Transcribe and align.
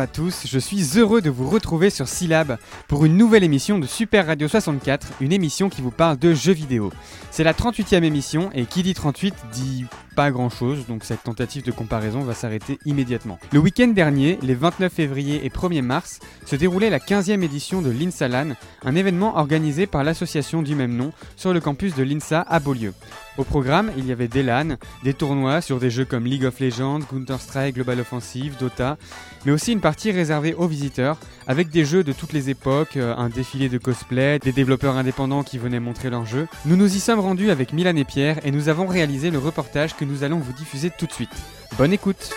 à 0.00 0.06
tous, 0.06 0.46
je 0.46 0.58
suis 0.58 0.98
heureux 0.98 1.20
de 1.20 1.28
vous 1.28 1.50
retrouver 1.50 1.90
sur 1.90 2.08
Syllab 2.08 2.56
pour 2.88 3.04
une 3.04 3.18
nouvelle 3.18 3.44
émission 3.44 3.78
de 3.78 3.86
Super 3.86 4.26
Radio 4.26 4.48
64, 4.48 5.06
une 5.20 5.32
émission 5.32 5.68
qui 5.68 5.82
vous 5.82 5.90
parle 5.90 6.18
de 6.18 6.32
jeux 6.32 6.54
vidéo. 6.54 6.90
C'est 7.30 7.44
la 7.44 7.52
38e 7.52 8.02
émission 8.02 8.50
et 8.54 8.64
qui 8.64 8.82
dit 8.82 8.94
38 8.94 9.34
dit 9.52 9.84
pas 10.16 10.30
grand 10.30 10.48
chose, 10.48 10.86
donc 10.86 11.04
cette 11.04 11.22
tentative 11.22 11.64
de 11.64 11.70
comparaison 11.70 12.20
va 12.20 12.34
s'arrêter 12.34 12.78
immédiatement. 12.86 13.38
Le 13.52 13.58
week-end 13.58 13.88
dernier, 13.88 14.38
les 14.42 14.54
29 14.54 14.92
février 14.92 15.44
et 15.44 15.50
1er 15.50 15.82
mars, 15.82 16.18
se 16.46 16.56
déroulait 16.56 16.90
la 16.90 16.98
15e 16.98 17.42
édition 17.42 17.82
de 17.82 17.90
l'INSALAN, 17.90 18.54
un 18.82 18.94
événement 18.96 19.36
organisé 19.36 19.86
par 19.86 20.02
l'association 20.02 20.62
du 20.62 20.74
même 20.74 20.96
nom 20.96 21.12
sur 21.36 21.52
le 21.52 21.60
campus 21.60 21.94
de 21.94 22.02
l'INSA 22.02 22.40
à 22.40 22.58
Beaulieu. 22.58 22.94
Au 23.38 23.44
programme, 23.44 23.92
il 23.96 24.06
y 24.06 24.12
avait 24.12 24.28
des 24.28 24.42
LAN, 24.42 24.76
des 25.04 25.14
tournois 25.14 25.60
sur 25.60 25.78
des 25.78 25.90
jeux 25.90 26.04
comme 26.04 26.24
League 26.24 26.44
of 26.44 26.58
Legends, 26.60 27.00
Counter-Strike, 27.00 27.76
Global 27.76 28.00
Offensive, 28.00 28.56
Dota, 28.58 28.98
mais 29.46 29.52
aussi 29.52 29.72
une 29.72 29.80
partie 29.80 30.10
réservée 30.10 30.52
aux 30.54 30.66
visiteurs, 30.66 31.16
avec 31.46 31.70
des 31.70 31.84
jeux 31.84 32.04
de 32.04 32.12
toutes 32.12 32.32
les 32.32 32.50
époques, 32.50 32.96
euh, 32.96 33.14
un 33.16 33.28
défilé 33.28 33.68
de 33.68 33.78
cosplay, 33.78 34.38
des 34.40 34.52
développeurs 34.52 34.96
indépendants 34.96 35.42
qui 35.42 35.58
venaient 35.58 35.80
montrer 35.80 36.10
leurs 36.10 36.26
jeux. 36.26 36.48
Nous 36.66 36.76
nous 36.76 36.94
y 36.94 37.00
sommes 37.00 37.20
rendus 37.20 37.50
avec 37.50 37.72
Milan 37.72 37.96
et 37.96 38.04
Pierre 38.04 38.44
et 38.44 38.50
nous 38.50 38.68
avons 38.68 38.86
réalisé 38.86 39.30
le 39.30 39.38
reportage 39.38 39.96
que 39.96 40.04
nous 40.04 40.24
allons 40.24 40.38
vous 40.38 40.52
diffuser 40.52 40.90
tout 40.90 41.06
de 41.06 41.12
suite. 41.12 41.30
Bonne 41.78 41.92
écoute 41.92 42.30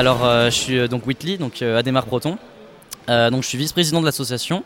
Alors, 0.00 0.24
euh, 0.24 0.46
je 0.46 0.54
suis 0.56 0.78
euh, 0.78 0.88
donc 0.88 1.06
Whitley, 1.06 1.36
donc 1.36 1.60
euh, 1.60 1.78
Ademar 1.78 2.06
Proton. 2.06 2.38
Donc, 3.06 3.42
je 3.42 3.48
suis 3.48 3.58
vice-président 3.58 4.00
de 4.00 4.06
l'association. 4.06 4.62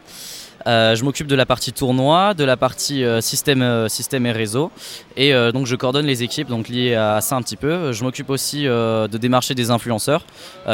Je 0.67 1.03
m'occupe 1.03 1.27
de 1.27 1.35
la 1.35 1.47
partie 1.47 1.73
tournoi, 1.73 2.35
de 2.35 2.45
la 2.45 2.59
partie 2.59 3.03
système, 3.23 3.89
système 3.89 4.27
et 4.27 4.33
réseau. 4.33 4.71
Et 5.17 5.33
donc, 5.55 5.65
je 5.65 5.75
coordonne 5.77 6.05
les 6.05 6.23
équipes 6.23 6.49
donc, 6.49 6.69
liées 6.69 6.95
à 6.95 7.23
ça 7.23 7.37
un 7.37 7.43
petit 7.43 7.57
peu. 7.57 7.93
Je 7.93 8.05
m'occupe 8.05 8.29
aussi 8.29 8.65
de 8.65 9.17
démarcher 9.17 9.55
des 9.55 9.71
influenceurs 9.71 10.27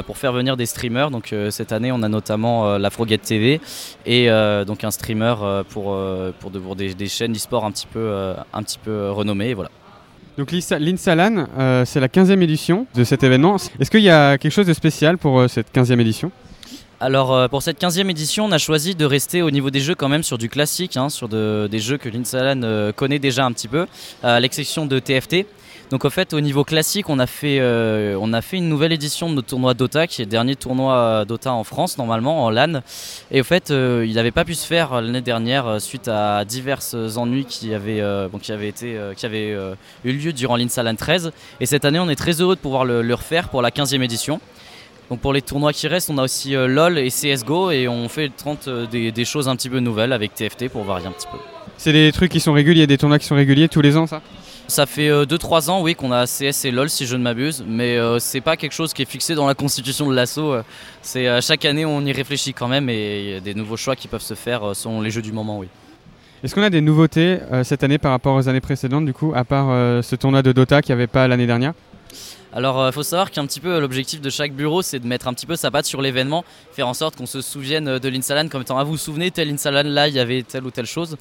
pour 0.04 0.18
faire 0.18 0.32
venir 0.32 0.56
des 0.56 0.66
streamers. 0.66 1.12
Donc, 1.12 1.32
cette 1.50 1.70
année, 1.70 1.92
on 1.92 2.02
a 2.02 2.08
notamment 2.08 2.76
la 2.76 2.90
Frogate 2.90 3.22
TV 3.22 3.60
et 4.04 4.28
donc 4.66 4.82
un 4.82 4.90
streamer 4.90 5.36
pour, 5.68 5.96
pour, 6.40 6.50
de- 6.50 6.58
pour 6.58 6.74
des, 6.74 7.06
chaînes 7.06 7.32
d'e-sport 7.32 7.64
un 7.64 7.70
petit 7.70 7.86
peu, 7.86 8.34
un 8.52 8.62
petit 8.64 8.80
peu 8.82 9.12
renommées. 9.12 9.54
Voilà. 9.54 9.70
Donc 10.40 10.52
l'Insa- 10.52 10.78
l'INSALAN, 10.78 11.48
euh, 11.58 11.84
c'est 11.84 12.00
la 12.00 12.08
15e 12.08 12.40
édition 12.40 12.86
de 12.94 13.04
cet 13.04 13.22
événement. 13.22 13.56
Est-ce 13.78 13.90
qu'il 13.90 14.00
y 14.00 14.08
a 14.08 14.38
quelque 14.38 14.50
chose 14.54 14.66
de 14.66 14.72
spécial 14.72 15.18
pour 15.18 15.38
euh, 15.38 15.48
cette 15.48 15.66
15e 15.70 16.00
édition? 16.00 16.32
Alors 16.98 17.34
euh, 17.34 17.46
pour 17.48 17.62
cette 17.62 17.78
15e 17.78 18.08
édition, 18.08 18.46
on 18.46 18.52
a 18.52 18.56
choisi 18.56 18.94
de 18.94 19.04
rester 19.04 19.42
au 19.42 19.50
niveau 19.50 19.68
des 19.68 19.80
jeux 19.80 19.94
quand 19.94 20.08
même 20.08 20.22
sur 20.22 20.38
du 20.38 20.48
classique, 20.48 20.96
hein, 20.96 21.10
sur 21.10 21.28
de- 21.28 21.68
des 21.70 21.78
jeux 21.78 21.98
que 21.98 22.08
l'Insalan 22.08 22.90
connaît 22.96 23.18
déjà 23.18 23.44
un 23.44 23.52
petit 23.52 23.68
peu, 23.68 23.84
à 24.22 24.40
l'exception 24.40 24.86
de 24.86 24.98
TFT. 24.98 25.44
Donc 25.90 26.04
en 26.04 26.10
fait 26.10 26.32
au 26.34 26.40
niveau 26.40 26.62
classique, 26.62 27.08
on 27.08 27.18
a 27.18 27.26
fait, 27.26 27.58
euh, 27.58 28.16
on 28.20 28.32
a 28.32 28.42
fait 28.42 28.58
une 28.58 28.68
nouvelle 28.68 28.92
édition 28.92 29.28
de 29.28 29.34
notre 29.34 29.48
tournoi 29.48 29.74
Dota, 29.74 30.06
qui 30.06 30.22
est 30.22 30.24
le 30.24 30.30
dernier 30.30 30.54
tournoi 30.54 30.94
euh, 30.94 31.24
Dota 31.24 31.52
en 31.52 31.64
France 31.64 31.98
normalement, 31.98 32.44
en 32.44 32.50
LAN. 32.50 32.82
Et 33.32 33.40
au 33.40 33.44
fait, 33.44 33.70
euh, 33.72 34.06
il 34.06 34.14
n'avait 34.14 34.30
pas 34.30 34.44
pu 34.44 34.54
se 34.54 34.64
faire 34.64 35.00
l'année 35.00 35.20
dernière 35.20 35.80
suite 35.80 36.06
à 36.06 36.44
divers 36.44 36.80
ennuis 37.16 37.44
qui 37.44 37.74
avaient, 37.74 38.00
euh, 38.00 38.28
qui 38.40 38.52
avaient, 38.52 38.68
été, 38.68 38.96
qui 39.16 39.26
avaient 39.26 39.56
eu 40.04 40.12
lieu 40.12 40.32
durant 40.32 40.56
l'Insalan 40.56 40.94
13. 40.94 41.32
Et 41.60 41.66
cette 41.66 41.84
année, 41.84 41.98
on 41.98 42.08
est 42.08 42.16
très 42.16 42.40
heureux 42.40 42.54
de 42.54 42.60
pouvoir 42.60 42.84
le, 42.84 43.14
refaire 43.14 43.48
pour 43.48 43.60
la 43.60 43.70
15e 43.70 44.02
édition. 44.02 44.40
Donc 45.10 45.18
pour 45.18 45.32
les 45.32 45.42
tournois 45.42 45.72
qui 45.72 45.88
restent, 45.88 46.08
on 46.10 46.18
a 46.18 46.22
aussi 46.22 46.52
LoL 46.52 46.96
et 46.96 47.08
CSGO 47.10 47.72
et 47.72 47.88
on 47.88 48.08
fait 48.08 48.30
30 48.34 48.68
euh, 48.68 48.86
des, 48.86 49.10
des 49.10 49.24
choses 49.24 49.48
un 49.48 49.56
petit 49.56 49.68
peu 49.68 49.80
nouvelles 49.80 50.12
avec 50.12 50.34
TFT 50.34 50.68
pour 50.68 50.84
varier 50.84 51.08
un 51.08 51.10
petit 51.10 51.26
peu. 51.26 51.38
C'est 51.76 51.92
des 51.92 52.12
trucs 52.12 52.30
qui 52.30 52.38
sont 52.38 52.52
réguliers, 52.52 52.86
des 52.86 52.96
tournois 52.96 53.18
qui 53.18 53.26
sont 53.26 53.34
réguliers 53.34 53.68
tous 53.68 53.80
les 53.80 53.96
ans, 53.96 54.06
ça? 54.06 54.22
Ça 54.70 54.86
fait 54.86 55.10
2-3 55.10 55.68
ans, 55.68 55.82
oui, 55.82 55.96
qu'on 55.96 56.12
a 56.12 56.26
CS 56.26 56.64
et 56.64 56.70
LoL 56.70 56.88
si 56.88 57.04
je 57.04 57.16
ne 57.16 57.22
m'abuse, 57.24 57.64
mais 57.66 57.96
euh, 57.98 58.20
c'est 58.20 58.40
pas 58.40 58.56
quelque 58.56 58.70
chose 58.72 58.92
qui 58.94 59.02
est 59.02 59.04
fixé 59.04 59.34
dans 59.34 59.48
la 59.48 59.54
constitution 59.54 60.08
de 60.08 60.14
l'assaut. 60.14 60.52
euh, 60.52 60.62
C'est 61.02 61.26
euh, 61.26 61.40
chaque 61.40 61.64
année 61.64 61.84
on 61.84 62.00
y 62.02 62.12
réfléchit 62.12 62.54
quand 62.54 62.68
même 62.68 62.88
et 62.88 63.40
des 63.42 63.54
nouveaux 63.54 63.76
choix 63.76 63.96
qui 63.96 64.06
peuvent 64.06 64.22
se 64.22 64.34
faire 64.34 64.62
euh, 64.68 64.74
selon 64.74 65.00
les 65.00 65.10
jeux 65.10 65.22
du 65.22 65.32
moment, 65.32 65.58
oui. 65.58 65.66
Est-ce 66.44 66.54
qu'on 66.54 66.62
a 66.62 66.70
des 66.70 66.80
nouveautés 66.80 67.38
euh, 67.50 67.64
cette 67.64 67.82
année 67.82 67.98
par 67.98 68.12
rapport 68.12 68.36
aux 68.36 68.48
années 68.48 68.60
précédentes, 68.60 69.06
du 69.06 69.12
coup, 69.12 69.32
à 69.34 69.42
part 69.42 69.66
euh, 69.70 70.02
ce 70.02 70.14
tournoi 70.14 70.40
de 70.42 70.52
Dota 70.52 70.82
qu'il 70.82 70.94
n'y 70.94 71.00
avait 71.02 71.08
pas 71.08 71.26
l'année 71.26 71.48
dernière? 71.48 71.72
Alors, 72.52 72.88
il 72.88 72.92
faut 72.92 73.04
savoir 73.04 73.30
qu'un 73.30 73.46
petit 73.46 73.60
peu 73.60 73.78
l'objectif 73.78 74.20
de 74.20 74.28
chaque 74.28 74.52
bureau, 74.52 74.82
c'est 74.82 74.98
de 74.98 75.06
mettre 75.06 75.28
un 75.28 75.34
petit 75.34 75.46
peu 75.46 75.54
sa 75.54 75.70
patte 75.70 75.86
sur 75.86 76.02
l'événement, 76.02 76.44
faire 76.72 76.88
en 76.88 76.94
sorte 76.94 77.14
qu'on 77.14 77.26
se 77.26 77.40
souvienne 77.40 77.86
euh, 77.86 77.98
de 78.00 78.08
l'Insalan 78.08 78.48
comme 78.48 78.62
étant, 78.62 78.76
ah, 78.76 78.82
vous 78.82 78.92
vous 78.92 78.96
souvenez, 78.96 79.30
tel 79.30 79.50
Insalan 79.50 79.84
là, 79.84 80.08
il 80.08 80.14
y 80.14 80.18
avait 80.18 80.42
telle 80.42 80.64
ou 80.64 80.72
telle 80.72 80.86
chose. 80.86 81.16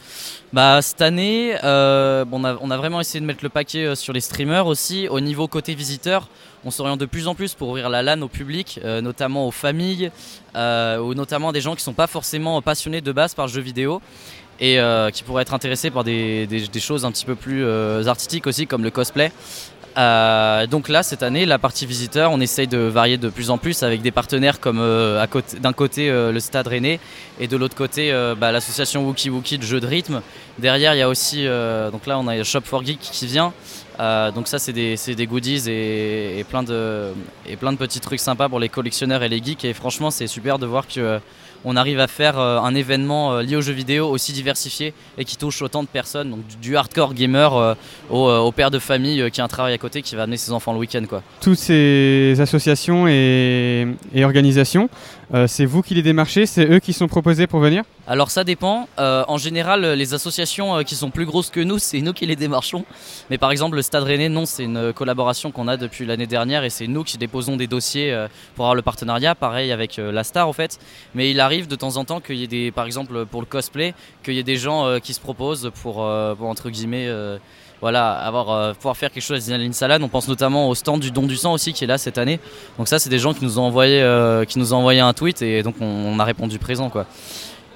Bah, 0.53 0.81
cette 0.81 1.03
année, 1.03 1.55
euh, 1.63 2.25
on, 2.31 2.43
a, 2.43 2.77
vraiment 2.77 2.99
essayé 2.99 3.19
de 3.19 3.25
mettre 3.25 3.43
le 3.43 3.49
paquet 3.49 3.85
euh, 3.85 3.95
sur 3.95 4.11
les 4.11 4.21
streamers 4.21 4.65
aussi. 4.65 5.07
Au 5.07 5.19
niveau 5.19 5.47
côté 5.47 5.75
visiteur, 5.75 6.27
on 6.65 6.71
s'oriente 6.71 6.99
de 6.99 7.05
plus 7.05 7.27
en 7.27 7.35
plus 7.35 7.53
pour 7.53 7.69
ouvrir 7.69 7.89
la 7.89 8.01
LAN 8.01 8.21
au 8.21 8.27
public, 8.27 8.79
euh, 8.83 9.01
notamment 9.01 9.47
aux 9.47 9.51
familles, 9.51 10.11
euh, 10.55 10.97
ou 10.97 11.13
notamment 11.13 11.51
des 11.51 11.61
gens 11.61 11.75
qui 11.75 11.83
sont 11.83 11.93
pas 11.93 12.07
forcément 12.07 12.59
passionnés 12.63 13.01
de 13.01 13.11
base 13.11 13.35
par 13.35 13.45
le 13.45 13.51
jeu 13.51 13.61
vidéo 13.61 14.01
et 14.59 14.79
euh, 14.79 15.09
qui 15.09 15.23
pourraient 15.23 15.43
être 15.43 15.53
intéressés 15.53 15.89
par 15.89 16.03
des, 16.03 16.47
choses 16.79 17.05
un 17.05 17.11
petit 17.11 17.25
peu 17.25 17.35
plus 17.35 17.63
euh, 17.63 18.05
artistiques 18.05 18.47
aussi, 18.47 18.67
comme 18.67 18.83
le 18.83 18.91
cosplay. 18.91 19.31
Euh, 19.97 20.67
donc 20.67 20.89
là, 20.89 21.03
cette 21.03 21.23
année, 21.23 21.45
la 21.45 21.57
partie 21.57 21.85
visiteur, 21.85 22.31
on 22.31 22.39
essaye 22.39 22.67
de 22.67 22.77
varier 22.77 23.17
de 23.17 23.29
plus 23.29 23.49
en 23.49 23.57
plus 23.57 23.83
avec 23.83 24.01
des 24.01 24.11
partenaires 24.11 24.59
comme 24.59 24.79
euh, 24.79 25.25
d'un 25.59 25.73
côté 25.73 26.09
euh, 26.09 26.31
le 26.31 26.39
Stade 26.39 26.67
Rennais 26.67 26.99
et 27.39 27.47
de 27.47 27.57
l'autre 27.57 27.75
côté 27.75 28.11
bah, 28.37 28.51
l'association 28.51 29.05
Wookie 29.05 29.29
Wookie 29.29 29.57
de 29.57 29.63
jeux 29.63 29.79
de 29.79 29.87
rythme. 29.87 30.21
Derrière, 30.57 30.93
il 30.93 30.99
y 30.99 31.01
a 31.01 31.09
aussi, 31.09 31.45
donc 31.91 32.05
là, 32.05 32.19
on 32.19 32.27
a 32.27 32.43
Shop 32.43 32.61
for 32.65 32.83
Geek 32.83 32.99
qui 32.99 33.27
vient. 33.27 33.53
Donc 33.97 34.47
ça, 34.47 34.59
c'est 34.59 34.73
des, 34.73 34.95
des 34.97 35.27
goodies 35.27 35.69
et, 35.69 36.45
plein 36.49 36.63
de, 36.63 37.13
et 37.47 37.55
plein 37.55 37.71
de 37.71 37.77
petits 37.77 38.01
trucs 38.01 38.19
sympas 38.19 38.49
pour 38.49 38.59
les 38.59 38.67
collectionneurs 38.67 39.23
et 39.23 39.29
les 39.29 39.41
geeks. 39.41 39.63
Et 39.63 39.73
franchement, 39.73 40.11
c'est 40.11 40.27
super 40.27 40.59
de 40.59 40.65
voir 40.65 40.85
que 40.85 41.19
on 41.65 41.75
arrive 41.75 41.99
à 41.99 42.07
faire 42.07 42.39
euh, 42.39 42.59
un 42.59 42.75
événement 42.75 43.33
euh, 43.33 43.41
lié 43.41 43.55
aux 43.55 43.61
jeux 43.61 43.73
vidéo 43.73 44.07
aussi 44.07 44.31
diversifié 44.33 44.93
et 45.17 45.25
qui 45.25 45.37
touche 45.37 45.61
autant 45.61 45.83
de 45.83 45.87
personnes, 45.87 46.31
donc 46.31 46.39
du, 46.61 46.77
hardcore 46.77 47.13
gamer 47.13 47.55
euh, 47.55 47.75
au, 48.09 48.51
père 48.51 48.71
de 48.71 48.79
famille 48.79 49.29
qui 49.31 49.41
a 49.41 49.43
un 49.43 49.47
travail 49.47 49.73
à 49.73 49.77
côté 49.77 50.01
qui 50.01 50.15
va 50.15 50.23
amener 50.23 50.37
ses 50.37 50.51
enfants 50.51 50.73
le 50.73 50.79
week-end. 50.79 51.03
Toutes 51.41 51.57
ces 51.57 52.35
associations 52.39 53.07
et 53.07 53.87
organisations, 54.23 54.89
euh, 55.33 55.45
c'est 55.45 55.65
vous 55.65 55.83
qui 55.83 55.93
les 55.93 56.01
démarchez, 56.01 56.47
c'est 56.47 56.65
eux 56.65 56.79
qui 56.79 56.91
sont 56.91 57.07
proposés 57.07 57.45
pour 57.45 57.59
venir 57.59 57.83
Alors 58.07 58.31
ça 58.31 58.43
dépend. 58.43 58.89
Euh, 58.97 59.23
en 59.27 59.37
général, 59.37 59.85
les 59.85 60.13
associations 60.15 60.77
euh, 60.77 60.81
qui 60.81 60.95
sont 60.95 61.11
plus 61.11 61.25
grosses 61.25 61.51
que 61.51 61.59
nous, 61.59 61.77
c'est 61.79 62.01
nous 62.01 62.13
qui 62.13 62.25
les 62.25 62.35
démarchons. 62.35 62.83
Mais 63.29 63.37
par 63.37 63.51
exemple, 63.51 63.75
le 63.75 63.83
Stade 63.83 64.03
Rennais, 64.03 64.29
non, 64.29 64.47
c'est 64.47 64.63
une 64.63 64.91
collaboration 64.93 65.51
qu'on 65.51 65.67
a 65.67 65.77
depuis 65.77 66.05
l'année 66.05 66.25
dernière 66.25 66.63
et 66.63 66.71
c'est 66.71 66.87
nous 66.87 67.03
qui 67.03 67.19
déposons 67.19 67.57
des 67.57 67.67
dossiers 67.67 68.25
pour 68.55 68.65
avoir 68.65 68.75
le 68.75 68.81
partenariat. 68.81 69.35
Pareil 69.35 69.71
avec 69.71 69.97
la 69.97 70.23
Star 70.23 70.47
en 70.47 70.53
fait. 70.53 70.79
Mais 71.13 71.29
il 71.29 71.39
arrive 71.39 71.67
de 71.67 71.75
temps 71.75 71.97
en 71.97 72.05
temps 72.05 72.21
qu'il 72.21 72.37
y 72.37 72.43
ait 72.43 72.47
des, 72.47 72.71
par 72.71 72.85
exemple 72.85 73.25
pour 73.25 73.41
le 73.41 73.45
cosplay, 73.45 73.93
qu'il 74.23 74.33
y 74.33 74.39
ait 74.39 74.43
des 74.43 74.57
gens 74.57 74.99
qui 74.99 75.13
se 75.13 75.19
proposent 75.19 75.71
pour, 75.81 75.95
pour, 76.37 76.47
entre 76.47 76.69
guillemets. 76.69 77.07
Voilà, 77.81 78.11
avoir, 78.11 78.49
euh, 78.51 78.73
pouvoir 78.73 78.97
faire 78.97 79.11
quelque 79.11 79.23
chose 79.23 79.51
à 79.51 79.57
l'Insalade. 79.57 80.01
On 80.03 80.09
pense 80.09 80.27
notamment 80.27 80.69
au 80.69 80.75
stand 80.75 80.99
du 80.99 81.11
don 81.11 81.23
du 81.23 81.37
sang 81.37 81.53
aussi 81.53 81.73
qui 81.73 81.83
est 81.83 81.87
là 81.87 81.97
cette 81.97 82.17
année. 82.17 82.39
Donc 82.77 82.87
ça, 82.87 82.99
c'est 82.99 83.09
des 83.09 83.19
gens 83.19 83.33
qui 83.33 83.43
nous 83.43 83.59
ont 83.59 83.63
envoyé, 83.63 84.01
euh, 84.01 84.45
qui 84.45 84.59
nous 84.59 84.73
ont 84.73 84.77
envoyé 84.77 84.99
un 84.99 85.13
tweet 85.13 85.41
et 85.41 85.63
donc 85.63 85.75
on, 85.79 85.85
on 85.85 86.19
a 86.19 86.23
répondu 86.23 86.59
présent 86.59 86.89
quoi. 86.89 87.05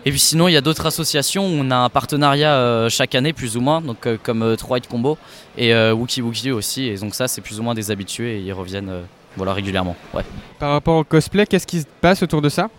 Et 0.05 0.09
puis 0.09 0.19
sinon, 0.19 0.49
il 0.49 0.51
y 0.51 0.57
a 0.57 0.61
d'autres 0.61 0.85
associations 0.85 1.45
où 1.45 1.51
on 1.51 1.71
a 1.71 1.77
un 1.77 1.89
partenariat 1.89 2.55
euh, 2.55 2.89
chaque 2.89 3.15
année, 3.15 3.31
plus 3.31 3.55
ou 3.55 3.61
moins, 3.61 3.79
donc 3.79 4.05
comme 4.21 4.41
euh, 4.43 4.55
3 4.57 4.81
Combo 4.81 5.17
et 5.57 5.73
Wookie 5.91 6.21
Wookie 6.21 6.51
aussi. 6.51 6.87
Et 6.87 6.97
donc 6.97 7.15
ça, 7.15 7.29
c'est 7.29 7.39
plus 7.39 7.59
ou 7.59 7.63
moins 7.63 7.73
des 7.73 7.89
habitués 7.89 8.37
et 8.37 8.39
ils 8.41 8.53
reviennent 8.53 8.91
voilà, 9.37 9.53
régulièrement. 9.53 9.95
Ouais. 10.13 10.23
Par 10.59 10.71
rapport 10.71 10.97
au 10.97 11.03
cosplay, 11.03 11.45
qu'est-ce 11.45 11.67
qui 11.67 11.81
se 11.81 11.85
passe 12.01 12.21
autour 12.21 12.41
de 12.41 12.49
ça? 12.49 12.69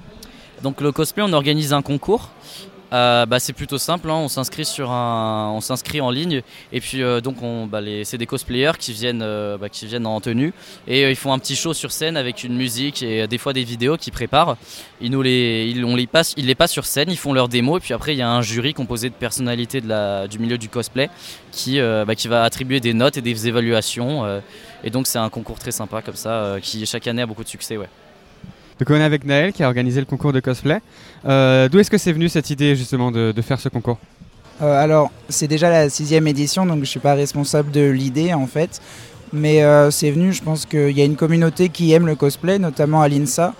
Donc 0.62 0.81
le 0.81 0.93
cosplay, 0.93 1.22
on 1.22 1.32
organise 1.32 1.72
un 1.72 1.82
concours. 1.82 2.31
Euh, 2.94 3.26
bah, 3.26 3.41
c'est 3.41 3.52
plutôt 3.52 3.79
simple, 3.79 4.08
hein. 4.08 4.14
on 4.14 4.29
s'inscrit 4.29 4.64
sur 4.64 4.93
un, 4.93 5.50
on 5.50 5.61
s'inscrit 5.61 6.00
en 6.00 6.11
ligne 6.11 6.43
et 6.73 6.81
puis 6.81 7.02
euh, 7.02 7.20
donc 7.20 7.43
on, 7.43 7.67
bah, 7.67 7.81
c'est 8.05 8.19
des 8.19 8.26
cosplayers 8.26 8.79
qui 8.79 8.93
viennent, 8.93 9.23
euh, 9.23 9.58
bah, 9.58 9.69
qui 9.69 9.87
viennent 9.87 10.06
en 10.06 10.20
tenue 10.20 10.52
et 10.87 11.11
ils 11.11 11.17
font 11.17 11.32
un 11.32 11.41
petit 11.41 11.56
show 11.56 11.75
sur 11.75 11.91
scène 11.91 12.17
avec 12.17 12.44
une 12.44 12.55
musique 12.55 13.02
et 13.02 13.26
des 13.26 13.38
fois 13.38 13.52
des 13.52 13.64
vidéos 13.64 13.96
qu'ils 13.96 14.12
préparent. 14.12 14.56
Ils 15.00 15.11
nous 15.11 15.23
les, 15.23 15.75
on 15.85 15.96
les 15.96 16.06
passe, 16.06 16.35
ils 16.37 16.46
les 16.46 16.55
passent 16.55 16.70
sur 16.70 16.87
scène, 16.87 17.11
ils 17.11 17.19
font 17.19 17.32
leur 17.32 17.49
démo 17.49 17.79
et 17.79 17.81
puis 17.81 17.94
après 17.94 18.14
il 18.14 18.19
y 18.19 18.23
a 18.23 18.31
un 18.31 18.43
jury 18.43 18.75
composé 18.75 19.11
de 19.11 19.14
personnalités 19.14 19.81
du 19.81 20.38
milieu 20.38 20.56
du 20.56 20.69
cosplay 20.69 21.11
qui, 21.50 21.81
qui 22.17 22.29
va 22.29 22.44
attribuer 22.44 22.79
des 22.79 22.94
notes 22.94 23.17
et 23.17 23.23
des 23.23 23.49
évaluations 23.49 24.40
et 24.85 24.90
donc 24.90 25.08
c'est 25.08 25.19
un 25.19 25.31
concours 25.31 25.58
très 25.58 25.73
sympa 25.73 26.00
comme 26.00 26.14
ça 26.14 26.58
qui 26.62 26.87
chaque 26.87 27.08
année 27.08 27.23
a 27.23 27.26
beaucoup 27.26 27.44
de 27.44 27.49
succès, 27.49 27.76
ouais. 27.76 27.88
Donc 28.81 28.91
on 28.91 28.94
est 28.97 29.05
avec 29.05 29.25
Naël 29.25 29.53
qui 29.53 29.62
a 29.62 29.67
organisé 29.67 30.00
le 30.00 30.06
concours 30.06 30.32
de 30.32 30.41
cosplay. 30.41 30.81
Euh, 31.26 31.69
D'où 31.69 31.79
est-ce 31.79 31.91
que 31.91 31.99
c'est 31.99 32.12
venu 32.12 32.29
cette 32.29 32.50
idée 32.50 32.75
justement 32.75 33.12
de, 33.12 33.32
de 33.32 33.43
faire 33.43 33.61
ce 33.61 33.69
concours? 33.69 33.99
Euh, 34.62 34.82
alors, 34.82 35.11
c'est 35.29 35.49
déjà 35.49 35.71
la 35.71 35.88
sixième 35.88 36.26
édition, 36.29 36.67
donc 36.67 36.81
je 36.81 36.85
suis 36.85 37.00
pas 37.00 37.15
responsable 37.15 37.71
de 37.71 37.88
l'idée 37.88 38.35
en 38.35 38.47
fait. 38.47 38.81
mais 39.32 39.62
c'est 39.91 40.11
venu, 40.11 40.32
je 40.32 40.43
pense 40.43 40.65
qu'il 40.67 40.97
y 40.97 41.03
a 41.03 41.05
une 41.05 41.17
communauté 41.17 41.69
qui 41.69 41.93
aime 41.93 42.06
le 42.06 42.15
cosplay, 42.15 42.59
notamment 42.59 43.03
à 43.03 43.09
l'INSA. 43.09 43.55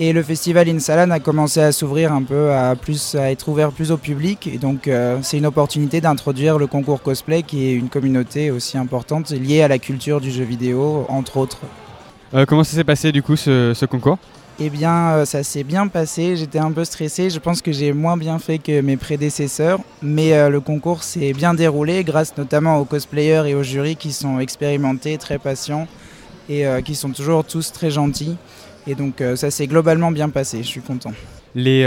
Et 0.00 0.12
le 0.12 0.22
festival 0.22 0.68
Insalan 0.68 1.10
a 1.10 1.18
commencé 1.18 1.60
à 1.60 1.72
s'ouvrir 1.72 2.12
un 2.12 2.22
peu, 2.22 2.52
à, 2.52 2.76
plus, 2.76 3.16
à 3.16 3.32
être 3.32 3.48
ouvert 3.48 3.72
plus 3.72 3.90
au 3.90 3.96
public. 3.96 4.46
Et 4.46 4.56
donc 4.58 4.88
c'est 5.22 5.38
une 5.38 5.46
opportunité 5.46 6.00
d'introduire 6.00 6.56
le 6.56 6.66
concours 6.66 7.02
cosplay, 7.02 7.42
qui 7.42 7.66
est 7.68 7.74
une 7.74 7.88
communauté 7.88 8.50
aussi 8.50 8.78
importante 8.78 9.30
liée 9.30 9.62
à 9.62 9.68
la 9.68 9.78
culture 9.78 10.20
du 10.20 10.30
jeu 10.30 10.44
vidéo, 10.44 11.04
entre 11.08 11.36
autres. 11.38 11.58
comment 12.46 12.64
ça 12.64 12.76
s'est 12.76 12.84
passé 12.84 13.12
du 13.12 13.22
coup 13.22 13.36
ce 13.36 13.84
concours? 13.86 14.18
Eh 14.60 14.70
bien, 14.70 15.10
euh, 15.10 15.24
ça 15.24 15.42
s'est 15.44 15.62
bien 15.62 15.86
passé. 15.86 16.36
J'étais 16.36 16.58
un 16.58 16.72
peu 16.72 16.84
stressé. 16.84 17.30
Je 17.30 17.38
pense 17.38 17.62
que 17.62 17.70
j'ai 17.70 17.92
moins 17.92 18.16
bien 18.16 18.38
fait 18.38 18.58
que 18.58 18.80
mes 18.80 18.96
prédécesseurs. 18.96 19.78
Mais 20.02 20.32
euh, 20.32 20.48
le 20.50 20.60
concours 20.60 21.04
s'est 21.04 21.32
bien 21.32 21.54
déroulé 21.54 22.02
grâce 22.02 22.36
notamment 22.36 22.78
aux 22.78 22.84
cosplayers 22.84 23.44
et 23.46 23.54
aux 23.54 23.62
jurys 23.62 23.96
qui 23.96 24.12
sont 24.12 24.40
expérimentés, 24.40 25.16
très 25.16 25.38
patients 25.38 25.86
et 26.48 26.66
euh, 26.66 26.80
qui 26.80 26.94
sont 26.94 27.10
toujours 27.10 27.44
tous 27.44 27.72
très 27.72 27.90
gentils. 27.90 28.36
Et 28.86 28.94
donc, 28.94 29.22
ça 29.36 29.50
s'est 29.50 29.66
globalement 29.66 30.10
bien 30.10 30.30
passé. 30.30 30.62
Je 30.62 30.68
suis 30.68 30.80
content. 30.80 31.12
Les 31.60 31.82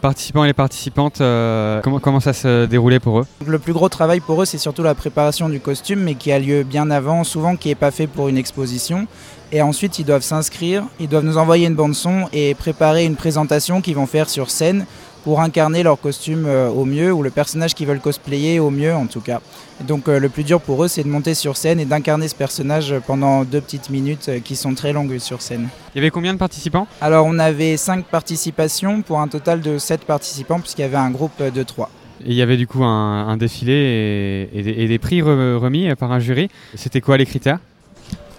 participants 0.00 0.44
et 0.44 0.46
les 0.46 0.52
participantes, 0.52 1.18
comment, 1.18 1.98
comment 1.98 2.20
ça 2.20 2.32
se 2.32 2.66
déroulait 2.66 3.00
pour 3.00 3.18
eux? 3.18 3.26
Le 3.44 3.58
plus 3.58 3.72
gros 3.72 3.88
travail 3.88 4.20
pour 4.20 4.40
eux, 4.40 4.44
c'est 4.44 4.56
surtout 4.56 4.84
la 4.84 4.94
préparation 4.94 5.48
du 5.48 5.58
costume, 5.58 5.98
mais 5.98 6.14
qui 6.14 6.30
a 6.30 6.38
lieu 6.38 6.62
bien 6.62 6.92
avant, 6.92 7.24
souvent 7.24 7.56
qui 7.56 7.66
n'est 7.66 7.74
pas 7.74 7.90
fait 7.90 8.06
pour 8.06 8.28
une 8.28 8.38
exposition. 8.38 9.08
Et 9.50 9.62
ensuite, 9.62 9.98
ils 9.98 10.04
doivent 10.04 10.22
s'inscrire, 10.22 10.84
ils 11.00 11.08
doivent 11.08 11.24
nous 11.24 11.38
envoyer 11.38 11.66
une 11.66 11.74
bande-son 11.74 12.28
et 12.32 12.54
préparer 12.54 13.04
une 13.04 13.16
présentation 13.16 13.80
qu'ils 13.80 13.96
vont 13.96 14.06
faire 14.06 14.28
sur 14.28 14.48
scène 14.48 14.86
pour 15.26 15.40
incarner 15.40 15.82
leur 15.82 16.00
costume 16.00 16.44
euh, 16.46 16.68
au 16.68 16.84
mieux, 16.84 17.12
ou 17.12 17.24
le 17.24 17.30
personnage 17.30 17.74
qu'ils 17.74 17.88
veulent 17.88 17.98
cosplayer 17.98 18.60
au 18.60 18.70
mieux 18.70 18.94
en 18.94 19.06
tout 19.06 19.20
cas. 19.20 19.40
donc 19.80 20.06
euh, 20.06 20.20
le 20.20 20.28
plus 20.28 20.44
dur 20.44 20.60
pour 20.60 20.84
eux, 20.84 20.86
c'est 20.86 21.02
de 21.02 21.08
monter 21.08 21.34
sur 21.34 21.56
scène 21.56 21.80
et 21.80 21.84
d'incarner 21.84 22.28
ce 22.28 22.36
personnage 22.36 22.94
pendant 23.08 23.42
deux 23.42 23.60
petites 23.60 23.90
minutes 23.90 24.28
euh, 24.28 24.38
qui 24.38 24.54
sont 24.54 24.74
très 24.74 24.92
longues 24.92 25.18
sur 25.18 25.42
scène. 25.42 25.66
Il 25.92 25.98
y 25.98 26.00
avait 26.00 26.12
combien 26.12 26.32
de 26.32 26.38
participants? 26.38 26.86
Alors 27.00 27.26
on 27.26 27.40
avait 27.40 27.76
cinq 27.76 28.04
participations 28.04 29.02
pour 29.02 29.18
un 29.18 29.26
total 29.26 29.62
de 29.62 29.78
sept 29.78 30.04
participants 30.04 30.60
puisqu'il 30.60 30.82
y 30.82 30.84
avait 30.84 30.94
un 30.94 31.10
groupe 31.10 31.42
de 31.42 31.62
trois. 31.64 31.90
Et 32.24 32.30
il 32.30 32.34
y 32.34 32.42
avait 32.42 32.56
du 32.56 32.68
coup 32.68 32.84
un, 32.84 33.36
défilé 33.36 34.48
et, 34.54 34.86
des, 34.86 34.98
prix 35.00 35.22
remis 35.22 35.92
par 35.96 36.12
un 36.12 36.20
jury. 36.20 36.48
C'était 36.76 37.00
quoi 37.00 37.16
les 37.16 37.26
critères? 37.26 37.58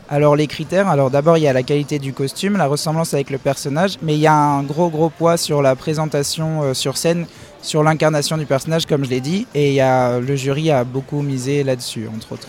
Alors 0.09 0.35
les 0.35 0.47
critères, 0.47 0.87
alors 0.87 1.09
d'abord 1.09 1.37
il 1.37 1.43
y 1.43 1.47
a 1.47 1.53
la 1.53 1.63
qualité 1.63 1.99
du 1.99 2.13
costume, 2.13 2.57
la 2.57 2.67
ressemblance 2.67 3.13
avec 3.13 3.29
le 3.29 3.37
personnage, 3.37 3.95
mais 4.01 4.15
il 4.15 4.19
y 4.19 4.27
a 4.27 4.33
un 4.33 4.63
gros 4.63 4.89
gros 4.89 5.09
poids 5.09 5.37
sur 5.37 5.61
la 5.61 5.75
présentation 5.75 6.63
euh, 6.63 6.73
sur 6.73 6.97
scène, 6.97 7.25
sur 7.61 7.83
l'incarnation 7.83 8.37
du 8.37 8.45
personnage 8.45 8.85
comme 8.85 9.03
je 9.03 9.09
l'ai 9.09 9.21
dit, 9.21 9.47
et 9.53 9.79
le 9.79 10.35
jury 10.35 10.71
a 10.71 10.83
beaucoup 10.83 11.21
misé 11.21 11.63
là-dessus 11.63 12.07
entre 12.13 12.33
autres. 12.33 12.47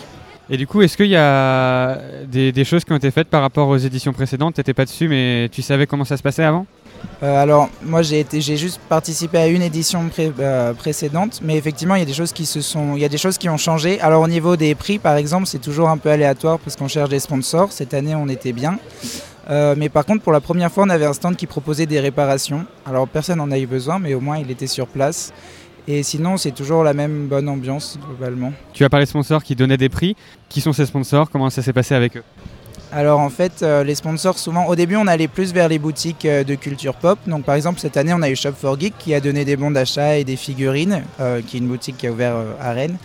Et 0.50 0.56
du 0.56 0.66
coup, 0.66 0.80
est-ce 0.80 0.96
qu'il 0.96 1.08
y 1.08 1.16
a 1.16 1.98
des, 2.26 2.64
choses 2.64 2.84
qui 2.84 2.92
ont 2.92 2.96
été 2.96 3.10
faites 3.10 3.28
par 3.28 3.42
rapport 3.42 3.68
aux 3.68 3.76
éditions 3.76 4.14
précédentes? 4.14 4.54
Tu 4.54 4.60
n'étais 4.60 4.72
pas 4.72 4.86
dessus, 4.86 5.06
mais 5.06 5.50
tu 5.52 5.60
savais 5.60 5.86
comment 5.86 6.04
ça 6.04 6.16
se 6.16 6.22
passait 6.22 6.44
avant? 6.44 6.66
Euh, 7.22 7.42
alors 7.42 7.68
moi 7.82 8.02
j'ai 8.02 8.24
juste 8.56 8.80
participé 8.88 9.38
à 9.38 9.48
une 9.48 9.62
édition 9.62 10.08
euh, 10.18 10.72
précédente, 10.74 11.40
mais 11.42 11.56
effectivement 11.56 11.96
il 11.96 12.00
y 12.00 12.02
a 12.02 12.06
des 12.06 12.12
choses 12.12 12.32
qui 12.32 12.46
se 12.46 12.60
sont, 12.60 12.94
il 12.94 13.00
y 13.00 13.04
a 13.04 13.08
des 13.08 13.18
choses 13.18 13.38
qui 13.38 13.48
ont 13.48 13.56
changé. 13.56 14.00
Alors 14.00 14.22
au 14.22 14.28
niveau 14.28 14.56
des 14.56 14.74
prix 14.74 14.98
par 14.98 15.16
exemple, 15.16 15.46
c'est 15.46 15.58
toujours 15.58 15.88
un 15.88 15.98
peu 15.98 16.10
aléatoire 16.10 16.58
parce 16.58 16.76
qu'on 16.76 16.88
cherche 16.88 17.10
des 17.10 17.18
sponsors. 17.18 17.72
Cette 17.72 17.94
année 17.94 18.14
on 18.14 18.28
était 18.28 18.52
bien, 18.52 18.78
euh, 19.50 19.74
mais 19.76 19.88
par 19.88 20.04
contre 20.04 20.22
pour 20.22 20.32
la 20.32 20.40
première 20.40 20.70
fois 20.70 20.84
on 20.84 20.90
avait 20.90 21.06
un 21.06 21.12
stand 21.12 21.34
qui 21.36 21.46
proposait 21.46 21.86
des 21.86 22.00
réparations. 22.00 22.66
Alors 22.86 23.08
personne 23.08 23.38
n'en 23.38 23.50
a 23.50 23.58
eu 23.58 23.66
besoin, 23.66 23.98
mais 23.98 24.14
au 24.14 24.20
moins 24.20 24.38
il 24.38 24.50
était 24.50 24.68
sur 24.68 24.86
place. 24.86 25.32
Et 25.90 26.02
sinon, 26.02 26.36
c'est 26.36 26.50
toujours 26.50 26.84
la 26.84 26.92
même 26.92 27.28
bonne 27.28 27.48
ambiance 27.48 27.98
globalement. 28.06 28.52
Tu 28.74 28.84
as 28.84 28.90
parlé 28.90 29.06
de 29.06 29.08
sponsors 29.08 29.42
qui 29.42 29.56
donnaient 29.56 29.78
des 29.78 29.88
prix. 29.88 30.16
Qui 30.50 30.60
sont 30.60 30.74
ces 30.74 30.84
sponsors? 30.84 31.30
Comment 31.30 31.48
ça 31.48 31.62
s'est 31.62 31.72
passé 31.72 31.94
avec 31.94 32.18
eux? 32.18 32.22
Alors 32.92 33.20
en 33.20 33.28
fait, 33.28 33.62
euh, 33.62 33.84
les 33.84 33.94
sponsors, 33.94 34.38
souvent, 34.38 34.66
au 34.66 34.74
début, 34.74 34.96
on 34.96 35.06
allait 35.06 35.28
plus 35.28 35.52
vers 35.52 35.68
les 35.68 35.78
boutiques 35.78 36.24
euh, 36.24 36.42
de 36.42 36.54
culture 36.54 36.94
pop. 36.94 37.18
Donc 37.26 37.44
par 37.44 37.54
exemple, 37.54 37.80
cette 37.80 37.96
année, 37.96 38.14
on 38.14 38.22
a 38.22 38.30
eu 38.30 38.36
Shop 38.36 38.52
for 38.58 38.78
Geek 38.80 38.94
qui 38.98 39.14
a 39.14 39.20
donné 39.20 39.44
des 39.44 39.56
bons 39.56 39.70
d'achat 39.70 40.16
et 40.16 40.24
des 40.24 40.36
figurines, 40.36 41.02
euh, 41.20 41.42
qui 41.46 41.56
est 41.56 41.60
une 41.60 41.68
boutique 41.68 41.98
qui 41.98 42.06
a 42.06 42.12
ouvert 42.12 42.34
à 42.60 42.72
Rennes. 42.72 42.96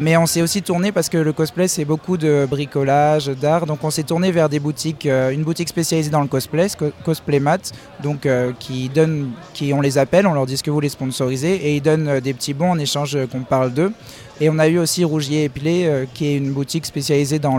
Mais 0.00 0.16
on 0.16 0.26
s'est 0.26 0.42
aussi 0.42 0.62
tourné 0.62 0.90
parce 0.90 1.08
que 1.08 1.18
le 1.18 1.32
cosplay 1.32 1.68
c'est 1.68 1.84
beaucoup 1.84 2.16
de 2.16 2.46
bricolage, 2.50 3.26
d'art, 3.26 3.66
donc 3.66 3.84
on 3.84 3.90
s'est 3.90 4.02
tourné 4.02 4.32
vers 4.32 4.48
des 4.48 4.58
boutiques, 4.58 5.04
une 5.04 5.44
boutique 5.44 5.68
spécialisée 5.68 6.10
dans 6.10 6.22
le 6.22 6.26
cosplay, 6.26 6.66
Cosplay 7.04 7.38
Mat, 7.38 7.72
donc 8.02 8.26
qui 8.58 8.88
donne, 8.88 9.30
qui 9.52 9.72
on 9.74 9.80
les 9.82 9.98
appelle, 9.98 10.26
on 10.26 10.32
leur 10.32 10.46
dit 10.46 10.56
ce 10.56 10.62
que 10.64 10.70
vous 10.70 10.80
les 10.80 10.88
sponsorisez 10.88 11.54
et 11.54 11.76
ils 11.76 11.82
donnent 11.82 12.18
des 12.20 12.32
petits 12.32 12.54
bons 12.54 12.70
en 12.70 12.78
échange 12.78 13.18
qu'on 13.30 13.42
parle 13.42 13.72
d'eux. 13.72 13.92
Et 14.40 14.50
on 14.50 14.58
a 14.58 14.68
eu 14.68 14.78
aussi 14.78 15.04
Rougier 15.04 15.44
Épilé 15.44 16.06
qui 16.12 16.26
est 16.26 16.36
une 16.36 16.52
boutique 16.52 16.84
spécialisée 16.86 17.38
dans 17.38 17.58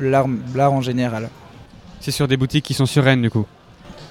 l'art 0.00 0.72
en 0.72 0.80
général. 0.80 1.30
C'est 2.00 2.10
sur 2.10 2.28
des 2.28 2.36
boutiques 2.36 2.64
qui 2.64 2.74
sont 2.74 2.86
sur 2.86 3.04
Rennes 3.04 3.22
du 3.22 3.30
coup 3.30 3.46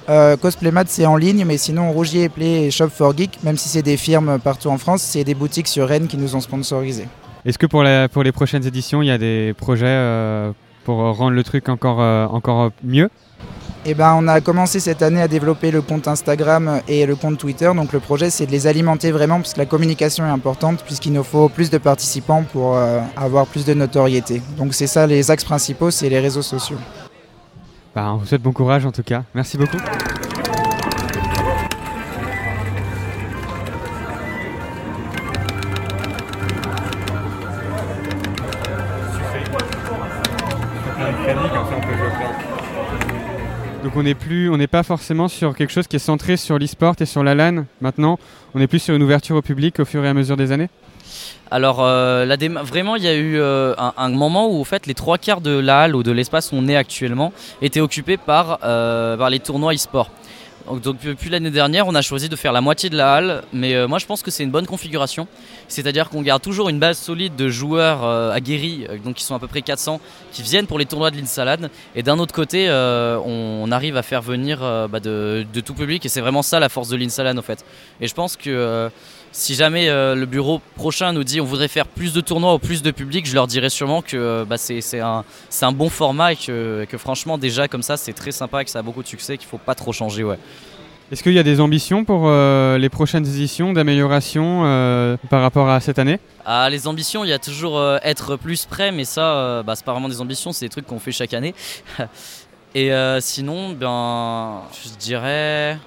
euh, 0.09 0.37
Cosplaymat 0.37 0.85
c'est 0.87 1.05
en 1.05 1.17
ligne, 1.17 1.43
mais 1.45 1.57
sinon 1.57 1.91
Rougier 1.91 2.23
et 2.23 2.29
Play 2.29 2.65
et 2.65 2.71
Shop 2.71 2.87
for 2.89 3.15
Geek, 3.15 3.43
même 3.43 3.57
si 3.57 3.67
c'est 3.67 3.81
des 3.81 3.97
firmes 3.97 4.39
partout 4.39 4.69
en 4.69 4.77
France, 4.77 5.01
c'est 5.01 5.25
des 5.25 5.35
boutiques 5.35 5.67
sur 5.67 5.85
Rennes 5.85 6.07
qui 6.07 6.17
nous 6.17 6.33
ont 6.35 6.39
sponsorisés. 6.39 7.07
Est-ce 7.45 7.57
que 7.57 7.65
pour, 7.65 7.83
pour 8.11 8.23
les 8.23 8.31
prochaines 8.31 8.65
éditions, 8.65 9.01
il 9.01 9.07
y 9.07 9.11
a 9.11 9.17
des 9.17 9.53
projets 9.57 9.85
euh, 9.85 10.51
pour 10.85 10.97
rendre 10.97 11.31
le 11.31 11.43
truc 11.43 11.67
encore, 11.67 11.99
euh, 12.01 12.25
encore 12.27 12.71
mieux? 12.83 13.09
Eh 13.89 13.93
ben, 13.93 14.13
on 14.19 14.27
a 14.27 14.41
commencé 14.41 14.81
cette 14.81 15.01
année 15.01 15.21
à 15.21 15.29
développer 15.29 15.71
le 15.71 15.81
compte 15.81 16.09
Instagram 16.09 16.81
et 16.89 17.05
le 17.05 17.15
compte 17.15 17.37
Twitter. 17.37 17.71
Donc 17.73 17.93
le 17.93 18.01
projet, 18.01 18.29
c'est 18.29 18.45
de 18.45 18.51
les 18.51 18.67
alimenter 18.67 19.11
vraiment, 19.11 19.37
parce 19.37 19.53
que 19.53 19.59
la 19.59 19.65
communication 19.65 20.25
est 20.25 20.29
importante, 20.29 20.83
puisqu'il 20.83 21.13
nous 21.13 21.23
faut 21.23 21.47
plus 21.47 21.69
de 21.69 21.77
participants 21.77 22.43
pour 22.51 22.75
euh, 22.75 22.99
avoir 23.15 23.47
plus 23.47 23.63
de 23.63 23.73
notoriété. 23.73 24.41
Donc 24.57 24.73
c'est 24.73 24.87
ça, 24.87 25.07
les 25.07 25.31
axes 25.31 25.45
principaux, 25.45 25.89
c'est 25.89 26.09
les 26.09 26.19
réseaux 26.19 26.41
sociaux. 26.41 26.77
Bah, 27.95 28.11
on 28.11 28.17
vous 28.17 28.25
souhaite 28.25 28.41
bon 28.41 28.51
courage 28.51 28.85
en 28.85 28.91
tout 28.91 29.03
cas. 29.03 29.23
Merci 29.33 29.57
beaucoup. 29.57 29.77
On 43.97 44.03
n'est 44.03 44.13
plus, 44.13 44.49
on 44.49 44.57
n'est 44.57 44.67
pas 44.67 44.83
forcément 44.83 45.27
sur 45.27 45.55
quelque 45.55 45.71
chose 45.73 45.87
qui 45.87 45.95
est 45.95 45.99
centré 45.99 46.37
sur 46.37 46.59
l'e-sport 46.59 46.95
et 46.99 47.05
sur 47.05 47.23
la 47.23 47.33
LAN. 47.33 47.65
Maintenant, 47.81 48.19
on 48.53 48.61
est 48.61 48.67
plus 48.67 48.79
sur 48.79 48.95
une 48.95 49.01
ouverture 49.01 49.35
au 49.35 49.41
public 49.41 49.79
au 49.79 49.85
fur 49.85 50.05
et 50.05 50.07
à 50.07 50.13
mesure 50.13 50.37
des 50.37 50.51
années. 50.51 50.69
Alors 51.49 51.79
euh, 51.81 52.27
vraiment, 52.63 52.95
il 52.95 53.03
y 53.03 53.07
a 53.07 53.15
eu 53.15 53.39
euh, 53.39 53.73
un, 53.77 54.09
moment 54.09 54.49
où 54.51 54.61
en 54.61 54.65
fait 54.65 54.85
les 54.85 54.93
trois 54.93 55.17
quarts 55.17 55.41
de 55.41 55.57
la 55.57 55.81
halle 55.81 55.95
ou 55.95 56.03
de 56.03 56.11
l'espace 56.11 56.51
où 56.51 56.55
on 56.55 56.67
est 56.67 56.75
actuellement 56.75 57.33
étaient 57.61 57.79
occupés 57.79 58.17
par, 58.17 58.59
euh, 58.63 59.17
par 59.17 59.29
les 59.29 59.39
tournois 59.39 59.73
e-sport. 59.73 60.11
Donc 60.67 60.99
depuis 61.01 61.29
l'année 61.29 61.49
dernière, 61.49 61.87
on 61.87 61.95
a 61.95 62.01
choisi 62.01 62.27
de 62.27 62.35
faire 62.35 62.51
la 62.51 62.59
moitié 62.59 62.89
de 62.89 62.97
la 62.97 63.13
halle, 63.13 63.43
mais 63.53 63.73
euh, 63.73 63.87
moi 63.87 63.99
je 63.99 64.05
pense 64.05 64.21
que 64.21 64.31
c'est 64.31 64.43
une 64.43 64.51
bonne 64.51 64.65
configuration. 64.65 65.27
C'est-à-dire 65.69 66.09
qu'on 66.09 66.21
garde 66.21 66.41
toujours 66.41 66.67
une 66.67 66.79
base 66.79 66.97
solide 66.97 67.35
de 67.37 67.47
joueurs 67.47 68.03
euh, 68.03 68.31
aguerris, 68.31 68.85
euh, 68.89 68.97
donc 68.97 69.15
qui 69.15 69.23
sont 69.23 69.35
à 69.35 69.39
peu 69.39 69.47
près 69.47 69.61
400, 69.61 70.01
qui 70.33 70.41
viennent 70.41 70.67
pour 70.67 70.77
les 70.77 70.85
tournois 70.85 71.09
de 71.09 71.15
l'Insalade. 71.15 71.69
Et 71.95 72.03
d'un 72.03 72.19
autre 72.19 72.33
côté, 72.33 72.69
on, 72.69 73.67
arrive 73.71 73.97
à 73.97 74.01
faire 74.01 74.21
venir 74.21 74.59
bah, 74.59 74.99
de, 74.99 75.45
de, 75.53 75.59
tout 75.59 75.73
public, 75.73 76.05
et 76.05 76.09
c'est 76.09 76.21
vraiment 76.21 76.41
ça 76.41 76.59
la 76.59 76.69
force 76.69 76.87
de 76.89 76.95
l'Insalade 76.95 77.37
en 77.37 77.41
fait. 77.41 77.65
Et 77.99 78.07
je 78.07 78.13
pense 78.13 78.37
que 78.37 78.89
si 79.37 79.53
jamais 79.53 79.87
euh, 79.87 80.15
le 80.15 80.25
bureau 80.25 80.59
prochain 80.75 81.13
nous 81.13 81.23
dit 81.23 81.39
on 81.39 81.45
voudrait 81.45 81.67
faire 81.67 81.85
plus 81.85 82.11
de 82.11 82.21
tournois 82.21 82.55
ou 82.55 82.59
plus 82.59 82.81
de 82.81 82.89
public, 82.89 83.27
je 83.27 83.35
leur 83.35 83.45
dirais 83.45 83.69
sûrement 83.69 84.01
que 84.01 84.17
euh, 84.17 84.45
bah, 84.45 84.57
c'est 84.57 84.99
un, 84.99 85.23
un, 85.61 85.71
bon 85.71 85.89
format 85.89 86.33
et 86.33 86.35
que, 86.35 86.87
que, 86.89 86.97
franchement 86.97 87.37
déjà 87.37 87.67
comme 87.67 87.83
ça 87.83 87.97
c'est 87.97 88.13
très 88.13 88.31
sympa 88.31 88.63
et 88.63 88.65
que 88.65 88.71
ça 88.71 88.79
a 88.79 88.81
beaucoup 88.81 89.03
de 89.03 89.07
succès, 89.07 89.37
qu'il 89.37 89.47
faut 89.47 89.59
pas 89.59 89.75
trop 89.75 89.93
changer. 89.93 90.23
Ouais. 90.23 90.39
Est-ce 91.11 91.21
qu'il 91.21 91.33
y 91.33 91.39
a 91.39 91.43
des 91.43 91.61
ambitions 91.61 92.03
pour 92.03 92.23
euh, 92.25 92.79
les 92.79 92.89
prochaines 92.89 93.27
éditions 93.27 93.73
d'amélioration 93.73 94.61
par 95.29 95.43
rapport 95.43 95.69
à 95.69 95.81
cette 95.81 95.99
année? 95.99 96.19
Ah, 96.43 96.67
Les 96.71 96.87
ambitions, 96.87 97.23
il 97.23 97.29
y 97.29 97.33
a 97.33 97.39
toujours 97.39 97.79
être 98.01 98.37
plus 98.37 98.65
prêt, 98.65 98.91
mais 98.91 99.05
ça, 99.05 99.61
bah, 99.63 99.75
c'est 99.75 99.85
pas 99.85 99.93
vraiment 99.93 100.09
des 100.09 100.19
ambitions, 100.19 100.51
c'est 100.51 100.65
des 100.65 100.69
trucs 100.69 100.87
qu'on 100.87 100.99
fait 100.99 101.11
chaque 101.11 101.35
année. 101.35 101.53
et 102.75 102.91
sinon, 103.21 103.73
ben, 103.73 104.63
je 104.83 104.89
dirais... 104.97 105.77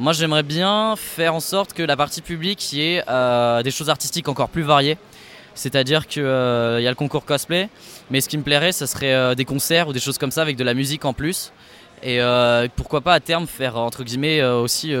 Moi, 0.00 0.14
j'aimerais 0.14 0.42
bien 0.42 0.94
faire 0.96 1.34
en 1.34 1.40
sorte 1.40 1.74
que 1.74 1.82
la 1.82 1.94
partie 1.94 2.22
publique 2.22 2.72
y 2.72 2.80
ait 2.80 3.04
euh, 3.06 3.62
des 3.62 3.70
choses 3.70 3.90
artistiques 3.90 4.28
encore 4.28 4.48
plus 4.48 4.62
variées. 4.62 4.96
C'est-à-dire 5.54 6.06
qu'il 6.06 6.22
euh, 6.22 6.80
y 6.80 6.86
a 6.86 6.88
le 6.88 6.96
concours 6.96 7.26
cosplay, 7.26 7.68
mais 8.10 8.22
ce 8.22 8.30
qui 8.30 8.38
me 8.38 8.42
plairait, 8.42 8.72
ce 8.72 8.86
serait 8.86 9.12
euh, 9.12 9.34
des 9.34 9.44
concerts 9.44 9.88
ou 9.88 9.92
des 9.92 10.00
choses 10.00 10.16
comme 10.16 10.30
ça 10.30 10.40
avec 10.40 10.56
de 10.56 10.64
la 10.64 10.72
musique 10.72 11.04
en 11.04 11.12
plus. 11.12 11.52
Et 12.02 12.18
pourquoi 12.76 13.02
pas 13.02 13.12
à 13.12 13.20
terme 13.20 13.46
faire, 13.46 13.76
entre 13.76 14.04
guillemets, 14.04 14.42
aussi 14.42 14.94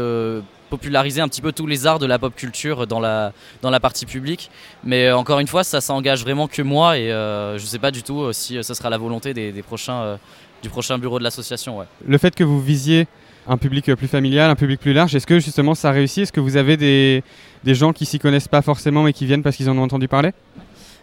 populariser 0.68 1.22
un 1.22 1.28
petit 1.28 1.40
peu 1.40 1.50
tous 1.50 1.66
les 1.66 1.86
arts 1.86 1.98
de 1.98 2.04
la 2.04 2.18
pop 2.18 2.36
culture 2.36 2.86
dans 2.86 3.00
la, 3.00 3.32
dans 3.62 3.70
la 3.70 3.80
partie 3.80 4.04
publique. 4.04 4.50
Mais 4.84 5.10
encore 5.10 5.38
une 5.38 5.46
fois, 5.46 5.64
ça, 5.64 5.80
ça 5.80 5.94
engage 5.94 6.20
vraiment 6.20 6.46
que 6.46 6.60
moi 6.60 6.98
et 6.98 7.08
je 7.08 7.54
ne 7.54 7.66
sais 7.66 7.78
pas 7.78 7.90
du 7.90 8.02
tout 8.02 8.34
si 8.34 8.62
ce 8.62 8.74
sera 8.74 8.90
la 8.90 8.98
volonté 8.98 9.32
des, 9.32 9.62
prochains, 9.62 10.18
du 10.62 10.68
prochain 10.68 10.98
bureau 10.98 11.18
de 11.18 11.24
l'association. 11.24 11.78
Ouais. 11.78 11.86
Le 12.06 12.18
fait 12.18 12.34
que 12.34 12.44
vous 12.44 12.60
visiez 12.60 13.06
un 13.48 13.56
public 13.56 13.94
plus 13.94 14.08
familial, 14.08 14.50
un 14.50 14.56
public 14.56 14.80
plus 14.80 14.92
large. 14.92 15.14
Est-ce 15.14 15.26
que 15.26 15.38
justement 15.38 15.74
ça 15.74 15.90
réussit? 15.90 16.24
Est-ce 16.24 16.32
que 16.32 16.40
vous 16.40 16.56
avez 16.56 16.76
des, 16.76 17.22
des 17.64 17.74
gens 17.74 17.92
qui 17.92 18.06
s'y 18.06 18.18
connaissent 18.18 18.48
pas 18.48 18.62
forcément 18.62 19.02
mais 19.02 19.12
qui 19.12 19.26
viennent 19.26 19.42
parce 19.42 19.56
qu'ils 19.56 19.70
en 19.70 19.78
ont 19.78 19.82
entendu 19.82 20.08
parler? 20.08 20.32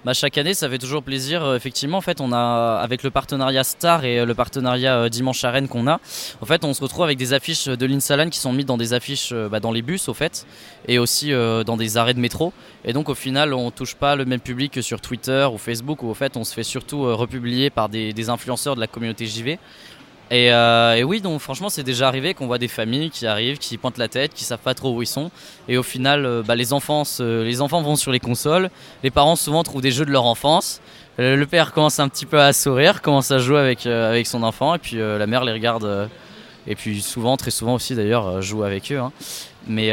Bah, 0.06 0.14
chaque 0.14 0.38
année, 0.38 0.54
ça 0.54 0.70
fait 0.70 0.78
toujours 0.78 1.04
plaisir. 1.04 1.44
Euh, 1.44 1.56
effectivement, 1.58 1.98
en 1.98 2.02
fait, 2.02 2.22
on 2.22 2.32
a 2.32 2.80
avec 2.82 3.04
le 3.04 3.10
partenariat 3.10 3.66
Star 3.66 4.06
et 4.06 4.20
euh, 4.20 4.26
le 4.26 4.36
partenariat 4.36 4.96
euh, 5.00 5.10
Dimanche 5.10 5.44
Arène 5.44 5.68
qu'on 5.68 5.86
a, 5.88 6.00
en 6.40 6.46
fait, 6.46 6.64
on 6.64 6.74
se 6.74 6.82
retrouve 6.82 7.04
avec 7.04 7.18
des 7.18 7.34
affiches 7.34 7.66
de 7.66 7.86
l'Insalan 7.86 8.30
qui 8.30 8.40
sont 8.40 8.54
mises 8.54 8.66
dans 8.66 8.78
des 8.78 8.94
affiches 8.94 9.34
bah, 9.34 9.60
dans 9.60 9.72
les 9.74 9.82
bus, 9.82 10.08
au 10.08 10.14
fait, 10.14 10.46
et 10.88 10.98
aussi 10.98 11.32
dans 11.32 11.76
des 11.76 11.98
arrêts 11.98 12.14
de 12.14 12.20
métro. 12.20 12.54
Et 12.86 12.94
donc, 12.94 13.10
au 13.10 13.16
final, 13.16 13.54
on 13.54 13.70
touche 13.72 13.96
pas 13.96 14.16
le 14.16 14.24
même 14.24 14.40
public 14.40 14.72
que 14.72 14.82
sur 14.82 15.02
Twitter 15.02 15.46
ou 15.52 15.58
Facebook, 15.58 16.04
où 16.04 16.08
au 16.08 16.14
fait, 16.14 16.38
on 16.38 16.44
se 16.44 16.54
fait 16.54 16.64
surtout 16.64 17.02
republier 17.16 17.70
par 17.70 17.90
des, 17.90 18.14
des 18.14 18.30
influenceurs 18.30 18.76
de 18.76 18.80
la 18.80 18.88
communauté 18.88 19.26
JV. 19.26 19.60
Euh, 20.32 20.94
et, 20.96 21.04
oui, 21.04 21.22
donc 21.22 21.40
franchement, 21.40 21.70
c'est 21.70 21.84
déjà 21.84 22.08
arrivé 22.08 22.34
qu'on 22.34 22.48
voit 22.48 22.58
des 22.58 22.68
familles 22.68 23.10
qui 23.10 23.26
arrivent, 23.26 23.58
qui 23.58 23.78
pointent 23.78 23.98
la 23.98 24.08
tête, 24.08 24.34
qui 24.34 24.44
savent 24.44 24.60
pas 24.60 24.74
trop 24.74 24.94
où 24.94 25.02
ils 25.02 25.08
sont. 25.08 25.32
Et 25.68 25.78
au 25.78 25.84
final, 25.84 26.26
euh, 26.26 26.44
bah, 26.44 26.56
les, 26.56 26.74
enfants 26.74 27.04
les 27.20 27.62
enfants 27.62 27.82
vont 27.82 27.96
sur 27.96 28.12
les 28.12 28.20
consoles. 28.20 28.70
Les 29.04 29.12
parents 29.12 29.36
souvent 29.36 29.64
trouvent 29.64 29.82
des 29.82 29.92
jeux 29.92 30.06
de 30.06 30.12
leur 30.12 30.26
enfance. 30.26 30.82
Euh, 31.20 31.36
le 31.36 31.46
père 31.46 31.74
commence 31.74 32.00
un 32.00 32.10
petit 32.10 32.26
peu 32.26 32.40
à 32.40 32.54
sourire, 32.54 33.02
commence 33.02 33.32
à 33.32 33.38
jouer 33.40 33.60
avec, 33.60 34.28
son 34.28 34.44
enfant. 34.44 34.76
Et 34.76 34.80
puis 34.80 34.98
la 34.98 35.28
mère 35.28 35.44
les 35.44 35.54
regarde. 35.54 36.10
et 36.68 36.76
puis 36.76 37.02
souvent, 37.02 37.38
très 37.38 37.52
souvent 37.52 37.76
aussi 37.76 37.96
d'ailleurs, 37.96 38.42
joue 38.42 38.64
avec 38.64 38.92
eux. 38.92 39.00
Hein. 39.00 39.12
Mais 39.68 39.92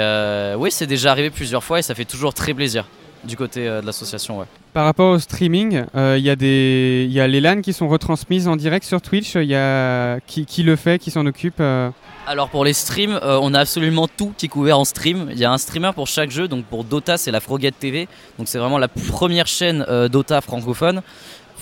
oui, 0.56 0.70
c'est 0.70 0.86
déjà 0.86 1.12
arrivé 1.12 1.30
plusieurs 1.30 1.62
fois 1.62 1.78
et 1.78 1.82
ça 1.82 1.94
fait 1.94 2.04
toujours 2.04 2.34
très 2.34 2.54
plaisir 2.54 2.86
du 3.24 3.36
côté 3.36 3.66
de 3.66 3.84
l'association. 3.84 4.38
Ouais. 4.38 4.46
Par 4.74 4.86
rapport 4.86 5.12
au 5.12 5.18
streaming, 5.20 5.84
euh, 5.94 6.16
il 6.18 6.24
y, 6.24 6.30
a 6.30 6.34
des, 6.34 7.06
y 7.08 7.20
a 7.20 7.28
les 7.28 7.40
LAN 7.40 7.60
qui 7.60 7.72
sont 7.72 7.86
retransmises 7.86 8.48
en 8.48 8.56
direct 8.56 8.84
sur 8.84 9.00
Twitch. 9.00 9.36
Il 9.36 9.44
y 9.44 9.54
a 9.54 10.18
qui, 10.26 10.46
qui, 10.46 10.64
le 10.64 10.74
fait, 10.74 10.98
qui 10.98 11.12
s'en 11.12 11.24
occupe 11.26 11.60
euh? 11.60 11.90
Alors 12.26 12.48
pour 12.48 12.64
les 12.64 12.72
streams, 12.72 13.20
euh, 13.22 13.38
on 13.40 13.54
a 13.54 13.60
absolument 13.60 14.08
tout 14.08 14.32
qui 14.36 14.46
est 14.46 14.48
couvert 14.48 14.76
en 14.76 14.84
stream. 14.84 15.28
Il 15.30 15.38
y 15.38 15.44
a 15.44 15.52
un 15.52 15.58
streamer 15.58 15.92
pour 15.94 16.08
chaque 16.08 16.32
jeu. 16.32 16.48
Donc 16.48 16.64
pour 16.64 16.82
Dota, 16.82 17.16
c'est 17.18 17.30
la 17.30 17.38
Frogate 17.38 17.78
TV. 17.78 18.08
Donc 18.36 18.48
c'est 18.48 18.58
vraiment 18.58 18.78
la 18.78 18.88
première 18.88 19.46
chaîne 19.46 19.86
Dota 20.10 20.40
francophone. 20.40 21.02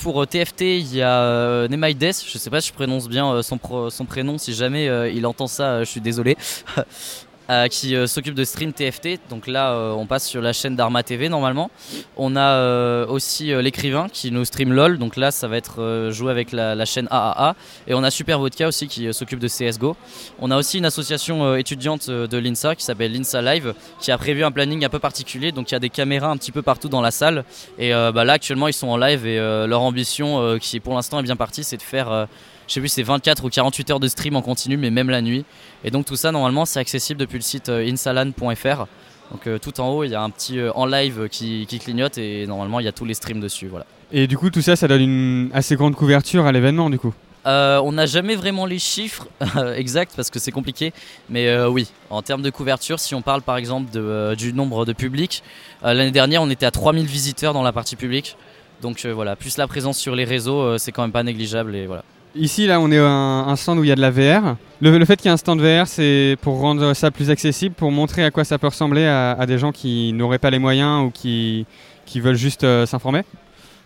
Pour 0.00 0.26
TFT, 0.26 0.62
il 0.62 0.94
y 0.94 1.02
a 1.02 1.68
Nemaides. 1.68 2.14
Je 2.26 2.38
sais 2.38 2.48
pas 2.48 2.62
si 2.62 2.68
je 2.68 2.72
prononce 2.72 3.10
bien 3.10 3.42
son, 3.42 3.58
son 3.90 4.04
prénom. 4.06 4.38
Si 4.38 4.54
jamais 4.54 4.86
il 5.14 5.26
entend 5.26 5.48
ça, 5.48 5.84
je 5.84 5.90
suis 5.90 6.00
désolé. 6.00 6.38
Euh, 7.52 7.68
qui 7.68 7.94
euh, 7.94 8.06
s'occupe 8.06 8.34
de 8.34 8.44
stream 8.44 8.72
TFT. 8.72 9.20
Donc 9.28 9.46
là, 9.46 9.72
euh, 9.72 9.90
on 9.92 10.06
passe 10.06 10.26
sur 10.26 10.40
la 10.40 10.54
chaîne 10.54 10.74
d'Arma 10.74 11.02
TV 11.02 11.28
normalement. 11.28 11.70
On 12.16 12.34
a 12.34 13.04
aussi 13.06 13.52
l'écrivain 13.62 14.08
qui 14.10 14.30
nous 14.30 14.44
stream 14.44 14.72
LOL. 14.72 14.98
Donc 14.98 15.16
là, 15.16 15.30
ça 15.30 15.48
va 15.48 15.56
être 15.56 16.08
joué 16.10 16.30
avec 16.30 16.52
la, 16.52 16.84
chaîne 16.84 17.08
AAA. 17.10 17.54
Et 17.86 17.94
on 17.94 18.02
a 18.02 18.10
Super 18.10 18.38
Vodka 18.38 18.68
aussi 18.68 18.86
qui 18.86 19.12
s'occupe 19.12 19.38
de 19.38 19.48
CSGO. 19.48 19.96
On 20.40 20.50
a 20.50 20.56
aussi 20.56 20.78
une 20.78 20.84
association 20.84 21.56
étudiante 21.56 22.08
de 22.08 22.38
l'INSA 22.38 22.76
qui 22.76 22.84
s'appelle 22.84 23.12
l'INSA 23.12 23.42
Live 23.42 23.74
qui 24.00 24.10
a 24.10 24.18
prévu 24.18 24.44
un 24.44 24.50
planning 24.50 24.84
un 24.84 24.88
peu 24.88 24.98
particulier. 24.98 25.52
Donc 25.52 25.70
il 25.70 25.74
y 25.74 25.76
a 25.76 25.80
des 25.80 25.90
caméras 25.90 26.28
un 26.28 26.36
petit 26.36 26.52
peu 26.52 26.62
partout 26.62 26.88
dans 26.88 27.00
la 27.00 27.10
salle. 27.10 27.44
Et 27.78 27.90
bah, 27.90 28.24
là, 28.24 28.34
actuellement, 28.34 28.68
ils 28.68 28.74
sont 28.74 28.88
en 28.88 28.96
live 28.96 29.26
et 29.26 29.38
leur 29.66 29.82
ambition, 29.82 30.58
qui 30.58 30.80
pour 30.80 30.94
l'instant 30.94 31.18
est 31.20 31.24
bien 31.24 31.36
partie, 31.36 31.64
c'est 31.64 31.76
de 31.76 31.82
faire 31.82 32.28
je 32.68 32.74
sais 32.74 32.80
plus, 32.80 32.88
c'est 32.88 33.02
24 33.02 33.44
ou 33.44 33.48
48 33.48 33.90
heures 33.90 34.00
de 34.00 34.08
stream 34.08 34.36
en 34.36 34.42
continu, 34.42 34.76
mais 34.76 34.90
même 34.90 35.10
la 35.10 35.22
nuit. 35.22 35.44
Et 35.84 35.90
donc 35.90 36.06
tout 36.06 36.16
ça, 36.16 36.32
normalement, 36.32 36.64
c'est 36.64 36.80
accessible 36.80 37.18
depuis 37.20 37.36
le 37.36 37.42
site 37.42 37.68
euh, 37.68 37.90
insalan.fr. 37.90 38.86
Donc 39.30 39.46
euh, 39.46 39.58
tout 39.58 39.80
en 39.80 39.90
haut, 39.90 40.04
il 40.04 40.10
y 40.10 40.14
a 40.14 40.22
un 40.22 40.30
petit 40.30 40.58
euh, 40.58 40.72
en 40.74 40.86
live 40.86 41.28
qui, 41.30 41.66
clignote 41.66 42.18
et 42.18 42.46
normalement, 42.46 42.80
il 42.80 42.84
y 42.84 42.88
a 42.88 42.92
tous 42.92 43.04
les 43.04 43.14
streams 43.14 43.40
dessus. 43.40 43.66
Voilà. 43.66 43.86
Et 44.12 44.26
du 44.26 44.36
coup, 44.36 44.50
tout 44.50 44.62
ça, 44.62 44.76
ça 44.76 44.88
donne 44.88 45.00
une 45.00 45.50
assez 45.54 45.76
grande 45.76 45.96
couverture 45.96 46.46
à 46.46 46.52
l'événement, 46.52 46.90
du 46.90 46.98
coup? 46.98 47.14
On 47.44 47.90
n'a 47.90 48.06
jamais 48.06 48.36
vraiment 48.36 48.66
les 48.66 48.78
chiffres 48.78 49.26
exacts 49.76 50.12
parce 50.14 50.30
que 50.30 50.38
c'est 50.38 50.52
compliqué, 50.52 50.92
mais 51.28 51.64
oui, 51.64 51.88
en 52.08 52.22
termes 52.22 52.42
de 52.42 52.50
couverture, 52.50 53.00
si 53.00 53.16
on 53.16 53.20
parle 53.22 53.42
par 53.42 53.56
exemple 53.56 53.90
du 54.36 54.52
nombre 54.52 54.84
de 54.84 54.92
publics, 54.92 55.42
l'année 55.82 56.12
dernière 56.12 56.40
on 56.40 56.50
était 56.50 56.66
à 56.66 56.70
3000 56.70 57.04
visiteurs 57.04 57.52
dans 57.52 57.64
la 57.64 57.72
partie 57.72 57.96
publique, 57.96 58.36
donc 58.80 59.04
voilà, 59.06 59.34
plus 59.34 59.56
la 59.56 59.66
présence 59.66 59.98
sur 59.98 60.14
les 60.14 60.22
réseaux, 60.22 60.78
c'est 60.78 60.92
quand 60.92 61.02
même 61.02 61.10
pas 61.10 61.24
négligeable 61.24 61.74
et 61.74 61.86
voilà. 61.86 62.04
Ici, 62.34 62.66
là, 62.66 62.80
on 62.80 62.90
est 62.90 62.98
un, 62.98 63.54
stand 63.56 63.78
où 63.78 63.84
il 63.84 63.88
y 63.88 63.92
a 63.92 63.94
de 63.94 64.00
la 64.00 64.10
VR. 64.10 64.56
Le, 64.80 65.04
fait 65.04 65.16
qu'il 65.16 65.26
y 65.26 65.28
ait 65.28 65.32
un 65.32 65.36
stand 65.36 65.60
VR, 65.60 65.86
c'est 65.86 66.36
pour 66.40 66.58
rendre 66.58 66.94
ça 66.94 67.10
plus 67.10 67.30
accessible, 67.30 67.74
pour 67.74 67.90
montrer 67.90 68.24
à 68.24 68.30
quoi 68.30 68.44
ça 68.44 68.58
peut 68.58 68.68
ressembler 68.68 69.04
à, 69.06 69.44
des 69.46 69.58
gens 69.58 69.70
qui 69.70 70.12
n'auraient 70.12 70.38
pas 70.38 70.50
les 70.50 70.58
moyens 70.58 71.04
ou 71.04 71.10
qui, 71.10 71.66
qui 72.06 72.20
veulent 72.20 72.36
juste 72.36 72.64
euh, 72.64 72.86
s'informer 72.86 73.22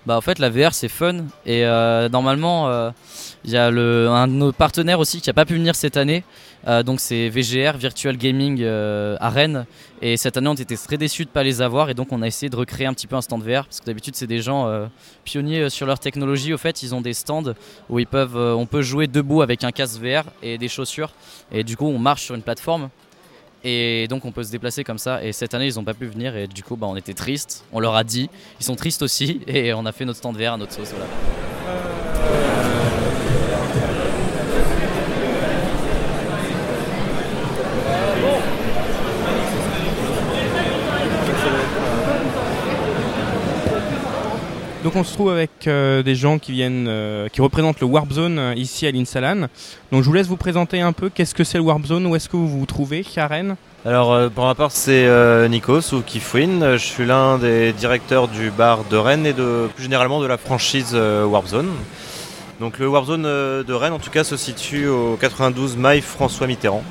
bah 0.07 0.17
en 0.17 0.21
fait 0.21 0.39
la 0.39 0.51
VR 0.51 0.73
c'est 0.73 0.89
fun 0.89 1.25
et 1.45 1.65
euh, 1.65 2.09
normalement 2.09 2.69
euh, 2.69 2.91
il 3.47 3.53
y 3.53 3.57
a 3.57 3.71
le, 3.71 4.09
un 4.09 4.27
de 4.27 4.33
nos 4.33 4.53
partenaires 4.53 4.99
aussi 4.99 5.21
qui 5.21 5.29
n'a 5.29 5.35
pas 5.35 5.45
pu 5.45 5.55
venir 5.55 5.75
cette 5.75 5.97
année. 5.97 6.25
Euh, 6.67 6.83
donc 6.83 7.01
c'est 7.01 7.29
VGR 7.29 7.77
Virtual 7.77 8.17
Gaming 8.17 8.65
Rennes. 9.21 9.67
Et 10.03 10.17
cette 10.17 10.37
année 10.37 10.49
on 10.49 10.55
était 10.55 10.77
très 10.77 10.99
déçus 10.99 11.25
de 11.25 11.31
ne 11.31 11.33
pas 11.33 11.45
les 11.45 11.63
avoir. 11.63 11.89
Et 11.89 11.95
donc 11.95 12.09
on 12.11 12.23
a 12.23 12.27
essayé 12.27 12.51
de 12.51 12.57
recréer 12.57 12.87
un 12.87 12.95
petit 12.95 13.07
peu 13.07 13.17
un 13.17 13.23
stand 13.23 13.43
VR 13.43 13.65
parce 13.65 13.81
que 13.81 13.87
d'habitude 13.87 14.17
c'est 14.17 14.27
des 14.27 14.41
gens 14.41 14.89
pionniers 15.25 15.71
sur 15.71 15.87
leur 15.87 15.99
technologie. 15.99 16.53
Au 16.53 16.59
fait 16.59 16.83
ils 16.83 16.95
ont 16.95 17.01
des 17.01 17.15
stands 17.15 17.55
où 17.89 18.01
on 18.01 18.67
peut 18.67 18.83
jouer 18.83 19.07
debout 19.07 19.43
avec 19.43 19.65
un 19.65 19.71
casque 19.71 20.01
VR 20.01 20.25
et 20.43 20.59
des 20.59 20.69
chaussures. 20.69 21.13
Et 21.53 21.63
du 21.63 21.77
coup 21.77 21.87
on 21.87 21.99
marche 21.99 22.25
sur 22.25 22.35
une 22.35 22.43
plateforme. 22.43 22.91
Et 23.69 24.07
donc 24.09 24.25
on 24.25 24.33
peut 24.33 24.45
se 24.45 24.51
déplacer 24.51 24.85
comme 24.85 24.99
ça. 24.99 25.25
Et 25.25 25.33
cette 25.33 25.55
année 25.55 25.67
ils 25.67 25.75
n'ont 25.75 25.85
pas 25.85 25.95
pu 25.95 26.07
venir. 26.07 26.37
Et 26.37 26.47
du 26.47 26.63
coup 26.63 26.77
bah, 26.77 26.87
on 26.89 26.97
était 26.97 27.15
triste. 27.15 27.65
On 27.73 27.81
leur 27.81 27.95
a 27.97 28.05
dit, 28.05 28.31
ils 28.61 28.65
sont 28.65 28.77
tristes 28.77 29.03
aussi. 29.03 29.41
Et 29.47 29.73
on 29.73 29.87
a 29.87 29.93
fait 29.93 30.05
notre 30.05 30.19
stand 30.19 30.37
VR 30.37 30.53
à 30.53 30.57
notre 30.57 30.73
sauce. 30.73 30.91
Voilà. 30.91 31.46
Donc 44.87 44.95
on 44.95 45.03
se 45.03 45.15
trouve 45.15 45.31
avec 45.31 45.67
euh, 45.67 46.05
des 46.05 46.15
gens 46.15 46.39
qui 46.39 46.53
viennent, 46.53 46.87
euh, 46.87 47.27
qui 47.27 47.41
représentent 47.41 47.81
le 47.81 47.89
Warp 47.89 48.13
Zone 48.13 48.39
euh, 48.39 48.55
ici 48.55 48.87
à 48.87 48.93
l'Insalan. 48.93 49.49
Donc 49.91 50.05
je 50.05 50.09
vous 50.09 50.13
laisse 50.13 50.29
vous 50.29 50.37
présenter 50.37 50.81
un 50.81 50.93
peu 50.93 51.09
qu'est-ce 51.09 51.35
que 51.35 51.43
c'est 51.43 51.59
le 51.59 51.65
Warp 51.65 51.85
Zone, 51.87 52.07
où 52.07 52.15
est-ce 52.15 52.29
que 52.29 52.37
vous 52.37 52.47
vous 52.47 52.67
trouvez 52.67 53.05
Rennes 53.17 53.57
Alors 53.85 54.31
pour 54.31 54.45
ma 54.45 54.55
part 54.55 54.71
c'est 54.71 55.09
Nikos 55.49 55.93
ou 55.93 56.03
Kifwin, 56.03 56.77
je 56.77 56.85
suis 56.85 57.05
l'un 57.05 57.37
des 57.37 57.73
directeurs 57.73 58.29
du 58.29 58.53
bar 58.53 58.85
de 58.89 58.97
Rennes 58.97 59.27
et 59.27 59.33
de 59.33 59.69
plus 59.75 59.83
généralement 59.83 60.21
de 60.21 60.27
la 60.27 60.39
franchise 60.39 60.95
Warp 60.95 61.49
Zone. 61.49 61.71
Donc 62.61 62.79
le 62.79 62.87
Warp 62.87 63.07
Zone 63.07 63.25
de 63.25 63.73
Rennes 63.73 63.93
en 63.93 63.99
tout 63.99 64.11
cas 64.11 64.23
se 64.23 64.37
situe 64.37 64.87
au 64.87 65.19
92 65.21 65.77
Maille 65.79 66.01
François 66.01 66.47
Mitterrand. 66.47 66.85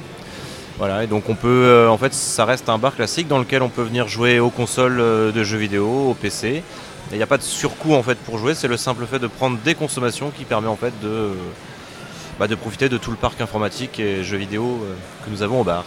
Voilà, 0.80 1.06
et 1.06 1.08
donc 1.08 1.30
on 1.30 1.36
peut, 1.36 1.88
en 1.90 1.98
fait, 1.98 2.14
ça 2.14 2.44
reste 2.44 2.68
un 2.68 2.78
bar 2.78 2.94
classique 2.94 3.30
dans 3.30 3.40
lequel 3.40 3.62
on 3.62 3.70
peut 3.70 3.84
venir 3.84 4.10
jouer 4.10 4.42
aux 4.42 4.50
consoles 4.50 4.98
de 4.98 5.44
jeux 5.46 5.58
vidéo, 5.58 6.10
au 6.10 6.14
PC, 6.14 6.62
il 7.12 7.18
n'y 7.18 7.24
a 7.24 7.28
pas 7.28 7.38
de 7.38 7.44
surcoût 7.44 7.94
en 7.94 8.04
fait 8.04 8.18
pour 8.18 8.38
jouer, 8.38 8.56
c'est 8.56 8.68
le 8.68 8.78
simple 8.78 9.06
fait 9.06 9.20
de 9.20 9.28
prendre 9.28 9.58
des 9.64 9.76
consommations 9.76 10.32
qui 10.32 10.44
permet 10.44 10.68
en 10.68 10.76
fait 10.76 10.94
de, 11.02 11.32
bah, 12.40 12.48
de 12.48 12.56
profiter 12.56 12.90
de 12.90 12.98
tout 12.98 13.12
le 13.12 13.18
parc 13.18 13.40
informatique 13.42 14.00
et 14.00 14.24
jeux 14.24 14.38
vidéo 14.38 14.64
euh, 14.64 14.94
que 15.24 15.30
nous 15.30 15.44
avons 15.44 15.62
au 15.62 15.64
bar. 15.64 15.86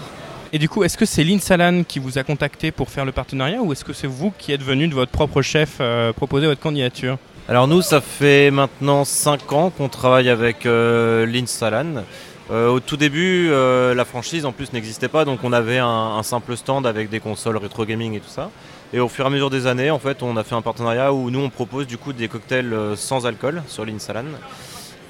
Et 0.52 0.58
du 0.58 0.68
coup, 0.68 0.82
est-ce 0.84 0.96
que 0.96 1.04
c'est 1.04 1.24
l'Insalan 1.24 1.82
qui 1.82 1.98
vous 1.98 2.16
a 2.18 2.22
contacté 2.22 2.70
pour 2.70 2.88
faire 2.88 3.04
le 3.04 3.12
partenariat 3.12 3.60
ou 3.60 3.72
est-ce 3.72 3.84
que 3.84 3.92
c'est 3.92 4.06
vous 4.06 4.32
qui 4.38 4.52
êtes 4.52 4.62
venu 4.62 4.88
de 4.88 4.94
votre 4.94 5.10
propre 5.10 5.42
chef 5.42 5.76
euh, 5.80 6.12
proposer 6.12 6.46
votre 6.46 6.60
candidature? 6.60 7.18
Alors 7.48 7.66
nous, 7.66 7.82
ça 7.82 8.00
fait 8.00 8.50
maintenant 8.50 9.04
5 9.04 9.52
ans 9.52 9.70
qu'on 9.70 9.88
travaille 9.88 10.30
avec 10.30 10.66
euh, 10.66 11.26
l'Insalan. 11.26 12.04
au 12.50 12.80
tout 12.80 12.96
début, 12.96 13.50
la 13.50 14.04
franchise 14.06 14.46
en 14.46 14.52
plus 14.52 14.72
n'existait 14.72 15.08
pas, 15.08 15.26
donc 15.26 15.40
on 15.44 15.52
avait 15.52 15.78
un, 15.78 16.16
un, 16.18 16.22
simple 16.22 16.56
stand 16.56 16.86
avec 16.86 17.10
des 17.10 17.20
consoles 17.20 17.58
rétro 17.58 17.84
gaming 17.84 18.14
et 18.14 18.20
tout 18.20 18.30
ça. 18.30 18.50
Et 18.94 19.00
au 19.00 19.08
fur 19.08 19.24
et 19.24 19.28
à 19.28 19.30
mesure 19.30 19.50
des 19.50 19.66
années, 19.66 19.90
en 19.90 19.98
fait, 19.98 20.22
on 20.22 20.36
a 20.38 20.44
fait 20.44 20.54
un 20.54 20.62
partenariat 20.62 21.12
où 21.12 21.30
nous 21.30 21.40
on 21.40 21.50
propose 21.50 21.86
du 21.86 21.98
coup 21.98 22.14
des 22.14 22.26
cocktails 22.26 22.72
euh, 22.72 22.96
sans 22.96 23.26
alcool 23.26 23.62
sur 23.66 23.84
l'Insalan. 23.84 24.24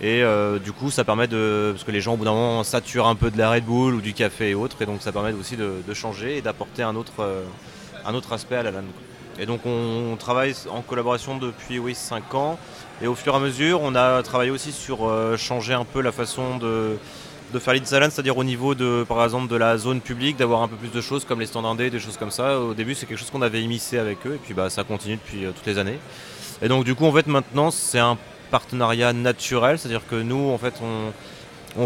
Et 0.01 0.23
euh, 0.23 0.59
du 0.59 0.73
coup, 0.73 0.91
ça 0.91 1.05
permet 1.05 1.29
de. 1.29 1.71
Parce 1.73 1.85
que 1.85 1.93
les 1.93 2.01
gens, 2.01 2.15
au 2.15 2.17
bout 2.17 2.25
d'un 2.25 2.33
moment, 2.33 2.65
saturent 2.65 3.07
un 3.07 3.15
peu 3.15 3.31
de 3.31 3.39
la 3.39 3.53
Red 3.53 3.65
Bull 3.65 3.95
ou 3.95 4.01
du 4.01 4.15
café 4.15 4.51
et 4.51 4.55
autres. 4.55 4.83
Et 4.83 4.87
donc, 4.87 5.01
ça 5.01 5.13
permet 5.13 5.33
aussi 5.33 5.57
de, 5.57 5.95
changer 5.95 6.39
et 6.39 6.43
d'apporter 6.43 6.83
un 6.83 6.97
autre, 6.97 7.21
euh, 7.21 7.45
un 8.05 8.15
autre 8.15 8.33
aspect 8.33 8.57
à 8.57 8.65
la 8.65 8.73
LAN. 8.73 8.83
Et 9.39 9.47
donc, 9.47 9.61
on, 9.65 10.17
travaille 10.17 10.55
en 10.71 10.83
collaboration 10.83 11.39
depuis 11.39 11.79
oui, 11.79 11.95
5 11.95 12.35
ans. 12.35 12.59
Et 13.01 13.07
au 13.07 13.15
fur 13.15 13.35
et 13.35 13.37
à 13.37 13.41
mesure, 13.41 13.81
on 13.83 13.95
a 13.95 14.21
travaillé 14.25 14.51
aussi 14.51 14.73
sur 14.73 15.09
changer 15.37 15.75
un 15.75 15.85
peu 15.85 16.01
la 16.01 16.11
façon 16.11 16.57
de, 16.59 16.99
de 17.53 17.59
faire 17.59 17.75
l'Insalan, 17.75 18.09
c'est-à-dire 18.11 18.37
au 18.37 18.45
niveau 18.45 18.75
de, 18.75 19.05
par 19.09 19.23
exemple, 19.25 19.49
de 19.49 19.57
la 19.57 19.79
zone 19.79 20.01
publique, 20.01 20.37
d'avoir 20.37 20.63
un 20.63 20.69
peu 20.69 20.77
plus 20.77 20.91
de 20.91 21.01
choses 21.01 21.25
comme 21.25 21.41
les 21.41 21.47
stands 21.47 21.65
indés, 21.65 21.91
des 21.91 21.99
choses 21.99 22.17
comme 22.17 22.31
ça. 22.31 22.61
Au 22.61 22.75
début, 22.75 22.95
c'est 22.95 23.07
quelque 23.07 23.19
chose 23.19 23.31
qu'on 23.31 23.43
avait 23.43 23.63
émissé 23.63 23.99
avec 23.99 24.27
eux, 24.27 24.35
et 24.35 24.39
puis 24.39 24.55
bah, 24.55 24.71
ça 24.71 24.85
continue 24.85 25.17
depuis 25.17 25.45
euh, 25.45 25.53
toutes 25.53 25.67
les 25.67 25.79
années. 25.79 25.99
Et 26.61 26.69
donc, 26.69 26.85
du 26.85 26.95
coup, 26.95 27.07
en 27.07 27.13
fait, 27.13 27.27
maintenant, 27.27 27.71
c'est 27.71 27.99
un 27.99 28.19
partenariat 28.51 29.13
naturel, 29.13 29.79
c'est-à-dire 29.79 30.03
que 30.09 30.17
nous, 30.17 30.51
en 30.51 30.59
fait, 30.59 30.75
on, 30.83 31.13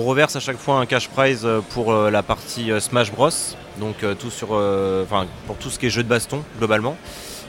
reverse 0.00 0.36
à 0.36 0.40
chaque 0.40 0.56
fois 0.56 0.76
un 0.76 0.86
cash 0.86 1.08
prize 1.08 1.42
euh, 1.44 1.60
pour 1.70 1.92
euh, 1.92 2.10
la 2.10 2.22
partie 2.22 2.70
Smash 2.80 3.12
Bros, 3.12 3.28
donc 3.78 4.04
tout 4.18 4.30
sur, 4.30 4.48
pour 5.46 5.56
tout 5.58 5.70
ce 5.70 5.78
qui 5.78 5.86
est 5.86 5.90
jeu 5.90 6.02
de 6.02 6.08
baston 6.08 6.42
globalement, 6.58 6.96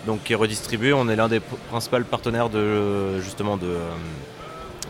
donc 0.05 0.24
qui 0.24 0.34
est 0.34 0.38
redistribué. 0.38 0.93
On 0.93 1.10
est 1.10 1.15
l'un 1.15 1.27
des 1.27 1.41
principaux 1.70 2.00
partenaires 2.10 2.50
de 2.50 3.20
justement 3.20 3.58
de 3.58 3.75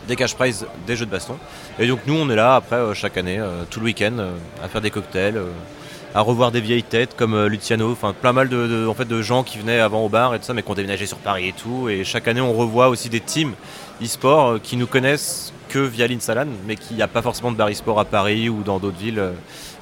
des 0.06 0.16
cash 0.16 0.34
prizes, 0.34 0.66
des 0.86 0.96
jeux 0.96 1.06
de 1.06 1.10
baston. 1.10 1.36
Et 1.78 1.86
donc 1.86 2.00
nous 2.06 2.14
on 2.14 2.28
est 2.30 2.36
là 2.36 2.56
après 2.56 2.76
euh, 2.76 2.94
chaque 2.94 3.16
année, 3.16 3.38
euh, 3.38 3.64
tout 3.70 3.80
le 3.80 3.86
week-end, 3.86 4.16
euh, 4.18 4.32
à 4.62 4.68
faire 4.68 4.80
des 4.80 4.90
cocktails 4.90 5.40
à 6.16 6.20
revoir 6.20 6.52
des 6.52 6.60
vieilles 6.60 6.84
têtes 6.84 7.16
comme 7.16 7.46
Luciano, 7.46 7.90
enfin 7.90 8.12
plein 8.12 8.32
mal 8.32 8.48
de, 8.48 8.86
en 8.86 8.94
fait, 8.94 9.04
de 9.04 9.20
gens 9.20 9.42
qui 9.42 9.58
venaient 9.58 9.80
avant 9.80 10.04
au 10.04 10.08
bar 10.08 10.32
et 10.32 10.38
tout 10.38 10.44
ça, 10.44 10.54
mais 10.54 10.62
qui 10.62 10.70
ont 10.70 10.74
déménagé 10.74 11.06
sur 11.06 11.18
Paris 11.18 11.48
et 11.48 11.52
tout. 11.52 11.88
Et 11.88 12.04
chaque 12.04 12.28
année, 12.28 12.40
on 12.40 12.52
revoit 12.52 12.88
aussi 12.88 13.08
des 13.08 13.18
teams 13.18 13.54
e-sport 14.00 14.60
qui 14.62 14.76
nous 14.76 14.86
connaissent 14.86 15.52
que 15.74 15.80
via 15.80 16.06
l'Insalan, 16.06 16.46
mais 16.68 16.76
qu'il 16.76 16.96
n'y 16.96 17.02
a 17.02 17.08
pas 17.08 17.20
forcément 17.20 17.50
de 17.50 17.56
bar 17.56 17.68
e-sport 17.68 17.98
à 17.98 18.04
Paris 18.04 18.48
ou 18.48 18.62
dans 18.62 18.78
d'autres 18.78 18.96
villes 18.96 19.18
euh, 19.18 19.32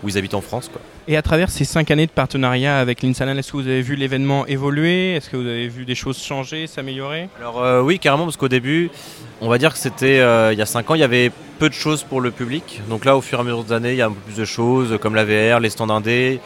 où 0.03 0.09
ils 0.09 0.17
habitent 0.17 0.33
en 0.33 0.41
France. 0.41 0.71
Quoi. 0.73 0.81
Et 1.07 1.19
à 1.19 1.23
travers 1.23 1.51
ces 1.51 1.67
cinq 1.67 1.91
années 1.91 2.07
de 2.07 2.11
partenariat 2.11 2.79
avec 2.79 3.03
l'Insalan, 3.03 3.37
est-ce 3.37 3.53
que 3.53 3.59
vous 3.59 3.67
avez 3.67 3.83
vu 3.83 3.95
l'événement 3.95 4.47
évoluer? 4.47 5.15
Est-ce 5.17 5.29
que 5.29 5.37
vous 5.37 5.47
avez 5.47 5.69
vu 5.69 5.85
des 5.85 5.95
choses 5.95 6.19
changer, 6.19 6.67
s'améliorer? 6.67 7.29
Alors 7.39 7.63
euh, 7.63 7.83
oui, 7.83 7.99
carrément, 7.99 8.25
parce 8.25 8.39
qu'au 8.39 8.49
début, 8.49 8.91
on 9.43 9.51
va 9.51 9.59
dire 9.59 9.75
que 9.75 9.79
c'était 9.79 10.21
euh, 10.21 10.55
il 10.55 10.59
y 10.59 10.63
a 10.63 10.67
5 10.67 10.91
ans, 10.91 10.95
il 10.95 11.03
y 11.03 11.05
avait 11.05 11.31
peu 11.59 11.69
de 11.69 11.75
choses 11.75 12.03
pour 12.03 12.21
le 12.21 12.31
public. 12.31 12.81
Donc 12.89 13.05
là, 13.05 13.17
au 13.17 13.21
fur 13.21 13.39
et 13.39 13.41
à 13.41 13.45
mesure 13.45 13.65
des 13.65 13.73
années, 13.73 13.93
il 13.93 13.97
y 13.97 14.03
a 14.03 14.07
un 14.07 14.13
peu 14.13 14.21
plus 14.27 14.37
de 14.37 14.45
choses, 14.45 14.99
comme 15.01 15.15
la 15.15 15.25
VR, 15.25 15.61
les 15.61 15.71
stands 15.71 15.89
indés. 15.91 16.41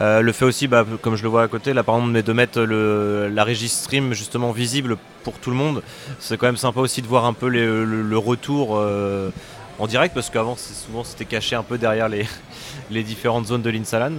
Euh, 0.00 0.22
le 0.22 0.32
fait 0.32 0.44
aussi, 0.44 0.66
bah, 0.66 0.84
comme 1.02 1.16
je 1.16 1.22
le 1.22 1.28
vois 1.28 1.42
à 1.42 1.48
côté, 1.48 1.72
là 1.72 1.82
par 1.82 1.96
exemple, 1.96 2.22
de 2.22 2.32
mettre 2.32 2.60
la 2.60 3.44
régie 3.44 3.68
stream 3.68 4.12
justement 4.12 4.52
visible 4.52 4.96
pour 5.22 5.34
tout 5.34 5.50
le 5.50 5.56
monde, 5.56 5.82
c'est 6.18 6.36
quand 6.36 6.46
même 6.46 6.56
sympa 6.56 6.80
aussi 6.80 7.02
de 7.02 7.06
voir 7.06 7.24
un 7.24 7.32
peu 7.32 7.48
le, 7.48 8.18
retour 8.18 8.76
euh, 8.76 9.30
en 9.78 9.86
direct, 9.86 10.14
parce 10.14 10.30
qu'avant, 10.30 10.56
souvent, 10.56 11.04
c'était 11.04 11.24
caché 11.24 11.56
un 11.56 11.62
peu 11.62 11.78
derrière 11.78 12.08
les, 12.90 13.02
différentes 13.02 13.46
zones 13.46 13.62
de 13.62 13.70
l'Insalan. 13.70 14.12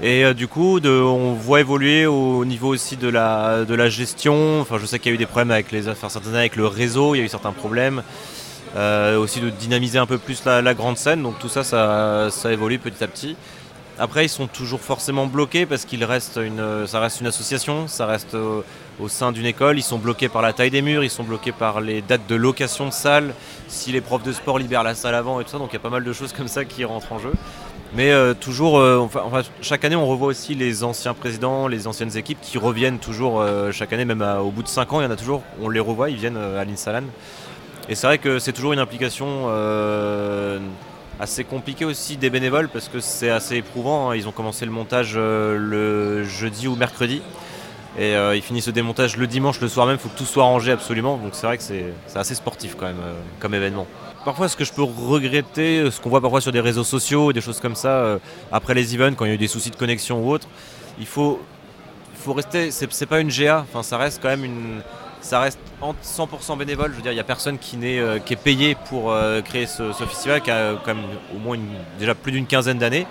Et 0.00 0.24
euh, 0.24 0.34
du 0.34 0.48
coup, 0.48 0.80
on 0.84 1.34
voit 1.34 1.60
évoluer 1.60 2.06
au 2.06 2.44
niveau 2.44 2.68
aussi 2.68 2.96
de 2.96 3.08
la, 3.08 3.64
de 3.64 3.74
la 3.74 3.88
gestion. 3.88 4.60
Enfin, 4.60 4.78
je 4.80 4.86
sais 4.86 4.98
qu'il 4.98 5.10
y 5.10 5.12
a 5.12 5.14
eu 5.14 5.18
des 5.18 5.26
problèmes 5.26 5.50
avec 5.50 5.70
les 5.70 5.88
affaires 5.88 6.10
certaines 6.10 6.34
avec 6.34 6.56
le 6.56 6.66
réseau, 6.66 7.14
il 7.14 7.18
y 7.18 7.20
a 7.20 7.24
eu 7.24 7.28
certains 7.28 7.52
problèmes. 7.52 8.02
Euh, 8.74 9.18
aussi 9.18 9.40
de 9.40 9.50
dynamiser 9.50 9.98
un 9.98 10.06
peu 10.06 10.16
plus 10.16 10.44
la, 10.46 10.74
grande 10.74 10.96
scène. 10.96 11.22
Donc 11.22 11.38
tout 11.38 11.48
ça, 11.48 11.62
ça, 11.62 12.52
évolue 12.52 12.78
petit 12.78 13.04
à 13.04 13.08
petit. 13.08 13.36
Après, 13.98 14.24
ils 14.24 14.30
sont 14.30 14.46
toujours 14.46 14.80
forcément 14.80 15.26
bloqués 15.26 15.66
parce 15.66 15.84
qu'il 15.84 16.02
reste 16.04 16.40
une, 16.42 16.86
ça 16.86 16.98
reste 16.98 17.20
une 17.20 17.26
association, 17.26 17.86
ça 17.86 18.06
reste 18.06 18.34
au, 18.34 19.08
sein 19.08 19.32
d'une 19.32 19.44
école. 19.44 19.78
Ils 19.78 19.82
sont 19.82 19.98
bloqués 19.98 20.28
par 20.28 20.40
la 20.40 20.54
taille 20.54 20.70
des 20.70 20.80
murs, 20.80 21.04
ils 21.04 21.10
sont 21.10 21.24
bloqués 21.24 21.52
par 21.52 21.80
les 21.80 22.00
dates 22.00 22.26
de 22.26 22.34
location 22.34 22.86
de 22.86 22.92
salles, 22.92 23.34
si 23.68 23.92
les 23.92 24.00
profs 24.00 24.22
de 24.22 24.32
sport 24.32 24.58
libèrent 24.58 24.84
la 24.84 24.94
salle 24.94 25.14
avant 25.14 25.40
et 25.40 25.44
tout 25.44 25.50
ça. 25.50 25.58
Donc 25.58 25.68
il 25.72 25.74
y 25.74 25.76
a 25.76 25.80
pas 25.80 25.90
mal 25.90 26.04
de 26.04 26.12
choses 26.12 26.32
comme 26.32 26.48
ça 26.48 26.64
qui 26.64 26.84
rentrent 26.84 27.12
en 27.12 27.18
jeu. 27.18 27.32
Mais 27.94 28.10
euh, 28.10 28.32
toujours, 28.32 28.78
euh, 28.78 28.96
enfin, 28.98 29.42
chaque 29.60 29.84
année, 29.84 29.96
on 29.96 30.06
revoit 30.06 30.28
aussi 30.28 30.54
les 30.54 30.82
anciens 30.82 31.12
présidents, 31.12 31.68
les 31.68 31.86
anciennes 31.86 32.16
équipes 32.16 32.40
qui 32.40 32.56
reviennent 32.56 32.98
toujours 32.98 33.44
chaque 33.70 33.92
année, 33.92 34.06
même 34.06 34.22
au 34.22 34.50
bout 34.50 34.62
de 34.62 34.68
5 34.68 34.94
ans, 34.94 35.00
il 35.02 35.04
y 35.04 35.06
en 35.06 35.10
a 35.10 35.16
toujours, 35.16 35.42
on 35.60 35.68
les 35.68 35.80
revoit, 35.80 36.08
ils 36.08 36.16
viennent 36.16 36.38
à 36.38 36.64
l'Insalan. 36.64 37.02
Et 37.88 37.94
c'est 37.94 38.06
vrai 38.06 38.18
que 38.18 38.38
c'est 38.38 38.52
toujours 38.52 38.72
une 38.72 38.78
implication 38.78 39.46
euh, 39.48 40.58
assez 41.18 41.44
compliquée 41.44 41.84
aussi 41.84 42.16
des 42.16 42.30
bénévoles 42.30 42.68
parce 42.68 42.88
que 42.88 43.00
c'est 43.00 43.30
assez 43.30 43.56
éprouvant. 43.56 44.10
hein. 44.10 44.16
Ils 44.16 44.28
ont 44.28 44.32
commencé 44.32 44.64
le 44.64 44.70
montage 44.70 45.14
euh, 45.16 45.56
le 45.58 46.24
jeudi 46.24 46.68
ou 46.68 46.76
mercredi. 46.76 47.22
Et 47.98 48.14
euh, 48.14 48.34
ils 48.34 48.42
finissent 48.42 48.68
le 48.68 48.72
démontage 48.72 49.18
le 49.18 49.26
dimanche, 49.26 49.60
le 49.60 49.68
soir 49.68 49.86
même, 49.86 49.96
il 49.96 49.98
faut 49.98 50.08
que 50.08 50.16
tout 50.16 50.24
soit 50.24 50.44
rangé 50.44 50.72
absolument. 50.72 51.18
Donc 51.18 51.32
c'est 51.32 51.46
vrai 51.46 51.58
que 51.58 51.62
c'est 51.62 51.92
assez 52.14 52.34
sportif 52.34 52.74
quand 52.78 52.86
même 52.86 53.02
comme 53.38 53.54
événement. 53.54 53.86
Parfois, 54.24 54.48
ce 54.48 54.56
que 54.56 54.64
je 54.64 54.72
peux 54.72 54.84
regretter, 54.84 55.90
ce 55.90 56.00
qu'on 56.00 56.08
voit 56.08 56.20
parfois 56.20 56.40
sur 56.40 56.52
des 56.52 56.60
réseaux 56.60 56.84
sociaux, 56.84 57.32
des 57.32 57.40
choses 57.40 57.60
comme 57.60 57.74
ça, 57.74 58.18
après 58.52 58.72
les 58.72 58.94
events, 58.94 59.14
quand 59.16 59.24
il 59.24 59.28
y 59.28 59.30
a 59.32 59.34
eu 59.34 59.38
des 59.38 59.48
soucis 59.48 59.70
de 59.70 59.76
connexion 59.76 60.24
ou 60.24 60.30
autre, 60.30 60.46
il 60.98 61.06
faut, 61.06 61.40
faut 62.14 62.32
rester. 62.32 62.70
C'est 62.70 63.06
pas 63.06 63.18
une 63.18 63.30
GA, 63.30 63.66
enfin, 63.68 63.82
ça 63.82 63.98
reste 63.98 64.22
quand 64.22 64.28
même 64.28 64.44
une. 64.44 64.80
Ça 65.22 65.38
reste 65.40 65.58
en 65.80 65.94
100% 65.94 66.58
bénévole, 66.58 66.90
je 66.90 66.96
veux 66.96 67.02
dire, 67.02 67.12
il 67.12 67.16
n'y 67.16 67.20
a 67.20 67.24
personne 67.24 67.56
qui, 67.58 67.76
n'est, 67.76 67.98
euh, 68.00 68.18
qui 68.18 68.32
est 68.32 68.36
payé 68.36 68.76
pour 68.88 69.12
euh, 69.12 69.40
créer 69.40 69.66
ce, 69.66 69.92
ce 69.92 70.04
festival 70.04 70.40
qui 70.42 70.50
a 70.50 70.56
euh, 70.56 70.74
quand 70.84 70.94
même 70.94 71.04
au 71.34 71.38
moins 71.38 71.54
une- 71.54 71.78
déjà 71.98 72.14
plus 72.14 72.32
d'une 72.32 72.46
quinzaine 72.46 72.78
d'années. 72.78 73.06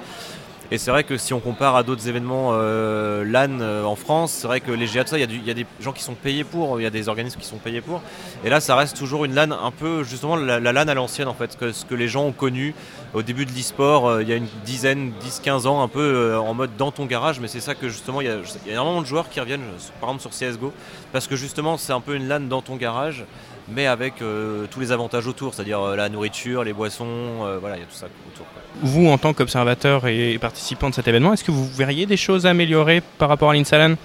Et 0.73 0.77
c'est 0.77 0.89
vrai 0.89 1.03
que 1.03 1.17
si 1.17 1.34
on 1.34 1.41
compare 1.41 1.75
à 1.75 1.84
d'autres 1.84 2.07
événements 2.07 2.51
euh, 2.53 3.25
LAN 3.25 3.60
euh, 3.60 3.84
en 3.84 3.97
France, 3.97 4.31
c'est 4.31 4.47
vrai 4.47 4.62
que 4.62 4.71
les 4.71 4.86
GA, 4.86 5.03
tout 5.03 5.10
ça, 5.10 5.19
il 5.19 5.45
y, 5.45 5.51
a 5.51 5.53
des 5.53 5.65
gens 5.81 5.91
qui 5.91 6.01
sont 6.01 6.13
payés 6.13 6.45
pour, 6.45 6.79
il 6.79 6.84
y 6.84 6.86
a 6.86 6.89
des 6.89 7.10
organismes 7.10 7.41
qui 7.41 7.45
sont 7.45 7.57
payés 7.57 7.81
pour. 7.81 8.01
Et 8.45 8.49
là, 8.49 8.62
ça 8.62 8.77
reste 8.77 8.95
toujours 8.95 9.25
une 9.25 9.36
LAN 9.36 9.51
un 9.51 9.71
peu, 9.71 10.03
justement, 10.03 10.38
la, 10.38 10.62
la 10.62 10.71
LAN 10.71 10.88
à 10.88 10.93
l'ancienne, 10.93 11.27
en 11.27 11.34
fait, 11.34 11.57
ce 11.73 11.84
que 11.84 11.93
les 11.93 12.07
gens 12.07 12.23
ont 12.23 12.31
connu 12.31 12.73
au 13.13 13.21
début 13.21 13.45
de 13.45 13.51
l'e-sport, 13.51 14.07
euh, 14.07 14.23
il 14.23 14.29
y 14.29 14.31
a 14.31 14.38
une 14.38 14.47
dizaine, 14.63 15.12
10-15 15.21 15.67
ans, 15.67 15.84
un 15.84 15.89
peu 15.89 16.38
en 16.38 16.53
mode 16.53 16.77
dans 16.77 16.91
ton 16.91 17.05
garage. 17.05 17.41
Mais 17.41 17.49
c'est 17.49 17.60
ça 17.60 17.75
que, 17.75 17.89
justement, 17.89 18.21
il 18.21 18.27
y, 18.27 18.29
a, 18.29 18.38
il 18.65 18.67
y 18.67 18.69
a 18.69 18.73
énormément 18.75 19.01
de 19.01 19.07
joueurs 19.07 19.27
qui 19.27 19.41
reviennent, 19.41 19.65
par 19.99 20.12
exemple, 20.12 20.21
sur 20.21 20.31
CSGO, 20.31 20.71
parce 21.12 21.27
que, 21.27 21.36
justement, 21.36 21.75
c'est 21.75 21.91
un 21.91 21.99
peu 21.99 22.15
une 22.15 22.29
LAN 22.29 22.39
dans 22.39 22.62
ton 22.62 22.77
garage, 22.77 23.25
mais 23.69 23.88
avec 23.88 24.21
euh, 24.21 24.65
tous 24.69 24.80
les 24.80 24.91
avantages 24.91 25.28
autour, 25.28 25.54
c'est-à-dire 25.54 25.80
euh, 25.82 25.95
la 25.95 26.10
nourriture, 26.10 26.63
les 26.63 26.74
boissons, 26.74 27.06
euh, 27.08 27.58
voilà, 27.60 27.78
il 27.78 27.80
y 27.80 27.84
a 27.84 27.86
tout 27.86 27.95
ça 27.95 28.08
autour. 28.34 28.45
quoi. 28.54 28.62
Vous, 28.82 29.08
en 29.08 29.17
tant 29.17 29.34
qu'observateur 29.34 30.08
et 30.08 30.38
participant 30.39 30.89
de 30.89 30.95
cet 30.95 31.08
événement, 31.08 31.34
est-ce 31.34 31.43
que 31.43 31.52
vous 31.52 31.67
verriez 31.67 32.06
des 32.06 32.17
choses 32.17 32.45
à 32.45 32.50
améliorer 32.52 33.02
par 33.17 33.30
rapport 33.30 33.50
à 33.52 33.54
l'Insalan 33.54 33.95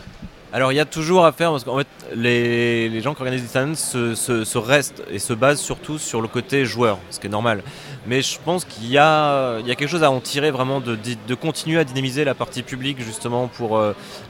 Alors 0.53 0.73
il 0.73 0.77
y 0.77 0.81
a 0.81 0.85
toujours 0.85 1.25
à 1.27 1.33
faire 1.33 1.51
parce 1.51 1.65
qu'en 1.65 1.79
fait 1.79 1.87
les, 2.15 2.89
les 2.89 3.01
gens 3.01 3.15
qui 3.15 3.23
organisent 3.23 3.51
talents 3.53 3.75
se, 3.75 4.15
se- 4.15 4.45
se 4.45 4.59
restent 4.59 5.03
et 5.11 5.19
se 5.19 5.33
basent 5.33 5.61
surtout 5.61 5.99
sur 5.99 6.21
le 6.21 6.29
côté 6.29 6.65
joueur, 6.65 6.99
ce 7.11 7.19
qui 7.21 7.27
est 7.27 7.31
normal. 7.31 7.63
Mais 8.07 8.23
je 8.23 8.39
pense 8.45 8.65
qu'il 8.65 8.89
y 8.89 8.99
a, 8.99 9.59
il 9.61 9.67
y 9.67 9.71
a 9.73 9.75
quelque 9.75 9.89
chose 9.91 10.05
à 10.05 10.11
en 10.11 10.21
tirer 10.21 10.51
vraiment 10.53 10.81
de, 10.81 10.95
de- 10.95 11.17
de 11.27 11.35
continuer 11.35 11.79
à 11.81 11.85
dynamiser 11.85 12.25
la 12.25 12.35
partie 12.35 12.63
publique 12.63 13.03
justement 13.03 13.49
pour 13.49 13.81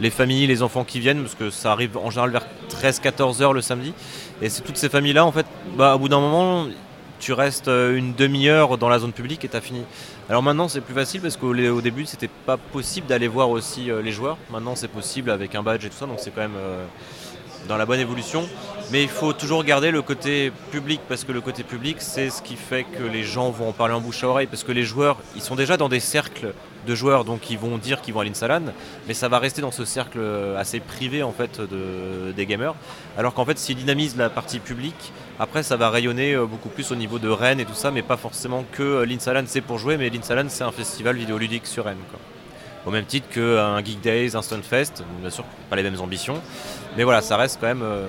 les 0.00 0.10
familles, 0.10 0.46
les 0.46 0.62
enfants 0.62 0.84
qui 0.84 1.00
viennent 1.00 1.20
parce 1.22 1.34
que 1.34 1.50
ça 1.50 1.72
arrive 1.72 1.96
en 1.98 2.08
général 2.10 2.30
vers 2.30 2.46
13-14 2.70 3.42
heures 3.42 3.52
le 3.52 3.60
samedi. 3.60 3.92
Et 4.42 4.48
c'est 4.48 4.62
toutes 4.62 4.76
ces 4.76 4.88
familles-là 4.88 5.24
en 5.24 5.32
fait, 5.32 5.46
bah, 5.76 5.94
au 5.94 5.98
bout 5.98 6.08
d'un 6.08 6.20
moment 6.20 6.66
tu 7.18 7.32
restes 7.32 7.68
euh, 7.68 7.96
une 7.96 8.14
demi-heure 8.14 8.78
dans 8.78 8.88
la 8.88 8.98
zone 8.98 9.12
publique 9.12 9.44
et 9.44 9.48
t'as 9.48 9.60
fini. 9.60 9.82
Alors 10.28 10.42
maintenant 10.42 10.68
c'est 10.68 10.80
plus 10.80 10.94
facile 10.94 11.20
parce 11.20 11.36
qu'au 11.36 11.54
au 11.54 11.80
début 11.80 12.06
c'était 12.06 12.28
pas 12.28 12.56
possible 12.56 13.06
d'aller 13.06 13.28
voir 13.28 13.50
aussi 13.50 13.90
euh, 13.90 14.02
les 14.02 14.12
joueurs. 14.12 14.36
Maintenant 14.50 14.74
c'est 14.74 14.88
possible 14.88 15.30
avec 15.30 15.54
un 15.54 15.62
badge 15.62 15.84
et 15.84 15.88
tout 15.88 15.96
ça, 15.96 16.06
donc 16.06 16.18
c'est 16.20 16.30
quand 16.30 16.42
même 16.42 16.56
euh, 16.56 16.84
dans 17.68 17.76
la 17.76 17.86
bonne 17.86 18.00
évolution. 18.00 18.46
Mais 18.92 19.02
il 19.02 19.08
faut 19.08 19.32
toujours 19.32 19.64
garder 19.64 19.90
le 19.90 20.00
côté 20.00 20.52
public 20.70 21.00
parce 21.08 21.24
que 21.24 21.32
le 21.32 21.40
côté 21.40 21.64
public 21.64 21.96
c'est 22.00 22.30
ce 22.30 22.40
qui 22.40 22.54
fait 22.54 22.84
que 22.84 23.02
les 23.02 23.24
gens 23.24 23.50
vont 23.50 23.70
en 23.70 23.72
parler 23.72 23.94
en 23.94 24.00
bouche 24.00 24.22
à 24.22 24.28
oreille 24.28 24.46
parce 24.46 24.62
que 24.62 24.70
les 24.72 24.84
joueurs 24.84 25.18
ils 25.34 25.42
sont 25.42 25.56
déjà 25.56 25.76
dans 25.76 25.88
des 25.88 25.98
cercles 25.98 26.54
de 26.86 26.94
joueurs 26.94 27.24
donc 27.24 27.50
ils 27.50 27.58
vont 27.58 27.78
dire 27.78 28.00
qu'ils 28.00 28.14
vont 28.14 28.20
à 28.20 28.24
l'Insalan 28.24 28.62
mais 29.08 29.14
ça 29.14 29.28
va 29.28 29.40
rester 29.40 29.60
dans 29.60 29.72
ce 29.72 29.84
cercle 29.84 30.20
assez 30.56 30.78
privé 30.78 31.24
en 31.24 31.32
fait 31.32 31.60
de, 31.60 32.30
des 32.30 32.46
gamers 32.46 32.76
alors 33.18 33.34
qu'en 33.34 33.44
fait 33.44 33.58
s'ils 33.58 33.76
dynamisent 33.76 34.16
la 34.16 34.30
partie 34.30 34.60
publique 34.60 35.12
après, 35.38 35.62
ça 35.62 35.76
va 35.76 35.90
rayonner 35.90 36.32
euh, 36.32 36.46
beaucoup 36.46 36.70
plus 36.70 36.90
au 36.92 36.94
niveau 36.94 37.18
de 37.18 37.28
Rennes 37.28 37.60
et 37.60 37.66
tout 37.66 37.74
ça, 37.74 37.90
mais 37.90 38.00
pas 38.00 38.16
forcément 38.16 38.64
que 38.72 38.82
euh, 38.82 39.04
l'Insalan 39.06 39.42
c'est 39.46 39.60
pour 39.60 39.78
jouer, 39.78 39.98
mais 39.98 40.08
l'Insalan 40.08 40.46
c'est 40.48 40.64
un 40.64 40.72
festival 40.72 41.16
vidéoludique 41.16 41.66
sur 41.66 41.84
Rennes. 41.84 41.98
quoi. 42.10 42.18
Au 42.86 42.90
même 42.90 43.04
titre 43.04 43.28
qu'un 43.28 43.84
Geek 43.84 44.00
Days, 44.00 44.34
un 44.34 44.42
Stunfest, 44.42 45.04
bien 45.20 45.28
sûr, 45.28 45.44
pas 45.68 45.76
les 45.76 45.82
mêmes 45.82 46.00
ambitions, 46.00 46.40
mais 46.96 47.04
voilà, 47.04 47.20
ça 47.20 47.36
reste 47.36 47.58
quand 47.60 47.66
même 47.66 47.82
euh, 47.82 48.06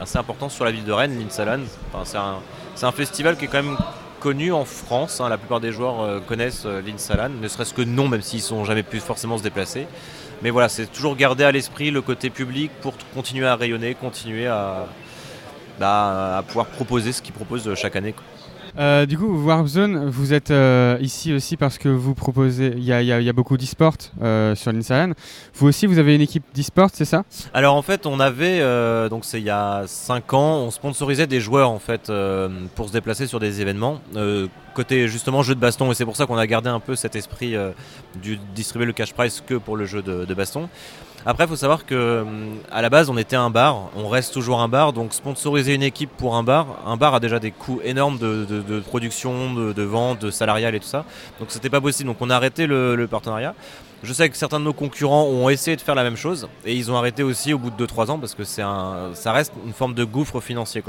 assez 0.00 0.18
important 0.18 0.48
sur 0.48 0.64
la 0.64 0.70
ville 0.70 0.84
de 0.84 0.92
Rennes, 0.92 1.18
l'Insalan. 1.18 1.60
Enfin, 1.92 2.40
c'est 2.74 2.86
un, 2.86 2.92
festival 2.92 3.36
qui 3.36 3.46
est 3.46 3.48
quand 3.48 3.62
même 3.62 3.76
connu 4.20 4.52
en 4.52 4.64
France, 4.64 5.20
hein, 5.20 5.28
la 5.28 5.38
plupart 5.38 5.60
des 5.60 5.72
joueurs 5.72 6.00
euh, 6.00 6.20
connaissent 6.20 6.64
euh, 6.66 6.80
l'Insalan, 6.84 7.30
ne 7.40 7.48
serait-ce 7.48 7.74
que 7.74 7.82
non, 7.82 8.08
même 8.08 8.22
s'ils 8.22 8.42
sont 8.42 8.64
jamais 8.64 8.82
pu 8.82 8.98
forcément 8.98 9.38
se 9.38 9.42
déplacer. 9.42 9.86
Mais 10.42 10.50
voilà, 10.50 10.68
c'est 10.68 10.86
toujours 10.86 11.16
garder 11.16 11.44
à 11.44 11.52
l'esprit 11.52 11.90
le 11.90 12.02
côté 12.02 12.30
public 12.30 12.70
pour 12.82 12.94
continuer 13.14 13.46
à 13.46 13.56
rayonner, 13.56 13.94
continuer 13.94 14.46
à, 14.46 14.86
bah, 15.78 16.38
à 16.38 16.42
pouvoir 16.42 16.66
proposer 16.66 17.12
ce 17.12 17.22
qu'ils 17.22 17.34
proposent 17.34 17.72
chaque 17.74 17.96
année. 17.96 18.14
Euh, 18.78 19.06
du 19.06 19.16
coup, 19.16 19.26
Warp 19.44 19.66
Zone, 19.66 20.08
vous 20.08 20.34
êtes 20.34 20.50
euh, 20.50 20.98
ici 21.00 21.32
aussi 21.32 21.56
parce 21.56 21.78
que 21.78 21.88
vous 21.88 22.14
proposez. 22.14 22.74
Il 22.76 22.84
y 22.84 22.92
a, 22.92 23.32
beaucoup 23.32 23.56
d'e-sport 23.56 23.94
euh, 24.22 24.54
sur 24.54 24.72
l'Insalan. 24.72 25.12
Vous 25.54 25.66
aussi, 25.66 25.86
vous 25.86 25.98
avez 25.98 26.14
une 26.14 26.20
équipe 26.20 26.44
d'e-sport, 26.54 26.90
c'est 26.92 27.04
ça? 27.04 27.24
Alors 27.54 27.74
en 27.74 27.82
fait, 27.82 28.06
on 28.06 28.20
avait, 28.20 28.60
donc 29.08 29.24
c'est 29.24 29.40
il 29.40 29.44
y 29.44 29.50
a 29.50 29.84
5 29.86 30.34
ans, 30.34 30.56
on 30.58 30.70
sponsorisait 30.70 31.26
des 31.26 31.40
joueurs 31.40 31.70
en 31.70 31.78
fait 31.78 32.12
pour 32.74 32.88
se 32.88 32.92
déplacer 32.92 33.26
sur 33.26 33.40
des 33.40 33.60
événements. 33.60 34.00
côté 34.74 35.08
justement 35.08 35.42
jeu 35.42 35.54
de 35.54 35.60
baston, 35.60 35.90
et 35.90 35.94
c'est 35.94 36.04
pour 36.04 36.16
ça 36.16 36.26
qu'on 36.26 36.36
a 36.36 36.46
gardé 36.46 36.68
un 36.68 36.80
peu 36.80 36.96
cet 36.96 37.16
esprit 37.16 37.54
du 38.22 38.38
distribuer 38.54 38.86
le 38.86 38.92
cash 38.92 39.12
prize 39.12 39.42
que 39.46 39.54
pour 39.54 39.76
le 39.76 39.86
jeu 39.86 40.02
de 40.02 40.34
baston. 40.34 40.68
Après, 41.28 41.42
il 41.42 41.48
faut 41.48 41.56
savoir 41.56 41.84
que 41.84 42.20
hum, 42.20 42.58
à 42.70 42.82
la 42.82 42.88
base, 42.88 43.10
on 43.10 43.18
était 43.18 43.34
un 43.34 43.50
bar, 43.50 43.90
on 43.96 44.08
reste 44.08 44.32
toujours 44.32 44.60
un 44.60 44.68
bar, 44.68 44.92
donc 44.92 45.12
sponsoriser 45.12 45.74
une 45.74 45.82
équipe 45.82 46.10
pour 46.16 46.36
un 46.36 46.44
bar, 46.44 46.68
un 46.86 46.96
bar 46.96 47.14
a 47.14 47.20
déjà 47.20 47.40
des 47.40 47.50
coûts 47.50 47.80
énormes 47.82 48.16
de, 48.16 48.80
production, 48.80 49.52
de, 49.52 49.82
vente, 49.82 50.20
de 50.20 50.30
salarial 50.30 50.76
et 50.76 50.80
tout 50.80 50.86
ça. 50.86 51.04
Donc 51.40 51.50
c'était 51.50 51.68
pas 51.68 51.80
possible, 51.80 52.08
donc 52.08 52.18
on 52.20 52.30
a 52.30 52.36
arrêté 52.36 52.68
le, 52.68 53.08
partenariat. 53.10 53.56
Je 54.04 54.12
sais 54.12 54.28
que 54.28 54.36
certains 54.36 54.60
de 54.60 54.64
nos 54.64 54.72
concurrents 54.72 55.24
ont 55.24 55.48
essayé 55.48 55.76
de 55.76 55.80
faire 55.80 55.96
la 55.96 56.04
même 56.04 56.16
chose 56.16 56.48
et 56.64 56.76
ils 56.76 56.92
ont 56.92 56.96
arrêté 56.96 57.24
aussi 57.24 57.52
au 57.52 57.58
bout 57.58 57.70
de 57.70 57.86
2-3 57.86 58.10
ans 58.10 58.18
parce 58.18 58.34
que 58.36 58.44
c'est 58.44 58.62
un, 58.62 59.10
ça 59.14 59.32
reste 59.32 59.52
une 59.66 59.72
forme 59.72 59.94
de 59.94 60.04
gouffre 60.04 60.40
financier. 60.40 60.84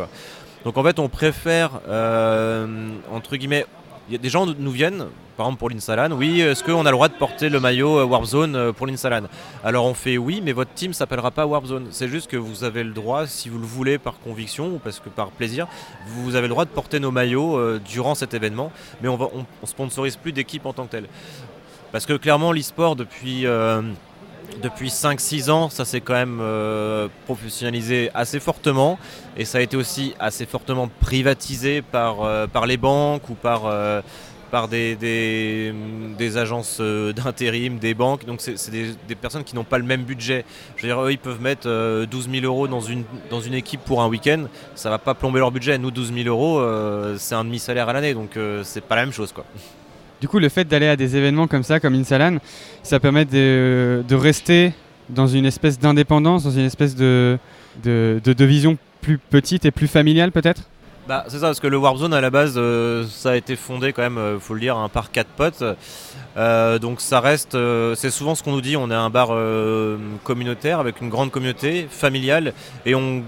Donc 0.66 0.78
en 0.78 0.84
fait 0.84 1.00
on 1.00 1.10
préfère 1.10 1.72
euh, 1.88 2.68
entre 3.12 3.38
guillemets, 3.38 3.66
des 4.10 4.30
gens 4.30 4.46
nous 4.46 4.72
viennent, 4.72 5.06
par 5.36 5.46
exemple 5.48 5.60
pour 5.60 5.70
l'Insalan, 5.70 6.12
oui 6.14 6.42
est-ce 6.42 6.64
qu'on 6.64 6.86
a 6.86 6.92
le 6.92 6.96
droit 6.96 7.10
de 7.10 7.14
porter 7.14 7.50
le 7.50 7.60
maillot 7.60 8.00
euh, 8.00 8.06
Warp 8.06 8.24
Zone 8.26 8.56
euh, 8.56 8.72
pour 8.72 8.88
l'Insalan 8.88 9.24
Alors 9.64 9.86
on 9.86 9.94
fait 9.94 10.18
oui 10.18 10.42
mais 10.44 10.54
votre 10.54 10.74
team 10.74 10.94
s'appellera 10.94 11.32
pas 11.32 11.46
Warp 11.46 11.66
Zone. 11.66 11.88
C'est 11.92 12.08
juste 12.08 12.30
que 12.30 12.38
vous 12.38 12.64
avez 12.64 12.84
le 12.84 12.92
droit, 12.92 13.28
si 13.28 13.50
vous 13.50 13.60
le 13.60 13.66
voulez 13.66 13.98
par 13.98 14.20
conviction 14.20 14.68
ou 14.68 14.80
parce 14.80 15.00
que 15.00 15.10
par 15.10 15.32
plaisir, 15.32 15.68
vous 16.08 16.36
avez 16.36 16.48
le 16.48 16.54
droit 16.54 16.66
de 16.66 16.70
porter 16.70 17.00
nos 17.00 17.12
maillots 17.12 17.58
euh, 17.58 17.82
durant 17.86 18.16
cet 18.16 18.34
événement 18.34 18.72
mais 19.02 19.10
on 19.10 19.18
on 19.62 19.66
sponsorise 19.66 20.16
plus 20.16 20.32
d'équipe 20.32 20.66
en 20.66 20.74
tant 20.74 20.86
que 20.86 20.92
telle. 20.92 21.08
Parce 21.92 22.06
que 22.06 22.14
clairement, 22.14 22.52
l'e-sport, 22.52 22.96
depuis, 22.96 23.46
depuis 24.62 24.90
5-6 24.90 25.52
ans, 25.52 25.70
ça 25.70 25.86
s'est 25.86 26.02
quand 26.02 26.14
même 26.14 26.40
euh, 26.42 27.08
professionnalisé 27.26 28.10
assez 28.14 28.40
fortement. 28.40 28.98
Et 29.38 29.46
ça 29.46 29.60
a 29.60 29.62
été 29.62 29.78
aussi 29.78 30.14
assez 30.20 30.46
fortement 30.46 30.90
privatisé 31.00 31.82
par, 31.82 32.22
euh, 32.24 32.48
par 32.48 32.66
les 32.66 32.78
banques 32.78 33.30
ou 33.30 33.36
par, 33.36 33.66
euh, 33.66 34.02
par 34.50 34.68
des, 34.68 34.96
des, 34.96 36.38
agences 36.38 36.82
d'intérim, 36.82 37.78
des 37.78 37.94
banques. 37.94 38.26
Donc 38.26 38.42
c'est 38.42 38.72
des, 38.72 38.94
des 39.08 39.16
personnes 39.16 39.44
qui 39.44 39.56
n'ont 39.56 39.64
pas 39.64 39.78
le 39.78 39.84
même 39.84 40.04
budget. 40.04 40.44
Je 40.76 40.84
veux 40.84 40.88
dire, 40.88 41.02
eux, 41.04 41.12
ils 41.12 41.20
peuvent 41.20 41.42
mettre 41.42 41.68
euh, 41.68 42.06
12 42.06 42.30
000 42.32 42.46
euros 42.46 42.68
dans 42.68 42.82
une, 42.82 43.04
dans 43.30 43.42
une 43.42 43.54
équipe 43.54 43.82
pour 43.82 44.02
un 44.02 44.08
week-end. 44.08 44.46
Ça 44.76 44.90
va 44.90 44.98
pas 44.98 45.14
plomber 45.14 45.40
leur 45.40 45.52
budget. 45.52 45.78
Nous, 45.78 45.92
12 45.92 46.14
000 46.14 46.28
euros, 46.28 46.64
c'est 47.18 47.36
un 47.36 47.44
demi-salaire 47.44 47.90
à 47.90 47.94
l'année. 47.94 48.14
Donc 48.14 48.40
c'est 48.64 48.82
pas 48.82 48.96
la 48.96 49.04
même 49.04 49.14
chose. 49.14 49.32
quoi. 49.32 49.46
Du 50.22 50.28
coup, 50.28 50.40
le 50.40 50.50
fait 50.50 50.66
d'aller 50.66 50.88
à 50.88 50.96
des 50.96 51.16
événements 51.16 51.48
comme 51.48 51.64
ça, 51.64 51.80
comme 51.80 51.94
Insalan, 51.94 52.38
ça 52.84 53.00
permet 53.00 53.26
de, 53.26 54.04
rester 54.12 54.74
dans 55.10 55.28
une 55.28 55.46
espèce 55.46 55.80
d'indépendance, 55.80 56.44
dans 56.44 56.52
une 56.52 56.66
espèce 56.66 56.96
de, 56.96 57.38
de, 57.84 58.46
vision 58.46 58.78
plus 59.02 59.18
petite 59.18 59.66
et 59.66 59.72
plus 59.72 59.88
familiale 59.88 60.32
peut-être? 60.32 60.64
Bah, 61.08 61.24
c'est 61.30 61.40
ça, 61.40 61.46
parce 61.46 61.62
que 61.62 61.68
le 61.68 61.78
Warp 61.78 61.98
Zone 61.98 62.14
à 62.14 62.20
la 62.20 62.30
base, 62.30 62.56
euh, 62.58 63.06
ça 63.10 63.32
a 63.32 63.36
été 63.38 63.56
fondé 63.56 63.94
quand 63.94 64.02
même, 64.02 64.18
euh, 64.18 64.40
faut 64.40 64.54
le 64.54 64.60
dire, 64.60 64.76
hein, 64.76 64.90
par 64.90 65.10
quatre 65.10 65.30
potes. 65.30 65.64
Euh, 66.36 66.80
donc 66.80 67.00
ça 67.00 67.22
reste, 67.22 67.56
euh, 67.56 67.96
c'est 67.96 68.10
souvent 68.10 68.36
ce 68.36 68.44
qu'on 68.44 68.52
nous 68.52 68.60
dit, 68.60 68.76
on 68.76 68.92
est 68.92 68.96
un 68.96 69.10
bar 69.10 69.30
communautaire 70.26 70.80
avec 70.80 71.00
une 71.00 71.10
grande 71.10 71.32
communauté 71.32 71.88
familiale 71.90 72.54
et 72.86 72.94
on 72.94 73.24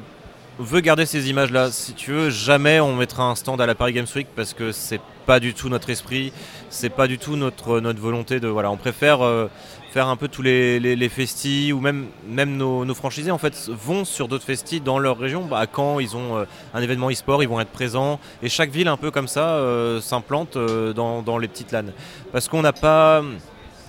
veut 0.59 0.81
garder 0.81 1.05
ces 1.05 1.29
images-là. 1.29 1.71
Si 1.71 1.93
tu 1.93 2.11
veux, 2.11 2.29
jamais 2.29 2.79
on 2.79 2.95
mettra 2.95 3.23
un 3.23 3.35
stand 3.35 3.61
à 3.61 3.65
la 3.65 3.75
Paris 3.75 3.93
Games 3.93 4.07
Week 4.15 4.27
parce 4.35 4.53
que 4.53 4.71
c'est 4.71 4.99
pas 5.25 5.39
du 5.39 5.53
tout 5.53 5.69
notre 5.69 5.89
esprit, 5.89 6.33
c'est 6.69 6.89
pas 6.89 7.07
du 7.07 7.17
tout 7.17 7.37
notre, 7.37 7.79
volonté 7.79 8.39
de. 8.39 8.47
Voilà, 8.47 8.69
on 8.71 8.77
préfère. 8.77 9.21
euh, 9.21 9.47
faire 9.91 10.07
un 10.07 10.17
peu 10.17 10.27
tous 10.27 10.43
les, 10.43 11.09
festis 11.09 11.73
ou 11.73 11.79
même, 11.79 12.09
nos, 12.27 12.93
franchisés 12.93 13.31
en 13.31 13.39
fait 13.39 13.69
vont 13.69 14.05
sur 14.05 14.27
d'autres 14.27 14.45
festis 14.45 14.83
dans 14.83 14.99
leur 14.99 15.17
région. 15.17 15.45
Bah, 15.45 15.57
à 15.57 15.65
Caen, 15.65 15.99
ils 15.99 16.15
ont 16.15 16.37
euh, 16.37 16.45
un 16.75 16.81
événement 16.83 17.09
e-sport, 17.09 17.41
ils 17.41 17.49
vont 17.49 17.59
être 17.59 17.71
présents 17.71 18.19
et 18.43 18.49
chaque 18.49 18.69
ville 18.69 18.87
un 18.87 18.97
peu 18.97 19.09
comme 19.09 19.27
ça 19.27 19.55
euh, 19.55 19.99
s'implante 19.99 20.59
dans, 20.59 21.37
les 21.39 21.47
petites 21.47 21.71
LAN. 21.71 21.85
Parce 22.31 22.47
qu'on 22.47 22.61
n'a 22.61 22.73
pas. 22.73 23.23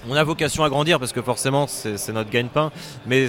On 0.08 0.14
a 0.14 0.24
vocation 0.24 0.64
à 0.64 0.70
grandir 0.70 0.98
parce 0.98 1.12
que 1.12 1.20
forcément 1.20 1.66
c'est 1.66 2.12
notre 2.12 2.30
gagne-pain, 2.30 2.72
mais 3.06 3.26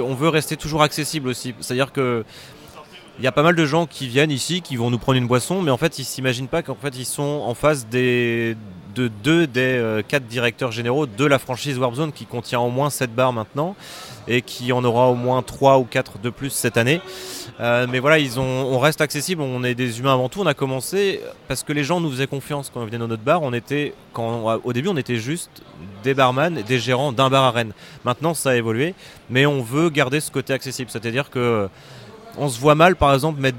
on 0.00 0.14
veut 0.14 0.28
rester 0.28 0.58
toujours 0.58 0.82
accessible 0.82 1.28
aussi. 1.28 1.54
C'est-à-dire 1.60 1.90
que 1.90 2.26
il 3.22 3.24
y 3.24 3.28
a 3.28 3.32
pas 3.32 3.44
mal 3.44 3.54
de 3.54 3.64
gens 3.64 3.86
qui 3.86 4.08
viennent 4.08 4.32
ici, 4.32 4.62
qui 4.62 4.74
vont 4.74 4.90
nous 4.90 4.98
prendre 4.98 5.16
une 5.16 5.28
boisson, 5.28 5.62
mais 5.62 5.70
en 5.70 5.76
fait 5.76 6.00
ils 6.00 6.04
s'imaginent 6.04 6.48
pas 6.48 6.64
qu'en 6.64 6.74
fait 6.74 6.96
ils 6.98 7.04
sont 7.04 7.22
en 7.46 7.54
face 7.54 7.86
des 7.86 8.56
de 8.96 9.06
deux 9.06 9.46
des 9.46 9.60
euh, 9.60 10.02
quatre 10.06 10.26
directeurs 10.26 10.72
généraux 10.72 11.06
de 11.06 11.24
la 11.24 11.38
franchise 11.38 11.78
Warpzone 11.78 12.10
qui 12.10 12.26
contient 12.26 12.58
au 12.58 12.68
moins 12.68 12.90
7 12.90 13.14
bars 13.14 13.32
maintenant 13.32 13.76
et 14.26 14.42
qui 14.42 14.72
en 14.72 14.82
aura 14.82 15.08
au 15.08 15.14
moins 15.14 15.40
3 15.40 15.78
ou 15.78 15.84
4 15.84 16.18
de 16.18 16.30
plus 16.30 16.50
cette 16.50 16.76
année. 16.76 17.00
Euh, 17.60 17.86
mais 17.88 18.00
voilà, 18.00 18.18
ils 18.18 18.40
ont, 18.40 18.42
on 18.42 18.80
reste 18.80 19.00
accessible, 19.00 19.40
on 19.40 19.62
est 19.62 19.76
des 19.76 20.00
humains 20.00 20.14
avant 20.14 20.28
tout. 20.28 20.40
On 20.40 20.46
a 20.46 20.54
commencé 20.54 21.20
parce 21.46 21.62
que 21.62 21.72
les 21.72 21.84
gens 21.84 22.00
nous 22.00 22.10
faisaient 22.10 22.26
confiance 22.26 22.70
quand 22.74 22.80
on 22.80 22.86
venait 22.86 22.98
dans 22.98 23.08
notre 23.08 23.22
bar. 23.22 23.42
On 23.42 23.52
était, 23.52 23.94
quand, 24.12 24.60
au 24.64 24.72
début, 24.72 24.88
on 24.88 24.96
était 24.96 25.16
juste 25.16 25.62
des 26.02 26.14
barman, 26.14 26.54
des 26.54 26.78
gérants 26.78 27.12
d'un 27.12 27.30
bar 27.30 27.44
à 27.44 27.50
Rennes. 27.52 27.72
Maintenant, 28.04 28.34
ça 28.34 28.50
a 28.50 28.54
évolué, 28.56 28.94
mais 29.30 29.46
on 29.46 29.62
veut 29.62 29.90
garder 29.90 30.20
ce 30.20 30.30
côté 30.30 30.52
accessible. 30.52 30.90
C'est-à-dire 30.90 31.30
que 31.30 31.68
on 32.38 32.48
se 32.48 32.58
voit 32.60 32.74
mal, 32.74 32.96
par 32.96 33.12
exemple, 33.14 33.40
mettre 33.40 33.58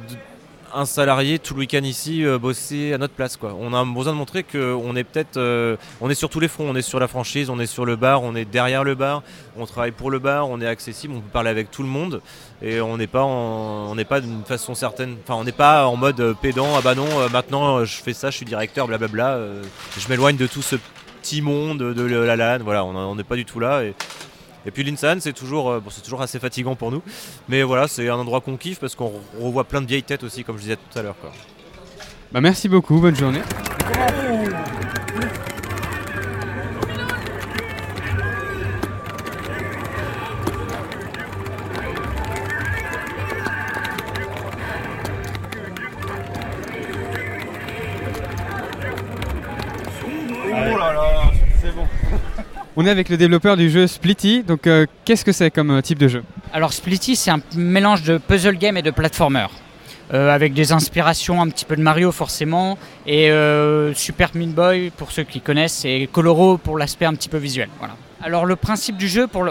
un 0.75 0.85
salarié 0.85 1.37
tout 1.37 1.53
le 1.53 1.59
week-end 1.59 1.83
ici 1.83 2.25
euh, 2.25 2.39
bosser 2.39 2.93
à 2.93 2.97
notre 2.97 3.13
place. 3.13 3.37
On 3.43 3.75
a 3.75 3.85
besoin 3.85 4.11
de 4.13 4.17
montrer 4.17 4.41
qu'on 4.41 4.95
est 4.95 5.03
peut-être 5.03 5.37
euh, 5.37 5.75
on 6.01 6.09
est 6.09 6.15
sur 6.15 6.29
tous 6.29 6.39
les 6.39 6.47
fronts, 6.47 6.65
on 6.67 6.75
est 6.75 6.81
sur 6.81 6.99
la 6.99 7.07
franchise, 7.07 7.51
on 7.51 7.59
est 7.59 7.67
sur 7.67 7.85
le 7.85 7.95
bar, 7.95 8.23
on 8.23 8.33
est 8.35 8.45
derrière 8.45 8.83
le 8.83 8.95
bar, 8.95 9.21
on 9.55 9.67
travaille 9.67 9.91
pour 9.91 10.09
le 10.09 10.17
bar, 10.17 10.49
on 10.49 10.59
est 10.61 10.65
accessible, 10.67 11.13
on 11.15 11.19
peut 11.21 11.29
parler 11.31 11.51
avec 11.51 11.69
tout 11.69 11.83
le 11.83 11.89
monde. 11.89 12.21
Et 12.63 12.81
on 12.81 12.97
n'est 12.97 13.05
pas 13.05 13.21
en- 13.21 13.91
on 13.91 13.93
n'est 13.93 14.03
pas 14.03 14.19
d'une 14.19 14.43
façon 14.45 14.73
certaine, 14.73 15.15
enfin 15.23 15.35
on 15.39 15.43
n'est 15.43 15.51
pas 15.51 15.85
en 15.85 15.95
mode 15.95 16.19
euh, 16.19 16.33
pédant 16.33 16.69
ah 16.75 16.81
bah 16.81 16.95
non 16.95 17.07
maintenant 17.31 17.85
je 17.85 18.01
fais 18.01 18.13
ça, 18.13 18.31
je 18.31 18.37
suis 18.37 18.45
directeur 18.45 18.87
blablabla, 18.87 19.37
je 19.99 20.09
m'éloigne 20.09 20.37
de 20.37 20.47
tout 20.47 20.63
ce 20.63 20.77
petit 21.21 21.43
monde 21.43 21.77
de 21.77 22.01
la 22.03 22.35
LAN, 22.35 22.63
voilà, 22.63 22.83
on 22.83 23.13
n'est 23.15 23.23
pas 23.23 23.35
du 23.35 23.45
tout 23.45 23.59
là 23.59 23.81
et 24.65 24.71
puis 24.71 24.83
l'Insan, 24.83 25.19
c'est 25.19 25.33
toujours, 25.33 25.69
euh, 25.69 25.81
toujours 26.03 26.21
assez 26.21 26.39
fatigant 26.39 26.75
pour 26.75 26.91
nous. 26.91 27.01
Mais 27.49 27.63
voilà, 27.63 27.87
c'est 27.87 28.07
un 28.09 28.15
endroit 28.15 28.41
qu'on 28.41 28.57
kiffe 28.57 28.79
parce 28.79 28.95
qu'on 28.95 29.11
revoit 29.39 29.65
plein 29.65 29.81
de 29.81 29.87
vieilles 29.87 30.03
têtes 30.03 30.23
aussi, 30.23 30.43
comme 30.43 30.57
je 30.57 30.63
disais 30.63 30.77
tout 30.77 30.99
à 30.99 31.01
l'heure. 31.01 31.15
Bah 32.31 32.41
merci 32.41 32.67
beaucoup, 32.69 32.99
bonne 32.99 33.15
journée. 33.15 33.41
On 52.75 52.87
est 52.87 52.89
avec 52.89 53.09
le 53.09 53.17
développeur 53.17 53.55
du 53.55 53.69
jeu 53.69 53.85
Splitty, 53.85 54.41
donc 54.41 54.65
euh, 54.65 54.87
qu'est-ce 55.05 55.23
que 55.23 55.31
c'est 55.31 55.51
comme 55.51 55.69
euh, 55.69 55.81
type 55.81 55.99
de 55.99 56.07
jeu? 56.07 56.23
Alors 56.53 56.73
Splitty, 56.73 57.15
c'est 57.15 57.29
un 57.29 57.39
mélange 57.55 58.01
de 58.01 58.17
puzzle 58.17 58.57
game 58.57 58.77
et 58.77 58.81
de 58.81 58.89
platformer. 58.89 59.45
Euh, 60.11 60.33
avec 60.33 60.53
des 60.53 60.71
inspirations 60.71 61.39
un 61.39 61.49
petit 61.49 61.65
peu 61.65 61.75
de 61.75 61.83
Mario 61.83 62.11
forcément, 62.11 62.79
et 63.05 63.29
Super 63.93 64.31
Meat 64.33 64.55
Boy 64.55 64.91
pour 64.97 65.11
ceux 65.11 65.21
qui 65.21 65.39
connaissent, 65.39 65.85
et 65.85 66.09
Coloro 66.11 66.57
pour 66.57 66.79
l'aspect 66.79 67.05
un 67.05 67.13
petit 67.13 67.29
peu 67.29 67.37
visuel. 67.37 67.69
Voilà. 67.77 67.95
Alors 68.23 68.45
le 68.47 68.55
principe 68.55 68.97
du 68.97 69.07
jeu, 69.07 69.27
pour, 69.27 69.45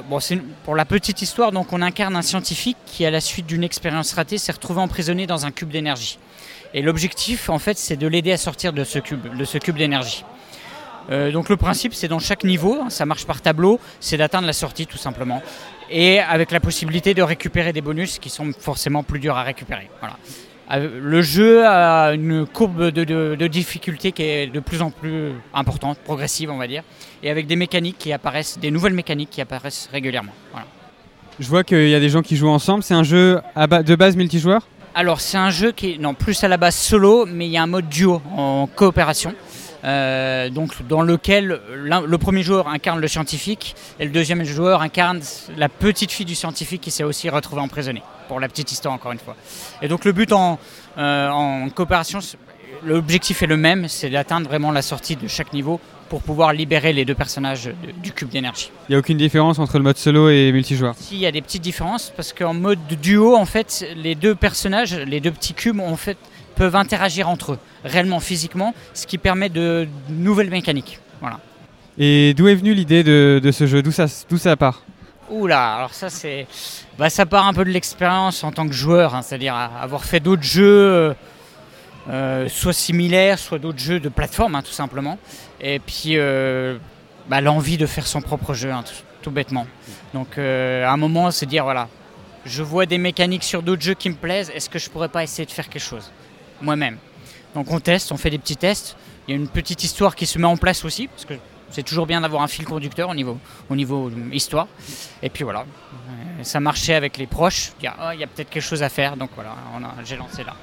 la 0.74 0.84
petite 0.84 1.22
histoire, 1.22 1.52
donc 1.52 1.72
on 1.72 1.80
incarne 1.80 2.16
un 2.16 2.22
scientifique 2.22 2.76
qui 2.86 3.06
à 3.06 3.10
la 3.12 3.20
suite 3.20 3.46
d'une 3.46 3.62
expérience 3.62 4.14
ratée 4.14 4.38
s'est 4.38 4.52
retrouvé 4.52 4.80
emprisonné 4.80 5.28
dans 5.28 5.46
un 5.46 5.52
cube 5.52 5.70
d'énergie. 5.70 6.18
Et 6.74 6.82
l'objectif 6.82 7.50
en 7.50 7.60
fait 7.60 7.78
c'est 7.78 7.96
de 7.96 8.08
l'aider 8.08 8.32
à 8.32 8.36
sortir 8.36 8.72
de 8.72 8.82
ce 8.82 8.98
cube 8.98 9.76
d'énergie. 9.76 10.24
Euh, 11.10 11.32
donc 11.32 11.48
le 11.48 11.56
principe, 11.56 11.94
c'est 11.94 12.08
dans 12.08 12.18
chaque 12.18 12.44
niveau, 12.44 12.78
hein, 12.82 12.90
ça 12.90 13.04
marche 13.06 13.26
par 13.26 13.40
tableau, 13.40 13.80
c'est 14.00 14.16
d'atteindre 14.16 14.46
la 14.46 14.52
sortie 14.52 14.86
tout 14.86 14.98
simplement. 14.98 15.42
Et 15.90 16.20
avec 16.20 16.50
la 16.52 16.60
possibilité 16.60 17.12
de 17.14 17.22
récupérer 17.22 17.72
des 17.72 17.80
bonus 17.82 18.18
qui 18.18 18.30
sont 18.30 18.50
forcément 18.58 19.02
plus 19.02 19.18
durs 19.20 19.36
à 19.36 19.42
récupérer. 19.42 19.90
Voilà. 20.00 20.16
Euh, 20.72 20.88
Le 21.02 21.20
jeu 21.22 21.66
a 21.66 22.12
une 22.14 22.46
courbe 22.46 22.90
de, 22.90 23.04
de- 23.04 23.36
de 23.38 23.46
difficulté 23.46 24.12
qui 24.12 24.22
est 24.22 24.46
de 24.46 24.60
plus 24.60 24.80
en 24.80 24.90
plus 24.90 25.32
importante, 25.52 25.98
progressive 25.98 26.50
on 26.50 26.56
va 26.56 26.66
dire, 26.66 26.82
et 27.22 27.30
avec 27.30 27.46
des 27.46 27.56
mécaniques 27.56 27.98
qui 27.98 28.12
apparaissent, 28.12 28.58
des 28.58 28.70
nouvelles 28.70 28.94
mécaniques 28.94 29.30
qui 29.30 29.40
apparaissent 29.40 29.88
régulièrement. 29.92 30.32
Voilà. 30.52 30.66
Je 31.40 31.48
vois 31.48 31.64
qu'il 31.64 31.88
y 31.88 31.94
a 31.94 32.00
des 32.00 32.08
gens 32.10 32.22
qui 32.22 32.36
jouent 32.36 32.48
ensemble, 32.48 32.82
c'est 32.84 32.94
un 32.94 33.02
jeu 33.02 33.40
à 33.56 33.66
ba- 33.66 33.82
de 33.82 33.94
base 33.96 34.16
multijoueur? 34.16 34.66
Alors 34.94 35.20
c'est 35.20 35.38
un 35.38 35.50
jeu 35.50 35.72
qui 35.72 35.94
est 35.94 35.98
non 35.98 36.14
plus 36.14 36.42
à 36.44 36.48
la 36.48 36.58
base 36.58 36.76
solo, 36.76 37.26
mais 37.26 37.46
il 37.46 37.50
y 37.52 37.56
a 37.56 37.62
un 37.62 37.66
mode 37.66 37.88
duo 37.88 38.22
en 38.36 38.66
coopération. 38.66 39.34
Euh, 39.84 40.48
donc 40.48 40.86
dans 40.86 41.02
lequel 41.02 41.60
le 41.74 42.18
premier 42.18 42.42
joueur 42.44 42.68
incarne 42.68 43.00
le 43.00 43.08
scientifique 43.08 43.74
et 43.98 44.04
le 44.04 44.10
deuxième 44.12 44.44
joueur 44.44 44.80
incarne 44.80 45.20
la 45.56 45.68
petite 45.68 46.12
fille 46.12 46.24
du 46.26 46.36
scientifique 46.36 46.80
qui 46.80 46.92
s'est 46.92 47.02
aussi 47.02 47.28
retrouvée 47.28 47.62
emprisonnée. 47.62 48.02
Pour 48.28 48.38
la 48.38 48.48
petite 48.48 48.70
histoire 48.70 48.94
encore 48.94 49.12
une 49.12 49.18
fois. 49.18 49.36
Et 49.82 49.88
donc 49.88 50.04
le 50.04 50.12
but 50.12 50.32
en, 50.32 50.58
euh, 50.98 51.28
en 51.28 51.68
coopération, 51.70 52.20
l'objectif 52.84 53.42
est 53.42 53.46
le 53.46 53.56
même, 53.56 53.88
c'est 53.88 54.08
d'atteindre 54.08 54.48
vraiment 54.48 54.70
la 54.70 54.82
sortie 54.82 55.16
de 55.16 55.26
chaque 55.28 55.52
niveau 55.52 55.80
pour 56.08 56.22
pouvoir 56.22 56.52
libérer 56.52 56.92
les 56.92 57.04
deux 57.04 57.14
personnages 57.14 57.64
de- 57.64 57.72
du 58.02 58.12
cube 58.12 58.28
d'énergie. 58.28 58.70
Il 58.88 58.92
n'y 58.92 58.96
a 58.96 58.98
aucune 58.98 59.16
différence 59.18 59.58
entre 59.58 59.78
le 59.78 59.84
mode 59.84 59.96
solo 59.96 60.28
et 60.28 60.52
multijoueur? 60.52 60.94
Si, 60.98 61.14
il 61.14 61.20
y 61.20 61.26
a 61.26 61.32
des 61.32 61.42
petites 61.42 61.62
différences 61.62 62.12
parce 62.14 62.32
qu'en 62.32 62.54
mode 62.54 62.78
duo, 63.00 63.34
en 63.34 63.46
fait, 63.46 63.86
les 63.96 64.14
deux 64.14 64.34
personnages, 64.34 64.94
les 64.94 65.20
deux 65.20 65.30
petits 65.32 65.54
cubes, 65.54 65.80
en 65.80 65.96
fait, 65.96 66.18
peuvent 66.52 66.76
interagir 66.76 67.28
entre 67.28 67.52
eux, 67.52 67.58
réellement 67.84 68.20
physiquement, 68.20 68.74
ce 68.94 69.06
qui 69.06 69.18
permet 69.18 69.48
de 69.48 69.88
nouvelles 70.08 70.50
mécaniques. 70.50 71.00
Voilà. 71.20 71.40
Et 71.98 72.32
d'où 72.34 72.48
est 72.48 72.54
venue 72.54 72.74
l'idée 72.74 73.02
de, 73.04 73.40
de 73.42 73.50
ce 73.52 73.66
jeu? 73.66 73.82
D'où 73.82 73.92
ça, 73.92 74.56
part? 74.56 74.82
Oula, 75.30 75.74
alors 75.76 75.94
ça 75.94 76.10
c'est, 76.10 76.46
bah, 76.98 77.08
ça 77.08 77.24
part 77.24 77.46
un 77.46 77.54
peu 77.54 77.64
de 77.64 77.70
l'expérience 77.70 78.44
en 78.44 78.52
tant 78.52 78.66
que 78.66 78.74
joueur, 78.74 79.14
hein, 79.14 79.22
c'est-à-dire 79.22 79.54
avoir 79.54 80.04
fait 80.04 80.20
d'autres 80.20 80.42
jeux, 80.42 80.64
euh, 80.66 81.14
euh, 82.10 82.48
soit 82.48 82.74
similaires, 82.74 83.38
soit 83.38 83.58
d'autres 83.58 83.78
jeux 83.78 84.00
de 84.00 84.10
plateforme, 84.10 84.56
hein, 84.56 84.62
tout 84.62 84.72
simplement. 84.72 85.18
Et 85.60 85.78
puis 85.78 86.18
euh, 86.18 86.76
bah, 87.28 87.40
l'envie 87.40 87.78
de 87.78 87.86
faire 87.86 88.06
son 88.06 88.20
propre 88.20 88.52
jeu, 88.52 88.72
hein, 88.72 88.82
tout, 88.84 88.94
tout 89.22 89.30
bêtement. 89.30 89.66
Donc 90.12 90.36
euh, 90.36 90.84
à 90.84 90.90
un 90.90 90.98
moment, 90.98 91.30
se 91.30 91.46
dire 91.46 91.64
voilà, 91.64 91.88
je 92.44 92.62
vois 92.62 92.84
des 92.84 92.98
mécaniques 92.98 93.44
sur 93.44 93.62
d'autres 93.62 93.82
jeux 93.82 93.94
qui 93.94 94.10
me 94.10 94.16
plaisent, 94.16 94.50
est-ce 94.54 94.68
que 94.68 94.78
je 94.78 94.90
pourrais 94.90 95.08
pas 95.08 95.22
essayer 95.22 95.46
de 95.46 95.52
faire 95.52 95.68
quelque 95.68 95.80
chose? 95.82 96.10
Moi-même 96.62 96.96
Donc 97.54 97.70
on 97.70 97.80
teste, 97.80 98.12
on 98.12 98.16
fait 98.16 98.30
des 98.30 98.38
petits 98.38 98.56
tests. 98.56 98.96
Il 99.28 99.34
y 99.34 99.34
a 99.34 99.40
une 99.40 99.48
petite 99.48 99.84
histoire 99.84 100.14
qui 100.16 100.26
se 100.26 100.38
met 100.38 100.46
en 100.46 100.56
place 100.56 100.84
aussi, 100.84 101.06
parce 101.08 101.24
que 101.24 101.34
c'est 101.70 101.82
toujours 101.84 102.06
bien 102.06 102.20
d'avoir 102.20 102.42
un 102.42 102.48
fil 102.48 102.64
conducteur 102.64 103.08
au 103.08 103.14
niveau, 103.14 103.38
au 103.70 103.76
niveau 103.76 104.08
euh, 104.08 104.34
histoire. 104.34 104.66
Et 105.22 105.28
puis 105.30 105.44
voilà, 105.44 105.60
Euh, 105.60 106.42
ça 106.44 106.60
marchait 106.60 106.94
avec 106.94 107.16
les 107.18 107.26
proches. 107.26 107.72
Il 107.80 107.84
y 107.84 107.86
a, 107.86 107.94
ah, 108.00 108.14
il 108.14 108.20
y 108.20 108.24
a 108.24 108.26
peut-être 108.26 108.50
quelque 108.50 108.62
chose 108.62 108.82
à 108.82 108.88
faire, 108.88 109.16
donc 109.16 109.30
voilà, 109.34 109.54
j'ai 110.04 110.16
lancé 110.16 110.42
là. 110.44 110.54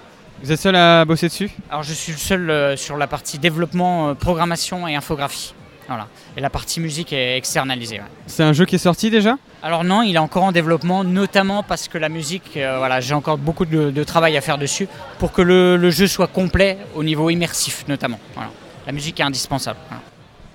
Vous 0.42 0.52
êtes 0.52 0.60
seul 0.60 0.76
à 0.76 1.04
bosser 1.06 1.28
dessus? 1.28 1.50
Alors 1.70 1.84
je 1.84 1.94
suis 1.94 2.12
le 2.14 2.18
seul 2.18 2.50
euh, 2.50 2.78
sur 2.78 2.96
la 2.98 3.08
partie 3.08 3.38
développement, 3.40 4.10
euh, 4.10 4.14
programmation 4.14 4.88
et 4.88 4.96
infographie. 4.96 5.54
Voilà. 5.88 6.08
Et 6.38 6.42
la 6.42 6.50
partie 6.50 6.80
musique 6.80 7.12
est 7.14 7.38
externalisée. 7.38 8.00
ouais. 8.00 8.06
C'est 8.28 8.44
un 8.44 8.54
jeu 8.54 8.66
qui 8.66 8.76
est 8.76 8.80
sorti 8.90 9.10
déjà? 9.10 9.38
Alors 9.62 9.84
non, 9.84 10.04
il 10.04 10.16
est 10.16 10.20
encore 10.20 10.44
en 10.44 10.52
développement, 10.54 11.04
notamment 11.04 11.64
parce 11.64 11.88
que 11.90 11.98
la 11.98 12.08
musique, 12.08 12.56
euh, 12.56 12.78
voilà, 12.78 13.02
j'ai 13.02 13.14
encore 13.14 13.38
beaucoup 13.38 13.66
de, 13.66 13.92
de 13.92 14.04
travail 14.06 14.38
à 14.38 14.42
faire 14.42 14.58
dessus 14.58 14.88
pour 15.20 15.34
que 15.34 15.42
le, 15.42 15.76
le 15.76 15.92
jeu 15.92 16.08
soit 16.08 16.28
complet 16.28 16.78
au 16.96 17.04
niveau 17.04 17.30
immersif, 17.30 17.84
notamment. 17.90 18.20
Voilà. 18.36 18.52
La 18.86 18.94
musique 18.94 19.20
est 19.20 19.24
indispensable. 19.24 19.80
voilà. 19.90 20.02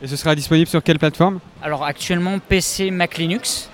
Et 0.01 0.07
ce 0.09 0.17
sera 0.17 0.35
disponible 0.35 0.67
sur 0.69 0.83
quelle 0.83 0.99
plateforme? 0.99 1.39
Alors 1.63 1.85
actuellement 1.85 2.39
PC, 2.39 2.91
Mac, 2.91 3.19
Linux. 3.19 3.69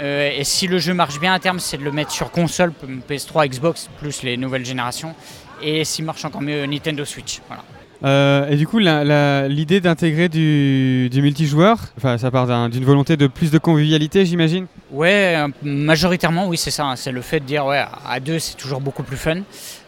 Euh, 0.00 0.30
et 0.34 0.42
si 0.44 0.66
le 0.66 0.78
jeu 0.78 0.94
marche 0.94 1.20
bien 1.20 1.34
à 1.34 1.38
terme, 1.38 1.60
c'est 1.60 1.76
de 1.76 1.84
le 1.84 1.92
mettre 1.92 2.10
sur 2.10 2.30
console, 2.30 2.72
PS3, 3.08 3.46
Xbox, 3.48 3.90
plus 3.98 4.22
les 4.22 4.38
nouvelles 4.38 4.64
générations. 4.64 5.14
Et 5.62 5.84
s'il 5.84 6.06
marche 6.06 6.24
encore 6.24 6.40
mieux, 6.40 6.64
Nintendo 6.64 7.04
Switch. 7.04 7.40
Voilà. 7.46 7.62
Euh, 8.04 8.48
et 8.48 8.56
du 8.56 8.66
coup, 8.66 8.78
l'idée 8.78 9.80
d'intégrer 9.80 10.28
du, 10.28 11.08
du 11.10 11.22
multijoueur, 11.22 11.78
ça 12.18 12.30
part 12.30 12.46
d'un- 12.48 12.68
d'une 12.68 12.84
volonté 12.84 13.16
de 13.16 13.26
plus 13.28 13.50
de 13.50 13.58
convivialité, 13.58 14.26
j'imagine? 14.26 14.66
Ouais, 14.90 15.36
majoritairement, 15.62 16.48
oui, 16.48 16.56
c'est 16.56 16.70
ça. 16.72 16.84
hein. 16.84 16.96
C'est 16.96 17.12
le 17.12 17.22
fait 17.22 17.40
de 17.40 17.44
dire, 17.44 17.64
ouais, 17.66 17.84
à 18.06 18.18
deux, 18.20 18.38
c'est 18.40 18.56
toujours 18.56 18.80
beaucoup 18.80 19.04
plus 19.04 19.16
fun. 19.16 19.38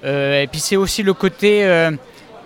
Euh, 0.05 0.43
et 0.43 0.47
puis 0.47 0.61
c'est 0.61 0.77
aussi 0.77 1.03
le 1.03 1.13
côté, 1.13 1.65
euh, 1.65 1.91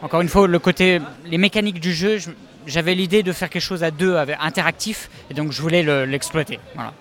encore 0.01 0.21
une 0.23 0.29
fois, 0.29 0.49
le 0.49 0.59
côté, 0.59 1.01
les 1.27 1.39
mécaniques 1.39 1.81
du 1.81 1.93
jeu. 1.93 2.19
je- 2.19 2.31
J'avais 2.67 2.95
l'idée 2.95 3.23
de 3.23 3.33
faire 3.33 3.49
quelque 3.49 3.63
chose 3.63 3.83
à 3.83 3.91
deux, 3.91 4.17
avec, 4.17 4.37
interactif, 4.43 5.09
et 5.31 5.35
donc 5.35 5.53
je 5.53 5.63
voulais 5.63 5.83
le- 5.83 6.05
l'exploiter. 6.05 6.59
voilà. 6.75 6.93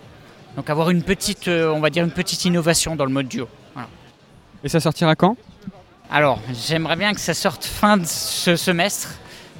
Donc 0.55 0.69
avoir 0.69 0.89
une 0.91 1.03
petite, 1.03 1.49
on 1.49 1.79
va 1.81 1.89
dire 1.89 2.03
une 2.05 2.11
petite 2.11 2.45
innovation 2.45 2.95
dans 2.95 3.03
le 3.05 3.11
mode 3.11 3.27
duo. 3.27 3.49
Voilà. 3.73 3.89
Et 4.63 4.69
ça 4.69 4.79
sortira 4.79 5.15
quand? 5.15 5.35
Alors, 6.09 6.39
j'aimerais 6.67 6.95
bien 6.95 7.13
que 7.13 7.19
ça 7.19 7.33
sorte 7.33 7.65
fin 7.65 7.97
de 7.97 8.05
ce 8.05 8.55
semestre. 8.55 9.09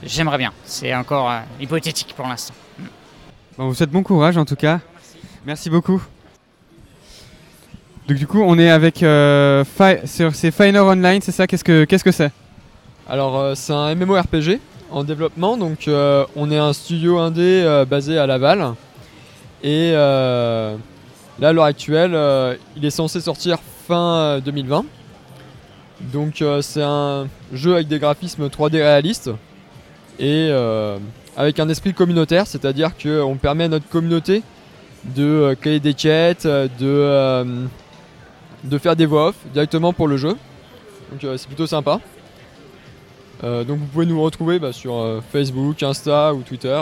J'aimerais 0.04 0.38
bien. 0.38 0.54
C'est 0.64 0.94
encore 0.96 1.30
euh, 1.30 1.40
hypothétique 1.60 2.14
pour 2.16 2.28
l'instant. 2.28 2.54
Bon, 3.58 3.66
On 3.66 3.68
vous 3.68 3.74
souhaite 3.76 3.90
bon 3.90 4.04
courage 4.04 4.38
en 4.38 4.46
tout 4.46 4.56
cas. 4.56 4.80
Merci 5.46 5.70
beaucoup. 5.70 6.02
Donc 8.08 8.18
du 8.18 8.28
coup, 8.28 8.42
on 8.42 8.58
est 8.58 8.70
avec 8.70 9.04
euh, 9.04 9.66
sur 10.06 10.34
c'est 10.34 10.52
Finer 10.52 10.80
Online, 10.80 11.20
c'est 11.22 11.34
ça? 11.34 11.48
Qu'est-ce 11.48 11.64
que 11.64 11.84
qu'est-ce 11.84 12.04
que 12.06 12.12
c'est? 12.12 12.32
Alors 13.10 13.38
euh, 13.38 13.56
c'est 13.56 13.74
un 13.74 13.94
MMORPG 13.96 14.60
en 14.92 15.04
développement, 15.04 15.58
donc 15.58 15.90
euh, 15.90 16.26
on 16.38 16.50
est 16.50 16.58
un 16.58 16.72
studio 16.72 17.18
indé 17.20 17.64
euh, 17.66 17.84
basé 17.84 18.18
à 18.18 18.26
Laval. 18.26 18.76
Et 19.62 19.92
euh, 19.94 20.78
là 21.40 21.50
à 21.50 21.54
l'heure 21.54 21.66
actuelle, 21.66 22.14
euh, 22.14 22.56
il 22.78 22.86
est 22.86 22.92
censé 22.92 23.20
sortir 23.20 23.58
fin 23.88 24.16
euh, 24.16 24.40
2020. 24.40 24.86
Donc 26.02 26.42
euh, 26.42 26.62
c'est 26.62 26.84
un 26.84 27.28
jeu 27.52 27.74
avec 27.74 27.88
des 27.88 28.00
graphismes 28.00 28.48
3D 28.48 28.76
réalistes 28.76 29.32
et 30.20 30.50
euh, 30.52 30.98
avec 31.36 31.60
un 31.60 31.70
esprit 31.70 31.94
communautaire, 31.94 32.46
c'est-à-dire 32.48 32.92
qu'on 32.98 33.36
permet 33.36 33.66
à 33.66 33.68
notre 33.68 33.88
communauté 33.90 34.44
de 35.16 35.24
euh, 35.24 35.56
créer 35.56 35.80
des 35.80 35.94
quêtes, 35.94 36.46
de, 36.46 37.68
de 38.64 38.78
faire 38.78 38.96
des 38.96 39.06
voix 39.06 39.30
off 39.30 39.36
directement 39.54 39.94
pour 39.94 40.08
le 40.08 40.18
jeu. 40.18 40.36
Donc 41.12 41.38
c'est 41.38 41.48
plutôt 41.48 41.68
sympa. 41.68 42.00
Donc 43.42 43.78
vous 43.78 43.86
pouvez 43.86 44.06
nous 44.06 44.22
retrouver 44.22 44.60
bah, 44.60 44.74
sur 44.74 45.22
Facebook, 45.32 45.82
Insta 45.84 46.34
ou 46.34 46.42
Twitter, 46.42 46.82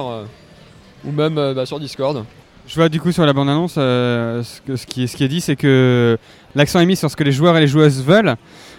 ou 1.06 1.12
même 1.12 1.36
bah, 1.36 1.66
sur 1.66 1.80
Discord. 1.80 2.24
Je 2.66 2.76
vois 2.76 2.90
du 2.90 3.00
coup 3.00 3.12
sur 3.12 3.26
la 3.26 3.34
bande-annonce, 3.34 3.74
ce 3.74 4.86
qui 4.86 5.04
est 5.04 5.28
dit, 5.28 5.42
c'est 5.42 5.58
que 5.58 6.18
l'accent 6.56 6.80
est 6.80 6.86
mis 6.86 6.96
sur 6.96 7.12
ce 7.12 7.16
que 7.16 7.24
les 7.24 7.34
joueurs 7.34 7.56
et 7.58 7.60
les 7.60 7.68
joueuses 7.68 8.02
veulent, 8.02 8.36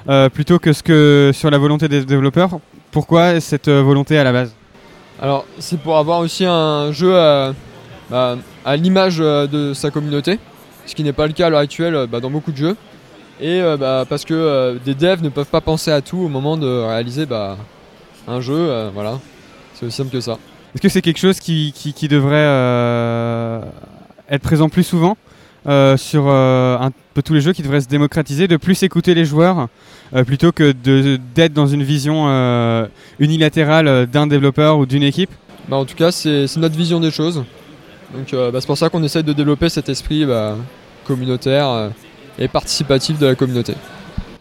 euh, 0.08 0.28
plutôt 0.28 0.58
que, 0.58 0.72
ce 0.72 0.82
que 0.82 1.30
sur 1.34 1.50
la 1.50 1.58
volonté 1.58 1.88
des 1.88 2.04
développeurs. 2.04 2.50
Pourquoi 2.90 3.40
cette 3.40 3.68
euh, 3.68 3.82
volonté 3.82 4.18
à 4.18 4.24
la 4.24 4.32
base? 4.32 4.52
Alors 5.20 5.46
c'est 5.58 5.78
pour 5.80 5.96
avoir 5.96 6.20
aussi 6.20 6.44
un 6.44 6.92
jeu 6.92 7.16
à, 7.18 7.54
bah, 8.10 8.36
à 8.64 8.76
l'image 8.76 9.18
euh, 9.20 9.46
de 9.46 9.74
sa 9.74 9.90
communauté, 9.90 10.38
ce 10.86 10.94
qui 10.94 11.02
n'est 11.04 11.12
pas 11.12 11.26
le 11.26 11.32
cas 11.32 11.46
à 11.46 11.50
l'heure 11.50 11.60
actuelle 11.60 12.06
bah, 12.10 12.20
dans 12.20 12.30
beaucoup 12.30 12.52
de 12.52 12.56
jeux. 12.56 12.76
Et 13.40 13.60
euh, 13.60 13.76
bah, 13.76 14.04
parce 14.08 14.24
que 14.24 14.34
euh, 14.34 14.74
des 14.84 14.94
devs 14.94 15.22
ne 15.22 15.28
peuvent 15.28 15.46
pas 15.46 15.60
penser 15.60 15.90
à 15.90 16.00
tout 16.00 16.18
au 16.18 16.28
moment 16.28 16.56
de 16.56 16.66
réaliser 16.66 17.26
bah, 17.26 17.56
un 18.28 18.40
jeu, 18.40 18.88
voilà. 18.94 19.18
C'est 19.74 19.86
aussi 19.86 19.96
simple 19.96 20.10
que 20.10 20.20
ça. 20.20 20.38
Est-ce 20.74 20.82
que 20.82 20.88
c'est 20.88 21.02
quelque 21.02 21.18
chose 21.18 21.38
qui, 21.38 21.72
qui- 21.74 21.92
qui 21.92 22.08
devrait 22.08 23.60
être 24.28 24.42
présent 24.42 24.68
plus 24.68 24.82
souvent? 24.82 25.16
Sur 25.96 26.24
euh, 26.28 26.78
un 26.78 26.90
peu 27.14 27.22
tous 27.22 27.34
les 27.34 27.40
jeux, 27.40 27.52
qui 27.52 27.62
devraient 27.62 27.80
se 27.80 27.88
démocratiser, 27.88 28.46
de 28.48 28.56
plus 28.56 28.82
écouter 28.82 29.14
les 29.14 29.24
joueurs, 29.24 29.68
euh, 30.14 30.24
plutôt 30.24 30.52
que 30.52 30.72
d'être 31.34 31.52
dans 31.52 31.66
une 31.66 31.82
vision 31.82 32.26
euh, 32.28 32.86
unilatérale 33.18 33.88
euh, 33.88 34.06
d'un 34.06 34.26
développeur 34.26 34.78
ou 34.78 34.86
d'une 34.86 35.02
équipe 35.02 35.30
Bah, 35.68 35.76
en 35.76 35.84
tout 35.84 35.96
cas, 35.96 36.12
c'est 36.12 36.46
notre 36.56 36.76
vision 36.76 37.00
des 37.00 37.10
choses. 37.10 37.44
Donc 38.14 38.32
euh, 38.34 38.50
bah, 38.52 38.60
c'est 38.60 38.66
pour 38.68 38.78
ça 38.78 38.88
qu'on 38.88 39.02
essaye 39.02 39.24
de 39.24 39.32
développer 39.32 39.68
cet 39.68 39.88
esprit 39.88 40.24
bah, 40.24 40.56
communautaire 41.06 41.68
euh, 41.68 41.88
et 42.38 42.46
participatif 42.48 43.18
de 43.18 43.26
la 43.26 43.34
communauté. 43.34 43.74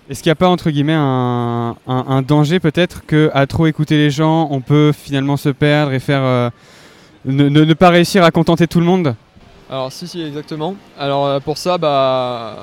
Est-ce 0.08 0.22
qu'il 0.22 0.30
n'y 0.30 0.34
a 0.34 0.36
pas 0.36 0.50
entre 0.50 0.70
guillemets 0.70 0.94
un, 0.94 1.76
un- 1.88 2.06
un 2.08 2.22
danger 2.22 2.60
peut-être 2.60 3.04
que 3.08 3.32
à 3.34 3.48
trop 3.48 3.66
écouter 3.66 3.98
les 3.98 4.12
gens, 4.12 4.48
on 4.52 4.62
peut 4.62 4.92
finalement 4.94 5.36
se 5.38 5.50
perdre 5.50 5.94
et 5.94 6.00
faire 6.00 6.22
euh, 6.22 6.50
ne, 7.26 7.50
ne- 7.50 7.64
ne 7.64 7.74
pas 7.74 7.90
réussir 7.90 8.24
à 8.24 8.30
contenter 8.30 8.68
tout 8.68 8.80
le 8.80 8.86
monde? 8.86 9.16
Alors 9.70 9.92
si 9.92 10.08
si 10.08 10.22
exactement. 10.22 10.76
Alors 10.98 11.26
euh, 11.26 11.40
pour 11.40 11.58
ça 11.58 11.78
bah 11.78 12.56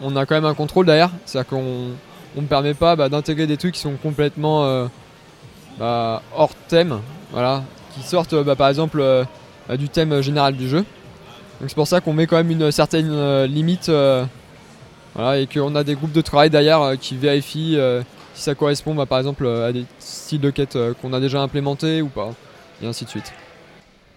on 0.00 0.16
a 0.16 0.24
quand 0.24 0.34
même 0.34 0.46
un 0.46 0.54
contrôle 0.54 0.86
derrière, 0.86 1.10
c'est-à-dire 1.26 1.50
qu'on 1.50 1.90
on 2.36 2.40
ne 2.40 2.46
permet 2.46 2.72
pas 2.74 2.96
bah, 2.96 3.10
d'intégrer 3.10 3.46
des 3.46 3.58
trucs 3.58 3.74
qui 3.74 3.80
sont 3.80 3.96
complètement 4.02 4.64
euh, 4.64 4.86
bah, 5.78 6.22
hors 6.34 6.54
thème, 6.68 7.00
voilà, 7.32 7.62
qui 7.94 8.02
sortent 8.02 8.34
bah, 8.34 8.56
par 8.56 8.70
exemple 8.70 9.00
euh, 9.00 9.24
bah, 9.68 9.76
du 9.76 9.90
thème 9.90 10.22
général 10.22 10.56
du 10.56 10.68
jeu. 10.68 10.84
Donc 11.60 11.68
c'est 11.68 11.74
pour 11.74 11.86
ça 11.86 12.00
qu'on 12.00 12.14
met 12.14 12.26
quand 12.26 12.36
même 12.36 12.50
une 12.50 12.72
certaine 12.72 13.44
limite, 13.44 13.88
voilà, 15.14 15.38
et 15.38 15.46
qu'on 15.46 15.74
a 15.76 15.84
des 15.84 15.94
groupes 15.94 16.12
de 16.12 16.22
travail 16.22 16.50
derrière 16.50 16.94
qui 16.98 17.16
vérifient 17.16 17.78
si 18.34 18.42
ça 18.42 18.56
correspond 18.56 18.96
par 19.06 19.18
exemple 19.18 19.46
à 19.46 19.70
des 19.70 19.84
styles 20.00 20.40
de 20.40 20.50
quête 20.50 20.76
qu'on 21.00 21.12
a 21.12 21.20
déjà 21.20 21.40
implémentés 21.40 22.02
ou 22.02 22.08
pas, 22.08 22.30
et 22.82 22.86
ainsi 22.86 23.04
de 23.04 23.10
suite. 23.10 23.32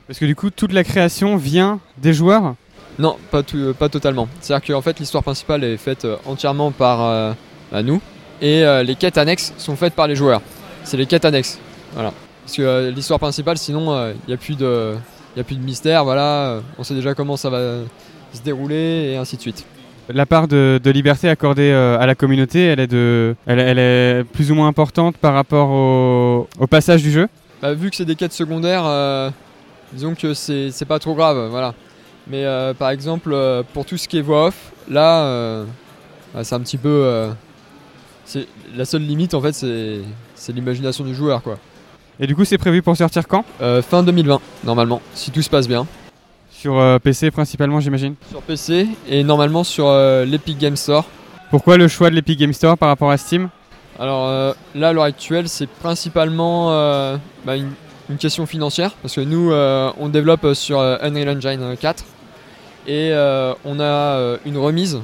Parce 0.08 0.20
que 0.20 0.26
du 0.26 0.36
coup, 0.36 0.50
toute 0.50 0.72
la 0.74 0.84
création 0.84 1.36
vient 1.36 1.80
des 1.98 2.14
joueurs. 2.14 2.56
Non, 3.00 3.18
pas, 3.32 3.44
tout- 3.44 3.58
euh, 3.58 3.74
pas 3.74 3.90
totalement. 3.90 4.28
C'est-à-dire 4.40 4.68
qu'en 4.76 4.82
fait, 4.82 5.00
l'histoire 5.00 5.24
principale 5.24 5.64
est 5.64 5.78
faite 5.78 6.06
euh, 6.06 6.16
entièrement 6.26 6.72
par 6.72 7.02
euh, 7.04 7.34
bah, 7.72 7.84
nous, 7.84 8.02
et 8.42 8.64
euh, 8.64 8.84
les 8.84 8.96
quêtes 8.96 9.18
annexes 9.18 9.54
sont 9.58 9.76
faites 9.76 9.94
par 9.94 10.08
les 10.08 10.16
joueurs. 10.16 10.42
C'est 10.84 10.98
les 10.98 11.06
quêtes 11.06 11.26
annexes. 11.26 11.60
Voilà. 11.94 12.14
Parce 12.46 12.56
que 12.58 12.62
euh, 12.62 12.92
l'histoire 12.92 13.20
principale, 13.20 13.58
sinon, 13.58 13.96
il 14.10 14.28
n'y 14.28 14.34
a, 14.34 14.38
plus 14.38 14.56
de- 14.56 14.94
y 15.36 15.40
a 15.40 15.44
plus 15.44 15.56
de 15.56 15.64
mystère. 15.64 16.04
Voilà, 16.06 16.62
on 16.78 16.84
sait 16.84 16.94
déjà 16.94 17.14
comment 17.16 17.36
ça 17.38 17.50
va 17.50 17.80
se 18.34 18.42
dérouler, 18.44 19.12
et 19.14 19.18
ainsi 19.18 19.36
de 19.38 19.42
suite. 19.42 19.66
La 20.08 20.28
part 20.28 20.48
de, 20.48 20.80
de 20.84 20.92
liberté 20.92 21.28
accordée 21.30 21.72
à 21.74 22.06
la 22.06 22.14
communauté, 22.14 22.64
elle 22.66 22.80
est, 22.80 22.88
de, 22.88 23.36
elle, 23.48 23.60
elle 23.60 23.80
est 23.80 24.24
plus 24.24 24.52
ou 24.52 24.56
moins 24.56 24.68
importante 24.68 25.18
par 25.18 25.34
rapport 25.34 25.70
au, 25.72 26.48
au 26.60 26.68
passage 26.68 27.02
du 27.02 27.10
jeu? 27.12 27.28
Bah, 27.62 27.74
vu 27.74 27.90
que 27.90 27.96
c'est 27.96 28.06
des 28.06 28.16
quêtes 28.16 28.34
secondaires, 28.34 28.84
disons 29.96 30.14
que 30.14 30.34
c'est 30.34 30.70
c'est 30.72 30.86
pas 30.86 31.00
trop 31.00 31.16
grave, 31.16 31.50
voilà. 31.50 31.74
Mais 32.28 32.44
euh, 32.44 32.74
par 32.74 32.90
exemple, 32.90 33.32
euh, 33.34 33.64
pour 33.74 33.86
tout 33.86 33.98
ce 33.98 34.08
qui 34.08 34.18
est 34.18 34.22
voix 34.22 34.48
off, 34.48 34.72
là, 34.90 35.24
euh, 35.24 35.66
bah, 36.34 36.44
c'est 36.44 36.56
un 36.56 36.60
petit 36.60 36.78
peu. 36.78 37.30
c'est 38.26 38.48
la 38.76 38.86
seule 38.86 39.04
limite 39.04 39.34
en 39.34 39.42
fait, 39.42 39.54
c'est 39.54 40.02
c'est 40.36 40.54
l'imagination 40.54 41.04
du 41.04 41.16
joueur, 41.16 41.42
quoi. 41.42 41.58
Et 42.20 42.28
du 42.28 42.36
coup, 42.36 42.46
c'est 42.46 42.58
prévu 42.58 42.82
pour 42.82 42.96
sortir 42.96 43.28
quand? 43.28 43.44
Fin 43.60 44.04
2020, 44.04 44.40
normalement, 44.64 45.02
si 45.14 45.32
tout 45.32 45.42
se 45.42 45.50
passe 45.50 45.68
bien. 45.68 45.86
Sur 46.50 47.00
PC 47.04 47.30
principalement, 47.30 47.80
j'imagine? 47.80 48.16
Sur 48.30 48.42
PC 48.42 48.88
et 49.10 49.24
normalement 49.24 49.64
sur 49.64 49.92
l'Epic 50.26 50.58
Game 50.58 50.78
Store. 50.78 51.06
Pourquoi 51.52 51.78
le 51.78 51.88
choix 51.88 52.10
de 52.10 52.16
l'Epic 52.16 52.40
Game 52.40 52.54
Store 52.54 52.78
par 52.78 52.90
rapport 52.90 53.12
à 53.12 53.18
Steam? 53.18 53.50
Alors 54.00 54.56
là, 54.74 54.90
à 54.90 54.94
l'heure 54.94 55.04
actuelle, 55.04 55.50
c'est 55.50 55.68
principalement 55.68 56.70
bah, 57.46 57.58
une, 57.58 57.72
une 58.10 58.18
question 58.18 58.46
financière 58.46 58.92
parce 59.02 59.16
que 59.16 59.22
nous, 59.22 59.52
euh, 59.52 59.92
on 60.00 60.10
développe 60.10 60.54
sur 60.54 60.80
euh, 60.80 60.98
Unreal 61.02 61.30
Engine 61.38 61.76
4 61.80 62.04
et 62.88 63.10
euh, 63.12 63.54
on 63.66 63.80
a 63.80 63.84
euh, 63.84 64.38
une 64.46 64.58
remise 64.58 65.00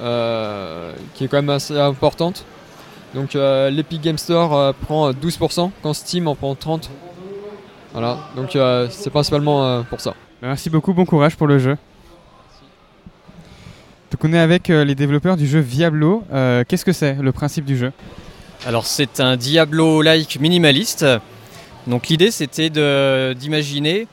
euh, 0.00 0.92
qui 1.14 1.24
est 1.24 1.28
quand 1.28 1.38
même 1.38 1.50
assez 1.50 1.78
importante. 1.78 2.44
Donc 3.14 3.34
euh, 3.34 3.70
l'Epic 3.70 4.02
Game 4.02 4.18
Store 4.18 4.54
euh, 4.54 4.72
prend 4.72 5.10
12% 5.12 5.70
quand 5.82 5.94
Steam 5.94 6.28
en 6.28 6.34
prend 6.34 6.52
30%. 6.54 6.88
Voilà, 7.92 8.18
donc 8.36 8.54
euh, 8.54 8.88
c'est 8.90 9.08
principalement 9.08 9.64
euh, 9.64 9.82
pour 9.82 10.00
ça. 10.00 10.12
Merci 10.42 10.68
beaucoup, 10.68 10.92
bon 10.92 11.06
courage 11.06 11.34
pour 11.36 11.46
le 11.46 11.58
jeu. 11.58 11.78
Donc 14.10 14.22
on 14.22 14.32
est 14.34 14.38
avec 14.38 14.68
euh, 14.68 14.84
les 14.84 14.94
développeurs 14.94 15.38
du 15.38 15.46
jeu 15.46 15.62
Diablo. 15.62 16.22
Euh, 16.32 16.62
Qu'est-ce 16.68 16.84
que 16.84 16.92
c'est 16.92 17.14
le 17.14 17.32
principe 17.32 17.64
du 17.64 17.78
jeu? 17.78 17.92
Alors 18.66 18.84
c'est 18.84 19.20
un 19.20 19.36
Diablo-like 19.38 20.38
minimaliste. 20.38 21.06
Donc 21.86 22.08
l'idée 22.08 22.30
c'était 22.30 22.70
d'imaginer 23.34 24.06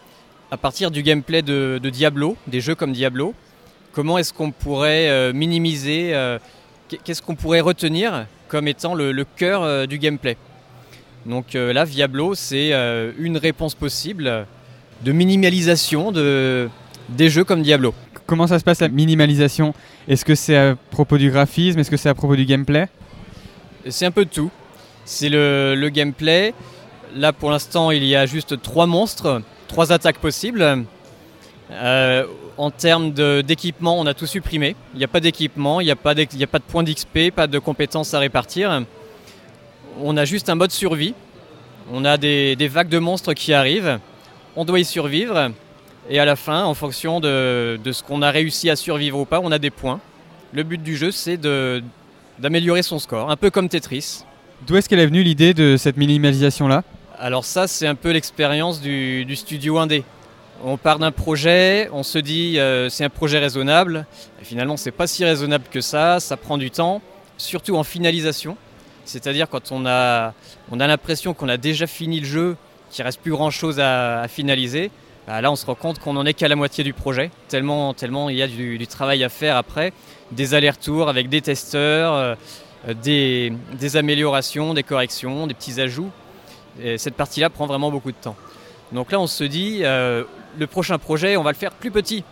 à 0.52 0.58
partir 0.58 0.92
du 0.92 1.02
gameplay 1.02 1.42
de, 1.42 1.80
de 1.82 1.90
Diablo, 1.90 2.38
des 2.48 2.62
jeux 2.62 2.76
comme 2.76 2.92
Diablo, 2.94 3.34
comment 3.92 4.18
est-ce 4.20 4.32
qu'on 4.34 4.52
pourrait 4.52 5.10
euh, 5.10 5.34
minimiser, 5.34 6.14
euh, 6.14 6.38
qu'est- 6.88 7.00
qu'est-ce 7.04 7.22
qu'on 7.24 7.36
pourrait 7.36 7.62
retenir 7.62 8.28
comme 8.48 8.68
étant 8.68 8.94
le, 8.94 9.12
le 9.12 9.26
cœur 9.26 9.64
euh, 9.64 9.88
du 9.88 9.98
gameplay. 9.98 10.38
Donc 11.26 11.54
là 11.54 11.86
Diablo 11.86 12.36
c'est 12.36 12.74
une 13.18 13.38
réponse 13.38 13.76
possible 13.76 14.46
de 15.04 15.12
minimalisation 15.14 16.12
de, 16.12 16.70
des 17.10 17.30
jeux 17.30 17.46
comme 17.46 17.62
Diablo. 17.64 17.94
Comment 18.26 18.46
ça 18.46 18.60
se 18.60 18.64
passe 18.64 18.82
la 18.82 18.90
minimalisation? 18.90 19.74
Est-ce 20.08 20.26
que 20.26 20.36
c'est 20.36 20.56
à 20.58 20.76
propos 20.92 21.18
du 21.18 21.30
graphisme? 21.32 21.80
Est-ce 21.80 21.90
que 21.90 21.96
c'est 21.98 22.10
à 22.10 22.14
propos 22.14 22.36
du 22.36 22.44
gameplay? 22.46 22.88
C'est 23.90 24.06
un 24.06 24.12
peu 24.12 24.26
de 24.26 24.30
tout. 24.30 24.52
C'est 25.06 25.30
le, 25.30 25.76
le 25.78 25.90
gameplay. 25.90 26.54
Là 27.16 27.34
pour 27.34 27.52
l'instant 27.52 27.92
il 27.92 28.04
y 28.06 28.16
a 28.16 28.26
juste 28.26 28.62
trois 28.62 28.88
monstres, 28.88 29.42
trois 29.68 29.92
attaques 29.92 30.20
possibles. 30.20 30.86
Euh, 31.72 32.26
en 32.58 32.72
termes 32.72 33.12
d'équipement, 33.42 34.00
on 34.00 34.06
a 34.06 34.14
tout 34.14 34.28
supprimé. 34.28 34.76
Il 34.94 35.00
n'y 35.00 35.04
a 35.04 35.08
pas 35.08 35.20
d'équipement, 35.20 35.82
il 35.82 35.86
n'y 35.86 35.92
a, 35.92 35.96
pas 35.96 36.14
de 36.14 36.64
points 36.68 36.84
d'XP, 36.84 37.32
pas 37.36 37.48
de 37.48 37.60
compétences 37.60 38.14
à 38.14 38.20
répartir. 38.20 38.84
On 40.00 40.18
a 40.18 40.26
juste 40.26 40.50
un 40.50 40.56
mode 40.56 40.72
survie. 40.72 41.14
On 41.92 42.06
a 42.06 42.18
des, 42.18 42.56
vagues 42.68 42.90
de 42.90 43.00
monstres 43.00 43.34
qui 43.34 43.54
arrivent. 43.54 44.00
On 44.56 44.66
doit 44.66 44.80
y 44.80 44.86
survivre. 44.86 45.52
Et 46.10 46.20
à 46.20 46.26
la 46.26 46.36
fin, 46.36 46.64
en 46.66 46.74
fonction 46.74 47.20
de, 47.20 47.80
ce 47.92 48.04
qu'on 48.04 48.22
a 48.22 48.30
réussi 48.30 48.70
à 48.70 48.76
survivre 48.76 49.20
ou 49.20 49.26
pas, 49.26 49.40
on 49.42 49.52
a 49.52 49.60
des 49.60 49.72
points. 49.72 50.00
Le 50.52 50.64
but 50.64 50.82
du 50.82 50.96
jeu, 50.96 51.12
c'est 51.12 51.40
d'améliorer 52.40 52.84
son 52.84 53.00
score, 53.00 53.32
un 53.32 53.36
peu 53.38 53.50
comme 53.50 53.70
Tetris. 53.70 54.24
D'où 54.68 54.76
est-ce 54.76 54.88
qu'elle 54.88 55.00
est 55.00 55.08
venue 55.08 55.24
l'idée 55.24 55.54
de 55.54 55.76
cette 55.78 55.98
minimalisation-là? 55.98 56.84
Alors 57.20 57.46
ça, 57.46 57.68
c'est 57.68 57.86
un 57.86 57.96
peu 57.96 58.12
l'expérience 58.12 58.82
du, 58.82 59.36
studio 59.36 59.78
indé. 59.78 60.04
On 60.64 60.78
part 60.78 61.00
d'un 61.00 61.12
projet, 61.12 61.90
on 61.92 62.04
se 62.04 62.18
dit 62.18 62.58
euh, 62.58 62.90
c'est 62.90 63.04
un 63.04 63.10
projet 63.10 63.38
raisonnable. 63.40 64.06
Et 64.42 64.46
finalement, 64.46 64.78
c'est 64.78 64.92
pas 64.92 65.08
si 65.08 65.24
raisonnable 65.24 65.66
que 65.70 65.82
ça. 65.82 66.20
Ça 66.20 66.38
prend 66.38 66.58
du 66.58 66.72
temps, 66.72 67.02
surtout 67.38 67.76
en 67.76 67.84
finalisation. 67.84 68.58
C'est-à-dire 69.06 69.50
quand 69.50 69.72
on 69.72 69.86
a, 69.86 70.34
on 70.72 70.80
a 70.80 70.88
l'impression 70.88 71.34
qu'on 71.34 71.50
a 71.50 71.58
déjà 71.58 71.86
fini 71.88 72.20
le 72.20 72.26
jeu, 72.26 72.58
qu'il 72.90 73.04
reste 73.04 73.20
plus 73.22 73.32
grand-chose 73.32 73.80
à, 73.80 74.22
à 74.22 74.28
finaliser. 74.28 74.90
bah 75.28 75.40
là, 75.42 75.52
on 75.52 75.56
se 75.56 75.66
rend 75.66 75.76
compte 75.76 76.00
qu'on 76.00 76.14
n'en 76.14 76.26
est 76.26 76.34
qu'à 76.34 76.48
la 76.48 76.56
moitié 76.56 76.84
du 76.84 76.94
projet. 76.94 77.30
Tellement, 77.48 77.94
tellement 77.94 78.30
il 78.30 78.38
y 78.38 78.42
a 78.42 78.48
du, 78.48 78.88
travail 78.88 79.24
à 79.24 79.30
faire 79.30 79.58
après, 79.58 79.94
des 80.32 80.56
allers-retours 80.56 81.10
avec 81.10 81.30
des 81.30 81.42
testeurs, 81.42 82.14
euh, 82.14 82.36
des 83.04 83.98
améliorations, 83.98 84.74
des 84.74 84.84
corrections, 84.84 85.46
des 85.46 85.54
petits 85.54 85.80
ajouts. 85.80 86.12
Et 86.82 86.98
cette 86.98 87.16
partie-là 87.16 87.50
prend 87.50 87.66
vraiment 87.66 87.92
beaucoup 87.92 88.12
de 88.12 88.18
temps. 88.18 88.36
Donc 88.92 89.12
là, 89.12 89.20
on 89.20 89.28
se 89.28 89.44
dit, 89.44 89.80
euh, 89.84 90.24
le 90.58 90.68
prochain 90.68 90.98
projet, 90.98 91.36
on 91.38 91.44
va 91.44 91.52
le 91.52 91.58
faire 91.58 91.72
plus 91.72 91.92
petit. 91.92 92.24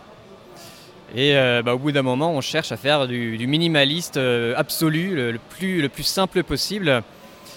Et 1.14 1.36
euh, 1.36 1.62
bah, 1.62 1.74
au 1.74 1.78
bout 1.78 1.92
d'un 1.92 2.02
moment, 2.02 2.32
on 2.32 2.40
cherche 2.40 2.72
à 2.72 2.76
faire 2.76 3.06
du, 3.06 3.46
minimaliste 3.46 4.16
euh, 4.16 4.54
absolu, 4.56 5.14
le, 5.14 5.38
plus, 5.50 5.82
le 5.82 5.88
plus 5.88 6.04
simple 6.04 6.42
possible. 6.42 7.02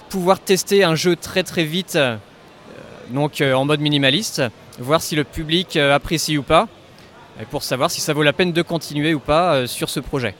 Pouvoir 0.09 0.39
tester 0.39 0.83
un 0.83 0.95
jeu 0.95 1.15
très 1.15 1.43
très 1.43 1.63
vite, 1.63 1.97
donc 3.09 3.41
en 3.41 3.65
mode 3.65 3.79
minimaliste, 3.79 4.43
voir 4.77 5.01
si 5.01 5.15
le 5.15 5.23
public 5.23 5.77
apprécie 5.77 6.37
ou 6.37 6.43
pas, 6.43 6.67
et 7.41 7.45
pour 7.45 7.63
savoir 7.63 7.89
si 7.89 8.01
ça 8.01 8.13
vaut 8.13 8.21
la 8.21 8.31
peine 8.31 8.53
de 8.53 8.61
continuer 8.61 9.15
ou 9.15 9.19
pas 9.19 9.65
sur 9.65 9.89
ce 9.89 9.99
projet. 9.99 10.35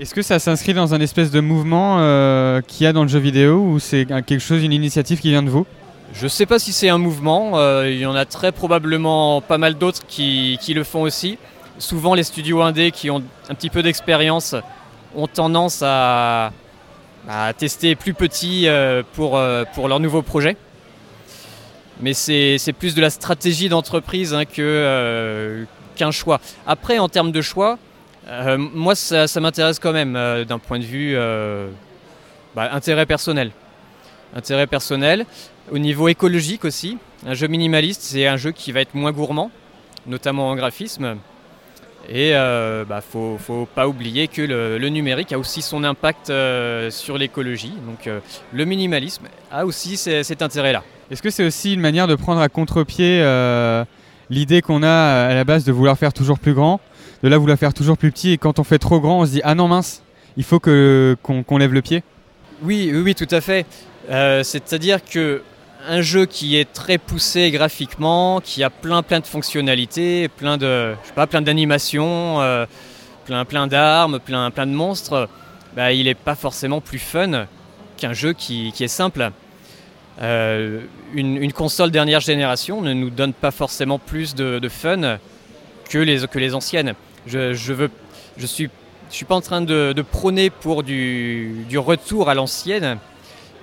Est-ce 0.00 0.14
que 0.14 0.22
ça 0.22 0.38
s'inscrit 0.38 0.74
dans 0.74 0.92
un 0.92 1.00
espèce 1.00 1.30
de 1.30 1.40
mouvement 1.40 1.98
euh, 2.00 2.60
qu'il 2.62 2.84
y 2.84 2.86
a 2.86 2.92
dans 2.92 3.02
le 3.02 3.08
jeu 3.08 3.20
vidéo 3.20 3.58
ou 3.58 3.78
c'est 3.78 4.06
quelque 4.06 4.40
chose, 4.40 4.62
une 4.62 4.72
initiative 4.72 5.20
qui 5.20 5.30
vient 5.30 5.42
de 5.42 5.50
vous? 5.50 5.66
Je 6.12 6.28
sais 6.28 6.46
pas 6.46 6.60
si 6.60 6.72
c'est 6.72 6.88
un 6.88 6.98
mouvement, 6.98 7.58
euh, 7.58 7.90
il 7.90 7.98
y 7.98 8.06
en 8.06 8.14
a 8.14 8.24
très 8.24 8.52
probablement 8.52 9.40
pas 9.40 9.58
mal 9.58 9.74
d'autres 9.74 10.06
qui, 10.06 10.58
le 10.68 10.84
font 10.84 11.02
aussi. 11.02 11.38
Souvent 11.78 12.14
les 12.14 12.22
studios 12.22 12.62
indés 12.62 12.92
qui 12.92 13.10
ont 13.10 13.22
un 13.48 13.54
petit 13.54 13.70
peu 13.70 13.82
d'expérience 13.82 14.54
ont 15.16 15.26
tendance 15.26 15.82
à, 15.84 16.52
tester 17.56 17.96
plus 17.96 18.14
petit 18.14 18.68
euh, 18.68 19.02
pour, 19.14 19.36
euh, 19.36 19.64
pour 19.74 19.88
leurs 19.88 19.98
nouveaux 19.98 20.22
projets. 20.22 20.56
Mais 22.00 22.12
c'est 22.14 22.74
plus 22.78 22.94
de 22.94 23.00
la 23.00 23.10
stratégie 23.10 23.68
d'entreprise 23.68 24.34
hein, 24.34 24.44
qu'un 24.44 26.10
choix. 26.12 26.40
Après 26.64 26.98
en 26.98 27.08
termes 27.08 27.32
de 27.32 27.40
choix, 27.40 27.78
euh, 28.28 28.56
moi 28.56 28.94
ça, 28.94 29.26
m'intéresse 29.40 29.78
quand 29.78 29.92
même 29.92 30.16
euh, 30.16 30.44
d'un 30.44 30.58
point 30.58 30.78
de 30.78 30.84
vue 30.84 31.14
euh, 31.14 31.68
bah, 32.54 32.70
intérêt 32.72 33.06
personnel. 33.06 33.50
Intérêt 34.34 34.66
personnel. 34.66 35.26
Au 35.70 35.78
niveau 35.78 36.08
écologique 36.08 36.64
aussi, 36.64 36.98
un 37.26 37.34
jeu 37.34 37.46
minimaliste, 37.46 38.02
c'est 38.02 38.26
un 38.26 38.36
jeu 38.36 38.52
qui 38.52 38.72
va 38.72 38.80
être 38.80 38.94
moins 38.94 39.12
gourmand, 39.12 39.50
notamment 40.06 40.48
en 40.48 40.56
graphisme. 40.56 41.16
Et 42.08 42.32
euh, 42.34 42.84
bah, 42.84 43.00
faut, 43.00 43.38
faut 43.38 43.66
pas 43.66 43.88
oublier 43.88 44.28
que 44.28 44.42
le, 44.42 44.76
le 44.76 44.88
numérique 44.88 45.32
a 45.32 45.38
aussi 45.38 45.62
son 45.62 45.84
impact 45.84 46.32
sur 46.90 47.16
l'écologie. 47.16 47.72
Donc 47.86 48.10
le 48.52 48.64
minimalisme 48.64 49.24
a 49.50 49.64
aussi 49.64 49.96
cet 49.96 50.42
intérêt-là. 50.42 50.82
Est-ce 51.10 51.22
que 51.22 51.30
c'est 51.30 51.44
aussi 51.44 51.72
une 51.72 51.80
manière 51.80 52.06
de 52.06 52.14
prendre 52.14 52.40
à 52.40 52.48
contre-pied 52.50 53.22
l'idée 54.28 54.60
qu'on 54.60 54.82
a 54.82 55.26
à 55.28 55.34
la 55.34 55.44
base 55.44 55.64
de 55.64 55.72
vouloir 55.72 55.96
faire 55.96 56.12
toujours 56.12 56.38
plus 56.38 56.54
grand, 56.54 56.80
de 57.24 57.30
là 57.30 57.38
vouloir 57.38 57.58
faire 57.58 57.72
toujours 57.72 57.96
plus 57.96 58.12
petit 58.12 58.32
et 58.32 58.38
quand 58.38 58.58
on 58.58 58.64
fait 58.64 58.78
trop 58.78 59.00
grand, 59.00 59.20
on 59.20 59.26
se 59.26 59.30
dit 59.30 59.40
ah 59.44 59.54
non 59.54 59.66
mince, 59.66 60.02
il 60.36 60.44
faut 60.44 60.60
que 60.60 61.16
qu'on 61.22 61.56
lève 61.56 61.72
le 61.72 61.80
pied 61.80 62.02
Oui, 62.62 62.92
oui, 62.94 63.14
tout 63.14 63.26
à 63.30 63.40
fait. 63.40 63.64
Euh, 64.10 64.42
C'est-à-dire 64.42 65.02
que 65.02 65.42
un 65.88 66.02
jeu 66.02 66.26
qui 66.26 66.58
est 66.58 66.70
très 66.70 66.98
poussé 66.98 67.50
graphiquement, 67.50 68.42
qui 68.44 68.62
a 68.62 68.68
plein 68.68 69.02
plein 69.02 69.20
de 69.20 69.26
fonctionnalités, 69.26 70.28
plein 70.28 70.58
de, 70.58 70.94
je 71.02 71.08
sais 71.08 71.14
pas, 71.14 71.26
plein 71.26 71.40
d'animations, 71.40 72.42
euh, 72.42 72.66
plein 73.24 73.46
plein 73.46 73.68
d'armes, 73.68 74.20
plein 74.20 74.50
plein 74.50 74.66
de 74.66 74.72
monstres, 74.72 75.30
bah, 75.74 75.92
il 75.92 76.04
n'est 76.04 76.14
pas 76.14 76.34
forcément 76.34 76.82
plus 76.82 76.98
fun 76.98 77.46
qu'un 77.96 78.12
jeu 78.12 78.34
qui, 78.34 78.70
est 78.78 78.86
simple. 78.86 79.30
Euh, 80.20 80.80
une, 81.14 81.38
une 81.38 81.54
console 81.54 81.90
dernière 81.90 82.20
génération 82.20 82.82
ne 82.82 82.92
nous 82.92 83.08
donne 83.08 83.32
pas 83.32 83.50
forcément 83.50 83.98
plus 83.98 84.34
de, 84.34 84.58
de 84.58 84.68
fun 84.68 85.16
que 85.88 85.98
les, 85.98 86.26
que 86.26 86.38
les 86.38 86.54
anciennes. 86.54 86.94
Je, 87.26 87.54
je 87.54 87.72
veux, 87.72 87.90
je 88.36 88.46
suis, 88.46 88.68
je 89.10 89.14
suis 89.14 89.24
pas 89.24 89.34
en 89.34 89.40
train 89.40 89.60
de, 89.62 89.92
de 89.94 90.02
prôner 90.02 90.50
pour 90.50 90.82
du, 90.82 91.64
du 91.68 91.78
retour 91.78 92.28
à 92.28 92.34
l'ancienne, 92.34 92.98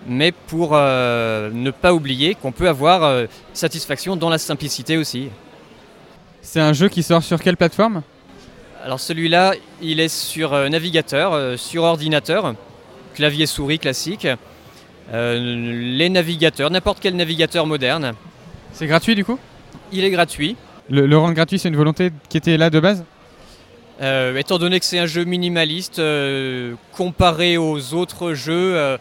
mais 0.07 0.31
pour 0.31 0.71
euh, 0.73 1.51
ne 1.53 1.69
pas 1.71 1.93
oublier 1.93 2.33
qu'on 2.35 2.51
peut 2.51 2.67
avoir 2.67 3.03
euh, 3.03 3.25
satisfaction 3.53 4.15
dans 4.15 4.29
la 4.29 4.37
simplicité 4.39 4.97
aussi. 4.97 5.29
C'est 6.41 6.59
un 6.59 6.73
jeu 6.73 6.89
qui 6.89 7.03
sort 7.03 7.21
sur 7.23 7.39
quelle 7.39 7.57
plateforme? 7.57 8.01
Alors 8.83 8.99
celui-là, 8.99 9.53
il 9.81 9.99
est 9.99 10.07
sur 10.09 10.53
euh, 10.53 10.67
navigateur, 10.69 11.59
sur 11.59 11.83
ordinateur, 11.83 12.55
clavier 13.13 13.45
souris 13.45 13.77
classique. 13.79 14.27
Les 15.13 16.09
navigateurs, 16.09 16.71
n'importe 16.71 16.99
quel 17.01 17.17
navigateur 17.17 17.67
moderne, 17.67 18.13
C'est 18.71 18.87
gratuit 18.87 19.13
du 19.13 19.25
coup? 19.25 19.37
Il 19.91 20.05
est 20.05 20.09
gratuit. 20.09 20.55
le, 20.89 21.05
le 21.05 21.17
rendre 21.17 21.33
gratuit, 21.33 21.59
c'est 21.59 21.67
une 21.67 21.75
volonté 21.75 22.11
qui 22.29 22.37
était 22.37 22.55
là 22.57 22.69
de 22.69 22.79
base? 22.79 23.03
Euh, 24.01 24.35
étant 24.35 24.57
donné 24.57 24.79
que 24.79 24.85
c'est 24.85 24.97
un 24.97 25.05
jeu 25.05 25.25
minimaliste, 25.25 25.99
euh, 25.99 26.73
comparé 26.93 27.57
aux 27.57 27.93
autres 27.93 28.33
jeux, 28.33 28.75
euh, 28.75 28.97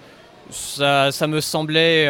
ça, 0.51 1.11
ça 1.11 1.27
me 1.27 1.41
semblait 1.41 2.07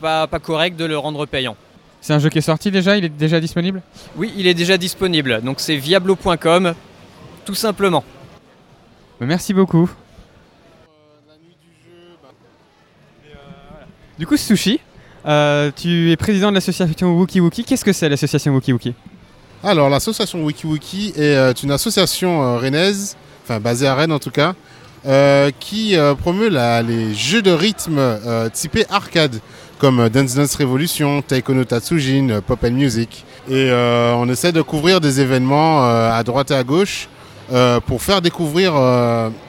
pas, 0.00 0.26
pas 0.26 0.38
correct 0.38 0.76
de 0.76 0.84
le 0.84 0.98
rendre 0.98 1.24
payant. 1.24 1.56
C'est 2.02 2.12
un 2.12 2.18
jeu 2.18 2.28
qui 2.28 2.36
est 2.36 2.42
sorti 2.42 2.70
déjà 2.70 2.98
Il 2.98 3.06
est 3.06 3.08
déjà 3.08 3.40
disponible? 3.40 3.80
Oui, 4.16 4.34
il 4.36 4.46
est 4.46 4.52
déjà 4.52 4.76
disponible, 4.76 5.40
donc 5.40 5.60
c'est 5.60 5.76
viablo.com, 5.76 6.74
tout 7.46 7.54
simplement. 7.54 8.04
Bah, 9.18 9.26
Merci 9.26 9.54
beaucoup. 9.54 9.90
Du 14.18 14.26
coup, 14.26 14.36
Sushi, 14.36 14.78
tu 15.76 16.10
es 16.10 16.16
président 16.18 16.50
de 16.50 16.54
l'association 16.54 17.16
Wookie 17.16 17.40
Wookie. 17.40 17.64
Qu'est-ce 17.64 17.84
que 17.84 17.94
c'est 17.94 18.10
l'association 18.10 18.52
Wookie 18.52 18.74
Wookie 18.74 18.94
Alors, 19.66 19.88
l'association 19.88 20.44
WikiWiki 20.44 21.14
est 21.16 21.36
euh, 21.36 21.54
une 21.62 21.70
association 21.70 22.42
euh, 22.42 22.58
rennaise, 22.58 23.16
enfin 23.42 23.60
basée 23.60 23.86
à 23.86 23.94
Rennes 23.94 24.12
en 24.12 24.18
tout 24.18 24.30
cas, 24.30 24.52
euh, 25.06 25.50
qui 25.58 25.96
promeut 26.20 26.50
les 26.82 27.14
jeux 27.14 27.40
de 27.40 27.50
rythme 27.50 27.96
euh, 27.98 28.50
typés 28.50 28.84
arcade, 28.90 29.40
comme 29.78 30.10
Dance 30.10 30.34
Dance 30.34 30.54
Revolution, 30.56 31.22
Taiko 31.22 31.54
no 31.54 31.64
Tatsujin, 31.64 32.42
Pop 32.46 32.62
and 32.62 32.72
Music. 32.72 33.24
Et 33.50 33.70
on 33.72 34.28
essaie 34.28 34.52
de 34.52 34.60
couvrir 34.60 35.00
des 35.00 35.20
événements 35.20 35.84
à 35.84 36.22
droite 36.22 36.50
et 36.50 36.54
à 36.54 36.62
gauche 36.62 37.08
pour 37.86 38.00
faire 38.00 38.22
découvrir 38.22 38.72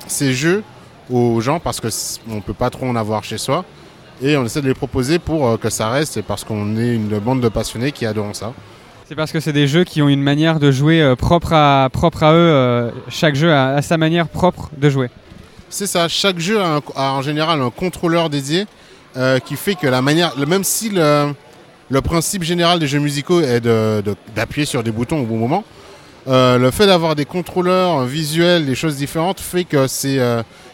ces 0.07 0.34
jeux 0.34 0.63
aux 1.09 1.39
gens, 1.39 1.59
parce 1.59 1.80
qu'on 1.80 2.36
ne 2.36 2.41
peut 2.41 2.53
pas 2.53 2.70
trop 2.70 2.86
en 2.88 2.95
avoir 2.97 3.24
chez 3.24 3.38
soi. 3.38 3.63
Et 4.22 4.36
on 4.36 4.45
essaie 4.45 4.61
de 4.61 4.68
les 4.68 4.74
proposer 4.74 5.20
pour 5.20 5.57
que 5.59 5.70
ça 5.70 5.89
reste, 5.89 6.18
et 6.18 6.22
parce 6.22 6.43
qu'on 6.43 6.76
est 6.76 6.95
une 6.95 7.20
bande 7.20 7.39
de 7.39 7.49
passionnés 7.49 7.93
qui 7.93 8.05
adorent 8.05 8.36
ça. 8.36 8.53
C'est 9.08 9.16
parce 9.16 9.32
que 9.32 9.39
c'est 9.39 9.53
des 9.53 9.68
jeux 9.68 9.84
qui 9.84 10.01
ont 10.01 10.10
une 10.10 10.22
manière 10.24 10.60
de 10.60 10.72
jouer 10.72 11.01
euh, 11.01 11.16
propre, 11.16 11.53
à, 11.53 11.89
propre 11.91 12.24
à 12.24 12.34
eux. 12.34 12.38
euh, 12.38 12.89
chaque 13.10 13.36
jeu 13.36 13.51
a, 13.53 13.76
a 13.76 13.82
sa 13.82 13.97
manière 13.97 14.28
propre 14.28 14.70
de 14.78 14.89
jouer. 14.89 15.10
C'est 15.70 15.88
ça, 15.88 16.08
chaque 16.08 16.39
jeu 16.39 16.60
a, 16.62 16.80
a 16.95 17.12
en 17.12 17.22
général 17.22 17.62
un 17.62 17.70
contrôleur 17.70 18.30
dédié 18.30 18.66
euh, 19.18 19.39
qui 19.39 19.56
fait 19.56 19.76
que 19.76 19.88
la 19.88 20.01
manière, 20.01 20.34
même 20.47 20.64
si 20.64 20.89
le, 20.89 21.34
principe 22.01 22.43
général 22.43 22.80
des 22.80 22.88
jeux 22.88 22.99
musicaux 22.99 23.41
est 23.41 23.60
de- 23.60 24.01
de- 24.03 24.16
d'appuyer 24.36 24.66
sur 24.66 24.82
des 24.84 24.91
boutons 24.91 25.20
au 25.22 25.26
bon 25.26 25.38
moment, 25.38 25.64
le 26.28 26.72
fait 26.72 26.88
d'avoir 26.88 27.16
des 27.16 27.26
contrôleurs 27.26 28.06
visuels, 28.06 28.66
des 28.66 28.74
choses 28.76 28.95
différentes, 28.95 29.39
fait 29.39 29.64
que 29.66 29.86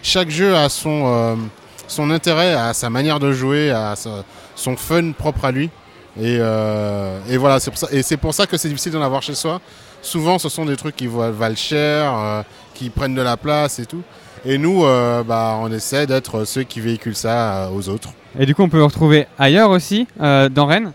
chaque 0.01 0.29
jeu 0.29 0.55
a 0.55 0.69
son, 0.69 1.37
son 1.87 2.09
intérêt, 2.09 2.53
à 2.53 2.73
sa 2.73 2.89
manière 2.89 3.19
de 3.19 3.33
jouer, 3.33 3.69
sa- 3.97 4.23
son 4.55 4.77
fun 4.77 5.11
propre 5.11 5.43
à 5.45 5.51
lui. 5.51 5.69
Et, 6.19 6.37
euh, 6.39 7.19
et 7.29 7.37
voilà, 7.37 7.59
c'est 7.59 7.71
pour 7.71 7.79
ça, 7.79 7.87
et 7.91 8.03
c'est 8.03 8.17
pour 8.17 8.33
ça 8.33 8.45
que 8.45 8.57
c'est 8.57 8.67
difficile 8.67 8.91
d'en 8.91 9.01
avoir 9.01 9.21
chez 9.21 9.35
soi. 9.35 9.61
Souvent, 10.01 10.39
ce 10.39 10.49
sont 10.49 10.65
des 10.65 10.75
trucs 10.75 10.95
qui 10.95 11.07
val- 11.07 11.31
valent 11.31 11.55
cher, 11.55 12.13
euh, 12.17 12.41
qui 12.73 12.89
prennent 12.89 13.15
de 13.15 13.21
la 13.21 13.37
place 13.37 13.79
et 13.79 13.85
tout. 13.85 14.01
Et 14.43 14.57
nous, 14.57 14.83
euh, 14.83 15.23
bah, 15.23 15.57
on 15.61 15.71
essaie 15.71 16.07
d'être 16.07 16.45
ceux 16.45 16.63
qui 16.63 16.79
véhiculent 16.81 17.15
ça 17.15 17.69
aux 17.73 17.87
autres. 17.89 18.09
Et 18.39 18.45
du 18.45 18.55
coup, 18.55 18.63
on 18.63 18.69
peut 18.69 18.77
le 18.77 18.85
retrouver 18.85 19.27
ailleurs 19.37 19.69
aussi, 19.69 20.07
dans 20.19 20.65
Rennes? 20.65 20.91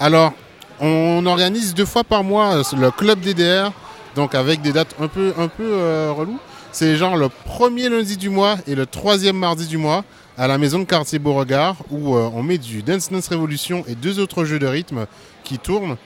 Alors, 0.00 0.32
on 0.80 1.24
organise 1.24 1.72
deux 1.74 1.84
fois 1.86 2.02
par 2.04 2.24
mois 2.24 2.56
le 2.76 2.90
club 2.90 3.20
DDR, 3.20 3.70
donc 4.16 4.34
avec 4.34 4.60
des 4.60 4.72
dates 4.72 4.94
un 5.00 5.06
peu, 5.08 5.32
un 5.38 5.46
peu 5.48 6.10
reloues. 6.10 6.40
C'est 6.72 6.96
genre 6.96 7.16
le 7.16 7.28
premier 7.28 7.88
lundi 7.88 8.16
du 8.16 8.28
mois 8.30 8.56
et 8.66 8.74
le 8.74 8.86
troisième 8.86 9.36
mardi 9.36 9.66
du 9.68 9.76
mois 9.78 10.02
à 10.36 10.48
la 10.48 10.58
maison 10.58 10.78
de 10.80 10.84
quartier 10.84 11.18
Beauregard 11.18 11.76
où 11.90 12.14
euh, 12.14 12.30
on 12.34 12.42
met 12.42 12.58
du 12.58 12.82
Dance 12.82 13.10
Dance 13.10 13.28
Revolution 13.28 13.84
et 13.86 13.94
deux 13.94 14.18
autres 14.18 14.44
jeux 14.44 14.58
de 14.58 14.66
rythme 14.66 15.06
qui 15.44 15.58
tournent 15.58 15.96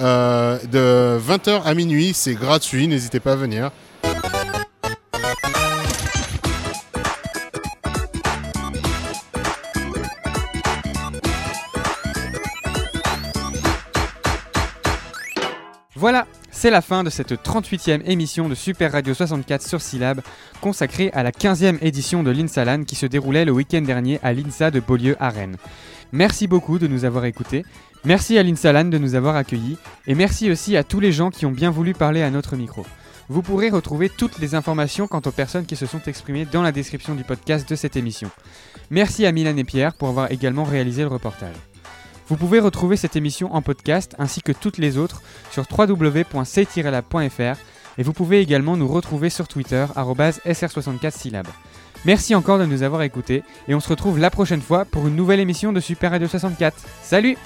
euh, 0.00 0.58
de 0.70 1.18
20h 1.20 1.62
à 1.64 1.74
minuit. 1.74 2.12
C'est 2.14 2.34
gratuit, 2.34 2.88
n'hésitez 2.88 3.20
pas 3.20 3.32
à 3.32 3.36
venir. 3.36 3.70
Voilà, 15.96 16.26
c'est 16.54 16.70
la 16.70 16.80
fin 16.80 17.02
de 17.02 17.10
cette 17.10 17.32
38e 17.32 18.02
émission 18.06 18.48
de 18.48 18.54
Super 18.54 18.92
Radio 18.92 19.12
64 19.12 19.60
sur 19.60 19.82
Syllab, 19.82 20.20
consacrée 20.60 21.10
à 21.12 21.22
la 21.22 21.32
15e 21.32 21.78
édition 21.82 22.22
de 22.22 22.30
l'INSALAN 22.30 22.84
qui 22.84 22.94
se 22.94 23.06
déroulait 23.06 23.44
le 23.44 23.52
week-end 23.52 23.82
dernier 23.82 24.20
à 24.22 24.32
l'INSA 24.32 24.70
de 24.70 24.80
Beaulieu 24.80 25.16
à 25.18 25.30
Rennes. 25.30 25.56
Merci 26.12 26.46
beaucoup 26.46 26.78
de 26.78 26.86
nous 26.86 27.04
avoir 27.04 27.24
écoutés, 27.24 27.64
merci 28.04 28.38
à 28.38 28.42
l'INSALAN 28.42 28.84
de 28.84 28.98
nous 28.98 29.16
avoir 29.16 29.34
accueillis, 29.34 29.76
et 30.06 30.14
merci 30.14 30.50
aussi 30.50 30.76
à 30.76 30.84
tous 30.84 31.00
les 31.00 31.12
gens 31.12 31.30
qui 31.30 31.44
ont 31.44 31.50
bien 31.50 31.70
voulu 31.70 31.92
parler 31.92 32.22
à 32.22 32.30
notre 32.30 32.56
micro. 32.56 32.86
Vous 33.28 33.42
pourrez 33.42 33.68
retrouver 33.68 34.08
toutes 34.08 34.38
les 34.38 34.54
informations 34.54 35.08
quant 35.08 35.22
aux 35.26 35.32
personnes 35.32 35.66
qui 35.66 35.76
se 35.76 35.86
sont 35.86 36.02
exprimées 36.06 36.46
dans 36.50 36.62
la 36.62 36.72
description 36.72 37.14
du 37.14 37.24
podcast 37.24 37.68
de 37.68 37.74
cette 37.74 37.96
émission. 37.96 38.30
Merci 38.90 39.26
à 39.26 39.32
Milan 39.32 39.56
et 39.56 39.64
Pierre 39.64 39.94
pour 39.94 40.08
avoir 40.08 40.30
également 40.30 40.64
réalisé 40.64 41.02
le 41.02 41.08
reportage. 41.08 41.73
Vous 42.28 42.36
pouvez 42.36 42.58
retrouver 42.58 42.96
cette 42.96 43.16
émission 43.16 43.54
en 43.54 43.62
podcast 43.62 44.14
ainsi 44.18 44.40
que 44.40 44.52
toutes 44.52 44.78
les 44.78 44.96
autres 44.96 45.22
sur 45.50 45.64
www.c-lab.fr 45.70 47.58
et 47.98 48.02
vous 48.02 48.12
pouvez 48.12 48.40
également 48.40 48.76
nous 48.76 48.88
retrouver 48.88 49.30
sur 49.30 49.46
Twitter 49.46 49.86
sr64 49.94 51.10
syllabes. 51.10 51.48
Merci 52.04 52.34
encore 52.34 52.58
de 52.58 52.66
nous 52.66 52.82
avoir 52.82 53.02
écoutés 53.02 53.42
et 53.68 53.74
on 53.74 53.80
se 53.80 53.88
retrouve 53.88 54.18
la 54.18 54.30
prochaine 54.30 54.60
fois 54.60 54.84
pour 54.84 55.06
une 55.06 55.16
nouvelle 55.16 55.40
émission 55.40 55.72
de 55.72 55.80
Super 55.80 56.10
Radio 56.10 56.28
64. 56.28 56.76
Salut 57.02 57.36